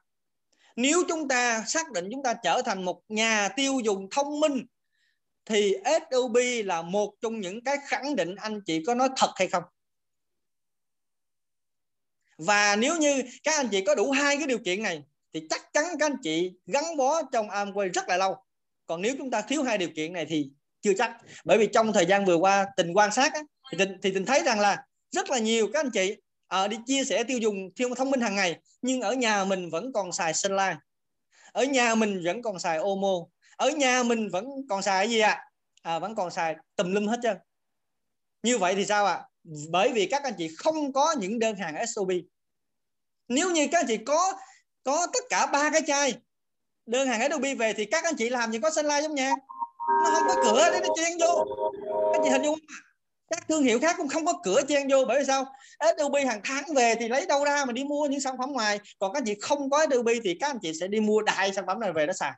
Nếu 0.76 1.04
chúng 1.08 1.28
ta 1.28 1.64
xác 1.68 1.92
định 1.92 2.10
chúng 2.12 2.24
ta 2.24 2.34
trở 2.44 2.62
thành 2.66 2.86
một 2.86 3.02
nhà 3.10 3.50
tiêu 3.50 3.80
dùng 3.84 4.08
thông 4.12 4.40
minh, 4.40 4.66
thì 5.46 5.76
SOB 6.12 6.38
là 6.66 6.82
một 6.82 7.14
trong 7.22 7.40
những 7.40 7.64
cái 7.64 7.78
khẳng 7.88 8.16
định 8.16 8.36
anh 8.36 8.62
chị 8.66 8.84
có 8.88 8.96
nói 8.96 9.10
thật 9.18 9.30
hay 9.36 9.48
không? 9.48 9.64
Và 12.38 12.76
nếu 12.76 12.98
như 12.98 13.24
các 13.44 13.56
anh 13.56 13.68
chị 13.72 13.84
có 13.86 13.96
đủ 13.96 14.12
hai 14.12 14.38
cái 14.38 14.48
điều 14.48 14.60
kiện 14.66 14.84
này 14.84 15.04
thì 15.34 15.48
chắc 15.50 15.74
chắn 15.74 15.86
các 16.00 16.06
anh 16.06 16.18
chị 16.24 16.54
gắn 16.66 16.98
bó 16.98 17.22
trong 17.24 17.50
Amway 17.50 17.92
rất 17.94 18.10
là 18.10 18.18
lâu. 18.18 18.36
Còn 18.86 19.02
nếu 19.02 19.16
chúng 19.18 19.32
ta 19.32 19.42
thiếu 19.42 19.64
hai 19.64 19.78
điều 19.78 19.90
kiện 19.96 20.14
này 20.14 20.26
thì 20.26 20.50
chưa 20.82 20.94
chắc. 20.98 21.18
Bởi 21.46 21.58
vì 21.58 21.68
trong 21.74 21.94
thời 21.94 22.06
gian 22.06 22.26
vừa 22.26 22.36
qua 22.36 22.66
tình 22.78 22.94
quan 22.94 23.12
sát 23.12 23.34
á, 23.34 23.42
thì 23.72 23.78
tình, 23.78 23.98
thì 24.04 24.12
tình 24.14 24.26
thấy 24.26 24.44
rằng 24.44 24.60
là 24.60 24.84
rất 25.12 25.30
là 25.30 25.40
nhiều 25.40 25.70
các 25.74 25.80
anh 25.80 25.92
chị 25.92 26.16
à, 26.48 26.68
đi 26.68 26.78
chia 26.86 27.04
sẻ 27.04 27.24
tiêu 27.24 27.38
dùng 27.38 27.72
tiêu 27.76 27.96
thông 27.96 28.12
minh 28.12 28.22
hàng 28.22 28.36
ngày 28.36 28.60
nhưng 28.82 29.02
ở 29.02 29.14
nhà 29.14 29.46
mình 29.46 29.70
vẫn 29.70 29.94
còn 29.94 30.12
xài 30.12 30.34
Sunline, 30.34 30.78
ở 31.52 31.64
nhà 31.64 31.96
mình 31.96 32.24
vẫn 32.26 32.42
còn 32.42 32.60
xài 32.60 32.78
Omo. 32.78 33.14
Ở 33.58 33.70
nhà 33.70 34.04
mình 34.04 34.30
vẫn 34.30 34.46
còn 34.70 34.82
xài 34.82 35.10
gì 35.10 35.20
ạ? 35.20 35.30
À? 35.82 35.94
à, 35.94 36.00
vẫn 36.00 36.16
còn 36.16 36.32
xài 36.32 36.56
tùm 36.76 36.92
lum 36.92 37.08
hết 37.08 37.20
trơn. 37.24 37.38
Như 38.44 38.58
vậy 38.58 38.76
thì 38.76 38.86
sao 38.86 39.06
ạ? 39.06 39.14
À? 39.14 39.26
bởi 39.70 39.92
vì 39.94 40.06
các 40.06 40.24
anh 40.24 40.34
chị 40.38 40.50
không 40.58 40.94
có 40.94 41.16
những 41.20 41.40
đơn 41.40 41.56
hàng 41.56 41.88
SOB 41.88 42.12
nếu 43.28 43.52
như 43.52 43.68
các 43.72 43.80
anh 43.80 43.88
chị 43.88 43.98
có 43.98 44.34
có 44.84 45.08
tất 45.14 45.24
cả 45.30 45.46
ba 45.46 45.70
cái 45.70 45.82
chai. 45.88 46.14
Đơn 46.86 47.08
hàng 47.08 47.22
Adobe 47.22 47.56
về 47.56 47.74
thì 47.74 47.86
các 47.86 48.04
anh 48.04 48.16
chị 48.16 48.30
làm 48.30 48.52
gì 48.52 48.60
có 48.60 48.70
Sunlight 48.70 49.04
giống 49.04 49.16
nhà. 49.16 49.32
Nó 50.04 50.12
không 50.12 50.24
có 50.28 50.36
cửa 50.44 50.70
để 50.72 50.80
nó 50.80 50.94
chen 50.98 51.18
vô. 51.20 51.46
Các 52.14 52.20
anh 52.20 52.22
chị 52.24 52.30
hình 52.30 52.44
dung 52.44 52.56
không 52.56 52.78
các 53.30 53.48
thương 53.48 53.64
hiệu 53.64 53.80
khác 53.80 53.96
cũng 53.98 54.08
không 54.08 54.26
có 54.26 54.34
cửa 54.44 54.62
chen 54.68 54.88
vô, 54.92 55.06
bởi 55.08 55.20
vì 55.20 55.26
sao? 55.26 55.46
Adobe 55.78 56.26
hàng 56.26 56.42
tháng 56.44 56.64
về 56.76 56.96
thì 57.00 57.08
lấy 57.08 57.26
đâu 57.26 57.46
ra 57.46 57.66
mà 57.66 57.74
đi 57.74 57.84
mua 57.84 58.08
những 58.08 58.22
sản 58.22 58.36
phẩm 58.38 58.52
ngoài. 58.52 58.80
Còn 59.00 59.14
các 59.14 59.20
anh 59.20 59.26
chị 59.26 59.36
không 59.42 59.70
có 59.70 59.78
Adobe 59.78 60.14
thì 60.24 60.38
các 60.40 60.48
anh 60.48 60.60
chị 60.62 60.74
sẽ 60.80 60.88
đi 60.88 61.00
mua 61.00 61.22
đại 61.22 61.54
sản 61.54 61.66
phẩm 61.68 61.80
này 61.80 61.92
về 61.94 62.06
đó 62.06 62.14
xài 62.14 62.32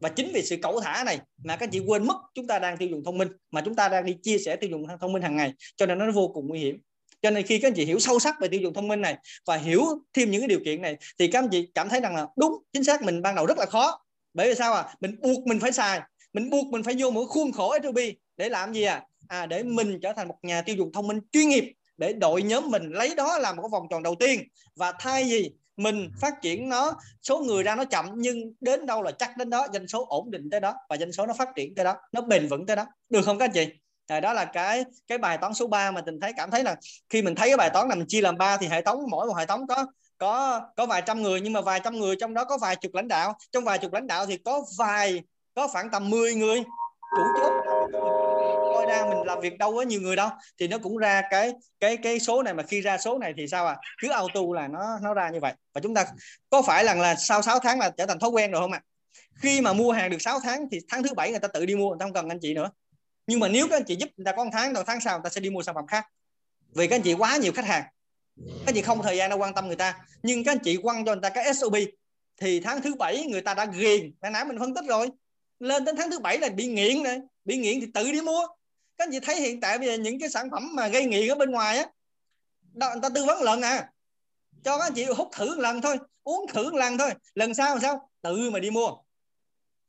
và 0.00 0.08
chính 0.08 0.30
vì 0.34 0.42
sự 0.42 0.56
cẩu 0.62 0.80
thả 0.80 1.04
này 1.04 1.20
mà 1.44 1.56
các 1.56 1.68
chị 1.72 1.80
quên 1.86 2.06
mất 2.06 2.16
chúng 2.34 2.46
ta 2.46 2.58
đang 2.58 2.76
tiêu 2.76 2.88
dùng 2.88 3.04
thông 3.04 3.18
minh, 3.18 3.28
mà 3.50 3.60
chúng 3.64 3.74
ta 3.74 3.88
đang 3.88 4.04
đi 4.04 4.16
chia 4.22 4.38
sẻ 4.38 4.56
tiêu 4.56 4.70
dùng 4.70 4.86
thông 5.00 5.12
minh 5.12 5.22
hàng 5.22 5.36
ngày, 5.36 5.52
cho 5.76 5.86
nên 5.86 5.98
nó 5.98 6.12
vô 6.12 6.30
cùng 6.34 6.48
nguy 6.48 6.58
hiểm 6.58 6.80
cho 7.22 7.30
nên 7.30 7.46
khi 7.46 7.58
các 7.58 7.68
anh 7.68 7.74
chị 7.74 7.84
hiểu 7.84 7.98
sâu 7.98 8.18
sắc 8.18 8.40
về 8.40 8.48
tiêu 8.48 8.60
dùng 8.60 8.74
thông 8.74 8.88
minh 8.88 9.00
này 9.00 9.16
và 9.46 9.56
hiểu 9.56 9.84
thêm 10.14 10.30
những 10.30 10.40
cái 10.40 10.48
điều 10.48 10.60
kiện 10.64 10.82
này, 10.82 10.96
thì 11.18 11.28
các 11.28 11.38
anh 11.38 11.48
chị 11.48 11.68
cảm 11.74 11.88
thấy 11.88 12.00
rằng 12.00 12.16
là 12.16 12.26
đúng, 12.36 12.52
chính 12.72 12.84
xác 12.84 13.02
mình 13.02 13.22
ban 13.22 13.34
đầu 13.34 13.46
rất 13.46 13.58
là 13.58 13.66
khó. 13.66 14.04
Bởi 14.34 14.48
vì 14.48 14.54
sao 14.54 14.74
à 14.74 14.94
mình 15.00 15.20
buộc 15.20 15.46
mình 15.46 15.60
phải 15.60 15.72
xài, 15.72 16.00
mình 16.32 16.50
buộc 16.50 16.66
mình 16.66 16.82
phải 16.82 16.94
vô 16.98 17.10
một 17.10 17.24
khuôn 17.28 17.52
khổ 17.52 17.76
SOB 17.82 17.98
để 18.36 18.48
làm 18.48 18.72
gì 18.72 18.82
à 18.82 19.02
à 19.28 19.46
để 19.46 19.62
mình 19.62 19.98
trở 20.02 20.12
thành 20.12 20.28
một 20.28 20.36
nhà 20.42 20.62
tiêu 20.62 20.76
dùng 20.76 20.92
thông 20.92 21.06
minh 21.06 21.20
chuyên 21.32 21.48
nghiệp, 21.48 21.72
để 21.96 22.12
đội 22.12 22.42
nhóm 22.42 22.70
mình 22.70 22.90
lấy 22.92 23.14
đó 23.14 23.38
làm 23.38 23.56
một 23.56 23.62
cái 23.62 23.68
vòng 23.72 23.86
tròn 23.90 24.02
đầu 24.02 24.14
tiên. 24.14 24.40
Và 24.76 24.92
thay 24.98 25.24
gì 25.24 25.50
mình 25.76 26.10
phát 26.20 26.34
triển 26.42 26.68
nó, 26.68 26.92
số 27.22 27.38
người 27.38 27.62
ra 27.62 27.76
nó 27.76 27.84
chậm, 27.84 28.06
nhưng 28.16 28.52
đến 28.60 28.86
đâu 28.86 29.02
là 29.02 29.10
chắc 29.10 29.36
đến 29.36 29.50
đó, 29.50 29.66
doanh 29.72 29.88
số 29.88 30.06
ổn 30.08 30.30
định 30.30 30.50
tới 30.50 30.60
đó 30.60 30.74
và 30.88 30.96
doanh 30.96 31.12
số 31.12 31.26
nó 31.26 31.34
phát 31.34 31.48
triển 31.56 31.74
tới 31.74 31.84
đó, 31.84 31.94
nó 32.12 32.20
bền 32.20 32.48
vững 32.48 32.66
tới 32.66 32.76
đó. 32.76 32.86
Được 33.08 33.22
không 33.24 33.38
các 33.38 33.44
anh 33.44 33.52
chị? 33.54 33.66
À, 34.06 34.20
đó 34.20 34.32
là 34.32 34.44
cái 34.44 34.84
cái 35.06 35.18
bài 35.18 35.38
toán 35.38 35.54
số 35.54 35.66
3 35.66 35.90
mà 35.90 36.02
mình 36.06 36.20
thấy 36.20 36.32
cảm 36.36 36.50
thấy 36.50 36.62
là 36.62 36.76
khi 37.08 37.22
mình 37.22 37.34
thấy 37.34 37.48
cái 37.48 37.56
bài 37.56 37.70
toán 37.70 37.88
là 37.88 37.94
mình 37.94 38.06
chia 38.08 38.20
làm 38.20 38.38
ba 38.38 38.56
thì 38.56 38.66
hệ 38.66 38.82
thống 38.82 39.00
mỗi 39.10 39.26
một 39.26 39.34
hệ 39.36 39.46
thống 39.46 39.66
có 39.66 39.86
có 40.18 40.60
có 40.76 40.86
vài 40.86 41.02
trăm 41.06 41.22
người 41.22 41.40
nhưng 41.40 41.52
mà 41.52 41.60
vài 41.60 41.80
trăm 41.84 41.96
người 41.96 42.16
trong 42.20 42.34
đó 42.34 42.44
có 42.44 42.58
vài 42.58 42.76
chục 42.76 42.94
lãnh 42.94 43.08
đạo. 43.08 43.36
Trong 43.52 43.64
vài 43.64 43.78
chục 43.78 43.92
lãnh 43.92 44.06
đạo 44.06 44.26
thì 44.26 44.36
có 44.44 44.64
vài 44.78 45.22
có 45.54 45.68
khoảng 45.68 45.90
tầm 45.90 46.10
10 46.10 46.34
người 46.34 46.62
chủ 47.16 47.22
chốt. 47.40 47.52
Coi 48.74 48.86
ra 48.86 49.06
mình 49.08 49.18
làm 49.26 49.40
việc 49.40 49.58
đâu 49.58 49.74
có 49.74 49.82
nhiều 49.82 50.00
người 50.00 50.16
đâu. 50.16 50.28
Thì 50.58 50.68
nó 50.68 50.78
cũng 50.78 50.96
ra 50.96 51.22
cái 51.30 51.52
cái 51.80 51.96
cái 51.96 52.20
số 52.20 52.42
này 52.42 52.54
mà 52.54 52.62
khi 52.62 52.80
ra 52.80 52.98
số 52.98 53.18
này 53.18 53.34
thì 53.36 53.48
sao 53.48 53.66
à 53.66 53.76
cứ 54.02 54.10
auto 54.10 54.40
là 54.54 54.68
nó 54.68 54.98
nó 55.02 55.14
ra 55.14 55.30
như 55.30 55.40
vậy. 55.40 55.52
Và 55.74 55.80
chúng 55.80 55.94
ta 55.94 56.06
có 56.50 56.62
phải 56.62 56.84
là 56.84 56.94
là 56.94 57.14
sau 57.14 57.42
6 57.42 57.58
tháng 57.58 57.78
là 57.78 57.90
trở 57.90 58.06
thành 58.06 58.18
thói 58.18 58.30
quen 58.30 58.50
rồi 58.50 58.60
không 58.60 58.72
ạ? 58.72 58.80
À? 58.82 58.86
khi 59.42 59.60
mà 59.60 59.72
mua 59.72 59.92
hàng 59.92 60.10
được 60.10 60.22
6 60.22 60.40
tháng 60.40 60.68
thì 60.72 60.78
tháng 60.88 61.02
thứ 61.02 61.14
bảy 61.14 61.30
người 61.30 61.38
ta 61.38 61.48
tự 61.48 61.66
đi 61.66 61.74
mua 61.74 61.88
người 61.88 61.96
ta 62.00 62.04
không 62.04 62.12
cần 62.12 62.28
anh 62.28 62.38
chị 62.40 62.54
nữa 62.54 62.70
nhưng 63.26 63.40
mà 63.40 63.48
nếu 63.48 63.68
các 63.68 63.76
anh 63.76 63.84
chị 63.84 63.96
giúp 63.96 64.08
người 64.16 64.24
ta 64.24 64.32
có 64.32 64.44
một 64.44 64.50
tháng 64.52 64.72
đầu 64.72 64.84
tháng 64.84 65.00
sau 65.00 65.18
người 65.18 65.24
ta 65.24 65.30
sẽ 65.30 65.40
đi 65.40 65.50
mua 65.50 65.62
sản 65.62 65.74
phẩm 65.74 65.86
khác. 65.86 66.06
Vì 66.74 66.86
các 66.86 66.96
anh 66.96 67.02
chị 67.02 67.14
quá 67.14 67.36
nhiều 67.36 67.52
khách 67.52 67.64
hàng. 67.64 67.84
Các 68.36 68.66
anh 68.66 68.74
chị 68.74 68.82
không 68.82 69.02
thời 69.02 69.16
gian 69.16 69.30
đâu 69.30 69.38
quan 69.38 69.54
tâm 69.54 69.66
người 69.66 69.76
ta. 69.76 70.04
Nhưng 70.22 70.44
các 70.44 70.52
anh 70.52 70.58
chị 70.58 70.76
quăng 70.76 71.04
cho 71.04 71.12
người 71.14 71.22
ta 71.22 71.30
cái 71.30 71.54
SOP 71.54 71.74
thì 72.36 72.60
tháng 72.60 72.82
thứ 72.82 72.94
bảy 72.94 73.26
người 73.26 73.40
ta 73.40 73.54
đã 73.54 73.64
ghiền. 73.64 74.12
Hồi 74.22 74.30
nãy 74.30 74.44
mình 74.44 74.58
phân 74.58 74.74
tích 74.74 74.84
rồi. 74.88 75.08
Lên 75.60 75.84
đến 75.84 75.96
tháng 75.96 76.10
thứ 76.10 76.18
bảy 76.18 76.38
là 76.38 76.48
bị 76.48 76.66
nghiện 76.66 77.02
này 77.02 77.20
bị 77.44 77.56
nghiện 77.56 77.80
thì 77.80 77.86
tự 77.94 78.12
đi 78.12 78.20
mua. 78.20 78.46
Các 78.98 79.04
anh 79.04 79.10
chị 79.12 79.20
thấy 79.20 79.40
hiện 79.40 79.60
tại 79.60 79.78
bây 79.78 79.88
giờ 79.88 79.94
những 79.94 80.20
cái 80.20 80.28
sản 80.30 80.50
phẩm 80.50 80.74
mà 80.74 80.88
gây 80.88 81.04
nghiện 81.04 81.28
ở 81.28 81.34
bên 81.34 81.50
ngoài 81.50 81.78
á 81.78 81.86
đó, 82.72 82.90
người 82.92 83.00
ta 83.02 83.08
tư 83.08 83.24
vấn 83.24 83.42
lần 83.42 83.62
à. 83.62 83.90
Cho 84.64 84.78
các 84.78 84.84
anh 84.84 84.94
chị 84.94 85.04
hút 85.04 85.28
thử 85.32 85.46
một 85.46 85.62
lần 85.62 85.80
thôi. 85.80 85.98
Uống 86.22 86.46
thử 86.48 86.70
một 86.70 86.78
lần 86.78 86.98
thôi. 86.98 87.10
Lần 87.34 87.54
sau 87.54 87.68
làm 87.68 87.80
sao 87.80 88.10
tự 88.22 88.50
mà 88.50 88.58
đi 88.58 88.70
mua. 88.70 88.88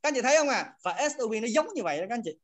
Các 0.02 0.08
anh 0.08 0.14
chị 0.14 0.22
thấy 0.22 0.38
không 0.38 0.50
à? 0.50 0.74
Và 0.84 1.10
SOB 1.18 1.32
nó 1.42 1.48
giống 1.48 1.74
như 1.74 1.84
vậy 1.84 1.98
đó 1.98 2.06
các 2.10 2.16
anh 2.16 2.22
chị 2.26 2.38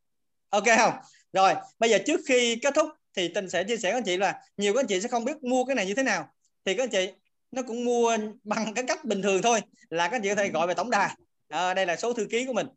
ok 0.54 0.63
không? 0.78 0.94
Rồi 1.34 1.54
bây 1.80 1.89
giờ 1.89 1.98
trước 2.06 2.22
khi 2.28 2.56
kết 2.56 2.74
thúc 2.76 2.89
thì 3.16 3.28
tình 3.28 3.50
sẽ 3.50 3.63
chia 3.63 3.78
sẻ 3.78 3.92
với 3.92 3.98
anh 3.98 4.04
chị 4.04 4.18
là 4.18 4.42
nhiều 4.58 4.74
các 4.74 4.80
anh 4.80 4.88
chị 4.88 5.02
sẽ 5.02 5.08
không 5.08 5.26
biết 5.26 5.44
mua 5.44 5.66
cái 5.66 5.76
này 5.76 5.86
như 5.86 5.94
thế 5.94 6.04
nào. 6.04 6.30
Thì 6.66 6.74
các 6.74 6.84
anh 6.84 6.89
chị 6.89 7.12
nó 7.52 7.62
cũng 7.62 7.86
mua 7.86 8.18
bằng 8.44 8.74
cái 8.74 8.84
cách 8.88 9.06
bình 9.06 9.22
thường 9.22 9.42
thôi 9.42 9.62
là 9.89 10.08
các 10.08 10.16
anh 10.16 10.22
chị 10.22 10.30
có 10.30 10.36
thể 10.36 10.50
gọi 10.50 10.68
về 10.68 10.74
tổng 10.74 10.89
đài. 10.89 11.16
À, 11.50 11.74
đây 11.74 11.86
là 11.86 11.96
số 11.96 12.13
thư 12.13 12.26
ký 12.26 12.46
của 12.46 12.54
mình. 12.54 12.68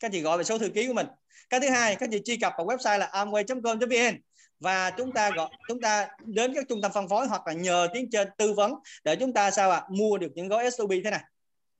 Các 0.00 0.06
anh 0.06 0.12
chị 0.12 0.20
gọi 0.20 0.38
về 0.38 0.44
số 0.44 0.58
thư 0.58 0.68
ký 0.68 0.86
của 0.86 0.92
mình. 0.92 1.06
Cái 1.50 1.60
thứ 1.60 1.68
hai 1.68 1.94
các 1.94 2.06
anh 2.06 2.10
chị 2.10 2.20
truy 2.24 2.36
cập 2.36 2.52
vào 2.56 2.66
website 2.66 2.98
là 2.98 3.10
amway.com.vn 3.12 4.20
và 4.60 4.90
chúng 4.90 5.12
ta 5.12 5.30
gọi 5.30 5.50
chúng 5.68 5.80
ta 5.80 6.08
đến 6.24 6.54
các 6.54 6.64
trung 6.68 6.82
tâm 6.82 6.92
phân 6.94 7.08
phối 7.08 7.26
hoặc 7.26 7.46
là 7.46 7.52
nhờ 7.52 7.88
tiếng 7.94 8.10
trên 8.10 8.28
tư 8.38 8.52
vấn 8.52 8.72
để 9.04 9.16
chúng 9.16 9.32
ta 9.32 9.50
sao 9.50 9.70
ạ? 9.70 9.78
À, 9.78 9.88
mua 9.90 10.18
được 10.18 10.32
những 10.34 10.48
gói 10.48 10.70
SOB 10.70 10.92
thế 11.04 11.10
này. 11.10 11.22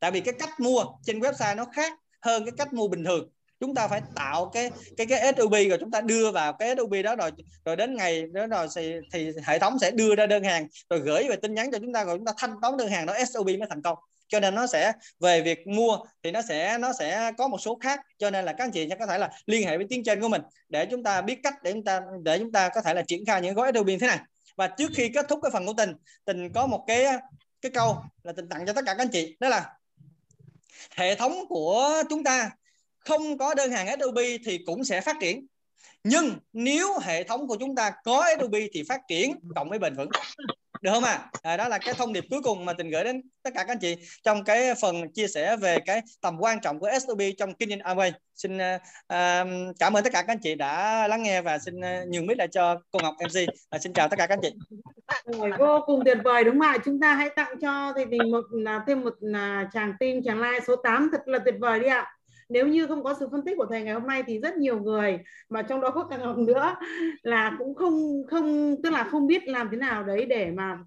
Tại 0.01 0.11
vì 0.11 0.21
cái 0.21 0.35
cách 0.39 0.61
mua 0.61 0.85
trên 1.05 1.21
website 1.21 1.57
nó 1.57 1.65
khác 1.73 1.93
hơn 2.21 2.45
cái 2.45 2.53
cách 2.59 2.73
mua 2.73 2.89
bình 2.89 3.05
thường 3.05 3.29
chúng 3.61 3.75
ta 3.75 3.89
phải 3.89 4.01
tạo 4.15 4.51
cái 4.55 4.71
cái 4.97 5.07
cái 5.07 5.33
SOP 5.37 5.53
rồi 5.53 5.79
chúng 5.81 5.91
ta 5.91 6.01
đưa 6.01 6.31
vào 6.31 6.53
cái 6.53 6.75
SOP 6.77 6.93
đó 7.05 7.17
rồi 7.17 7.31
rồi 7.65 7.77
đến 7.77 7.97
ngày 7.97 8.27
đó 8.33 8.47
rồi 8.47 8.67
thì, 8.77 8.95
thì 9.13 9.31
hệ 9.45 9.59
thống 9.59 9.79
sẽ 9.79 9.91
đưa 9.91 10.15
ra 10.15 10.27
đơn 10.27 10.45
hàng 10.45 10.67
rồi 10.91 11.01
gửi 11.01 11.25
về 11.29 11.37
tin 11.37 11.55
nhắn 11.55 11.71
cho 11.73 11.79
chúng 11.79 11.93
ta 11.93 12.05
rồi 12.05 12.19
chúng 12.19 12.27
ta 12.27 12.33
thanh 12.37 12.55
toán 12.63 12.77
đơn 12.77 12.89
hàng 12.89 13.07
đó 13.07 13.15
SOP 13.33 13.47
mới 13.47 13.69
thành 13.71 13.83
công. 13.83 13.99
Cho 14.29 14.41
nên 14.41 14.55
nó 14.55 14.67
sẽ 14.67 14.93
về 15.21 15.43
việc 15.43 15.67
mua 15.67 15.99
thì 16.23 16.31
nó 16.31 16.43
sẽ 16.43 16.79
nó 16.79 16.93
sẽ 16.93 17.33
có 17.39 17.49
một 17.49 17.59
số 17.59 17.79
khác. 17.83 18.01
Cho 18.19 18.31
nên 18.31 18.45
là 18.45 18.53
các 18.53 18.65
anh 18.65 18.71
chị 18.71 18.87
sẽ 18.89 18.97
có 18.97 19.07
thể 19.07 19.19
là 19.19 19.31
liên 19.47 19.67
hệ 19.67 19.77
với 19.77 19.87
tiếng 19.91 20.05
trên 20.05 20.21
của 20.21 20.29
mình 20.29 20.43
để 20.69 20.87
chúng 20.91 21.03
ta 21.03 21.23
biết 21.23 21.39
cách 21.43 21.55
để 21.63 21.73
chúng 21.73 21.85
ta 21.85 22.01
để 22.23 22.39
chúng 22.39 22.53
ta 22.53 22.69
có 22.69 22.81
thể 22.81 22.95
là 22.95 23.03
triển 23.03 23.27
khai 23.27 23.43
những 23.43 23.55
gói 23.55 23.73
SOP 23.75 23.87
thế 23.87 24.07
này. 24.07 24.19
Và 24.57 24.67
trước 24.67 24.91
khi 24.95 25.09
kết 25.09 25.27
thúc 25.29 25.39
cái 25.43 25.51
phần 25.51 25.67
của 25.67 25.75
tình 25.77 25.93
tình 26.25 26.53
có 26.53 26.67
một 26.67 26.85
cái 26.87 27.07
cái 27.61 27.73
câu 27.75 27.97
là 28.23 28.33
tình 28.37 28.49
tặng 28.49 28.67
cho 28.67 28.73
tất 28.73 28.83
cả 28.87 28.95
các 28.95 29.03
anh 29.03 29.09
chị. 29.09 29.37
Đó 29.41 29.49
là 29.49 29.73
hệ 30.97 31.15
thống 31.15 31.33
của 31.49 32.03
chúng 32.11 32.25
ta 32.25 32.51
không 33.07 33.39
có 33.39 33.55
đơn 33.55 33.71
hàng 33.71 34.01
SOB 34.01 34.19
thì 34.45 34.59
cũng 34.67 34.85
sẽ 34.85 35.01
phát 35.01 35.17
triển. 35.21 35.47
Nhưng 36.05 36.39
nếu 36.53 36.99
hệ 37.03 37.25
thống 37.25 37.49
của 37.49 37.57
chúng 37.61 37.75
ta 37.75 37.93
có 38.05 38.25
SOB 38.41 38.55
thì 38.73 38.83
phát 38.89 39.01
triển 39.09 39.35
cộng 39.55 39.69
với 39.69 39.79
bền 39.79 39.95
vững. 39.95 40.09
Được 40.83 40.91
không 40.93 41.05
ạ? 41.05 41.19
À? 41.43 41.51
à, 41.53 41.57
đó 41.57 41.69
là 41.69 41.79
cái 41.79 41.95
thông 41.95 42.13
điệp 42.13 42.25
cuối 42.31 42.41
cùng 42.43 42.65
mà 42.65 42.73
tình 42.73 42.91
gửi 42.91 43.05
đến 43.05 43.23
tất 43.43 43.51
cả 43.55 43.65
các 43.65 43.73
anh 43.73 43.79
chị 43.79 43.97
trong 44.23 44.45
cái 44.45 44.75
phần 44.81 45.13
chia 45.13 45.27
sẻ 45.27 45.57
về 45.57 45.79
cái 45.87 46.03
tầm 46.21 46.37
quan 46.41 46.61
trọng 46.61 46.79
của 46.79 46.91
SOP 47.01 47.19
trong 47.39 47.55
kinh 47.55 47.69
doanh 47.69 47.79
Amway 47.79 48.13
xin 48.35 48.57
uh, 48.57 49.77
cảm 49.79 49.97
ơn 49.97 50.05
tất 50.05 50.13
cả 50.13 50.23
các 50.23 50.33
anh 50.33 50.39
chị 50.39 50.55
đã 50.55 51.09
lắng 51.09 51.23
nghe 51.23 51.43
và 51.43 51.59
xin 51.59 51.79
uh, 51.79 52.09
nhường 52.09 52.27
mic 52.27 52.39
lại 52.39 52.49
cho 52.49 52.81
cô 52.91 52.99
Ngọc 53.03 53.15
MC 53.25 53.41
à, 53.71 53.79
xin 53.79 53.93
chào 53.93 54.09
tất 54.09 54.17
cả 54.19 54.27
các 54.27 54.39
anh 54.39 54.41
chị. 54.43 54.55
Vô 55.59 55.81
cùng 55.87 56.03
tuyệt 56.05 56.19
vời 56.25 56.45
đúng 56.45 56.61
không 56.61 56.69
ạ? 56.69 56.79
Chúng 56.85 57.01
ta 57.01 57.15
hãy 57.15 57.29
tặng 57.37 57.61
cho 57.61 57.93
thì 57.97 58.05
mình 58.05 58.31
một 58.31 58.45
là 58.51 58.85
thêm 58.87 59.01
một 59.01 59.15
là 59.21 59.69
chàng 59.73 59.93
tin 60.01 60.23
chàng 60.25 60.43
like 60.43 60.61
số 60.67 60.77
8 60.77 61.09
thật 61.13 61.29
là 61.29 61.39
tuyệt 61.39 61.55
vời 61.61 61.81
đi 61.81 61.87
ạ 61.89 62.16
nếu 62.49 62.67
như 62.67 62.87
không 62.87 63.05
có 63.05 63.15
sự 63.21 63.29
phân 63.31 63.45
tích 63.45 63.55
của 63.57 63.67
thầy 63.71 63.83
ngày 63.83 63.95
hôm 63.95 64.07
nay 64.07 64.23
thì 64.27 64.39
rất 64.41 64.57
nhiều 64.57 64.81
người, 64.81 65.19
mà 65.49 65.63
trong 65.63 65.81
đó 65.81 65.91
có 65.91 66.05
cả 66.05 66.17
ngọc 66.17 66.39
nữa, 66.39 66.75
là 67.23 67.57
cũng 67.59 67.75
không 67.75 68.23
không, 68.31 68.77
tức 68.83 68.91
là 68.93 69.05
không 69.05 69.27
biết 69.27 69.49
làm 69.49 69.69
thế 69.71 69.77
nào 69.77 70.05
đấy 70.05 70.27
để 70.27 70.51
mà 70.51 70.79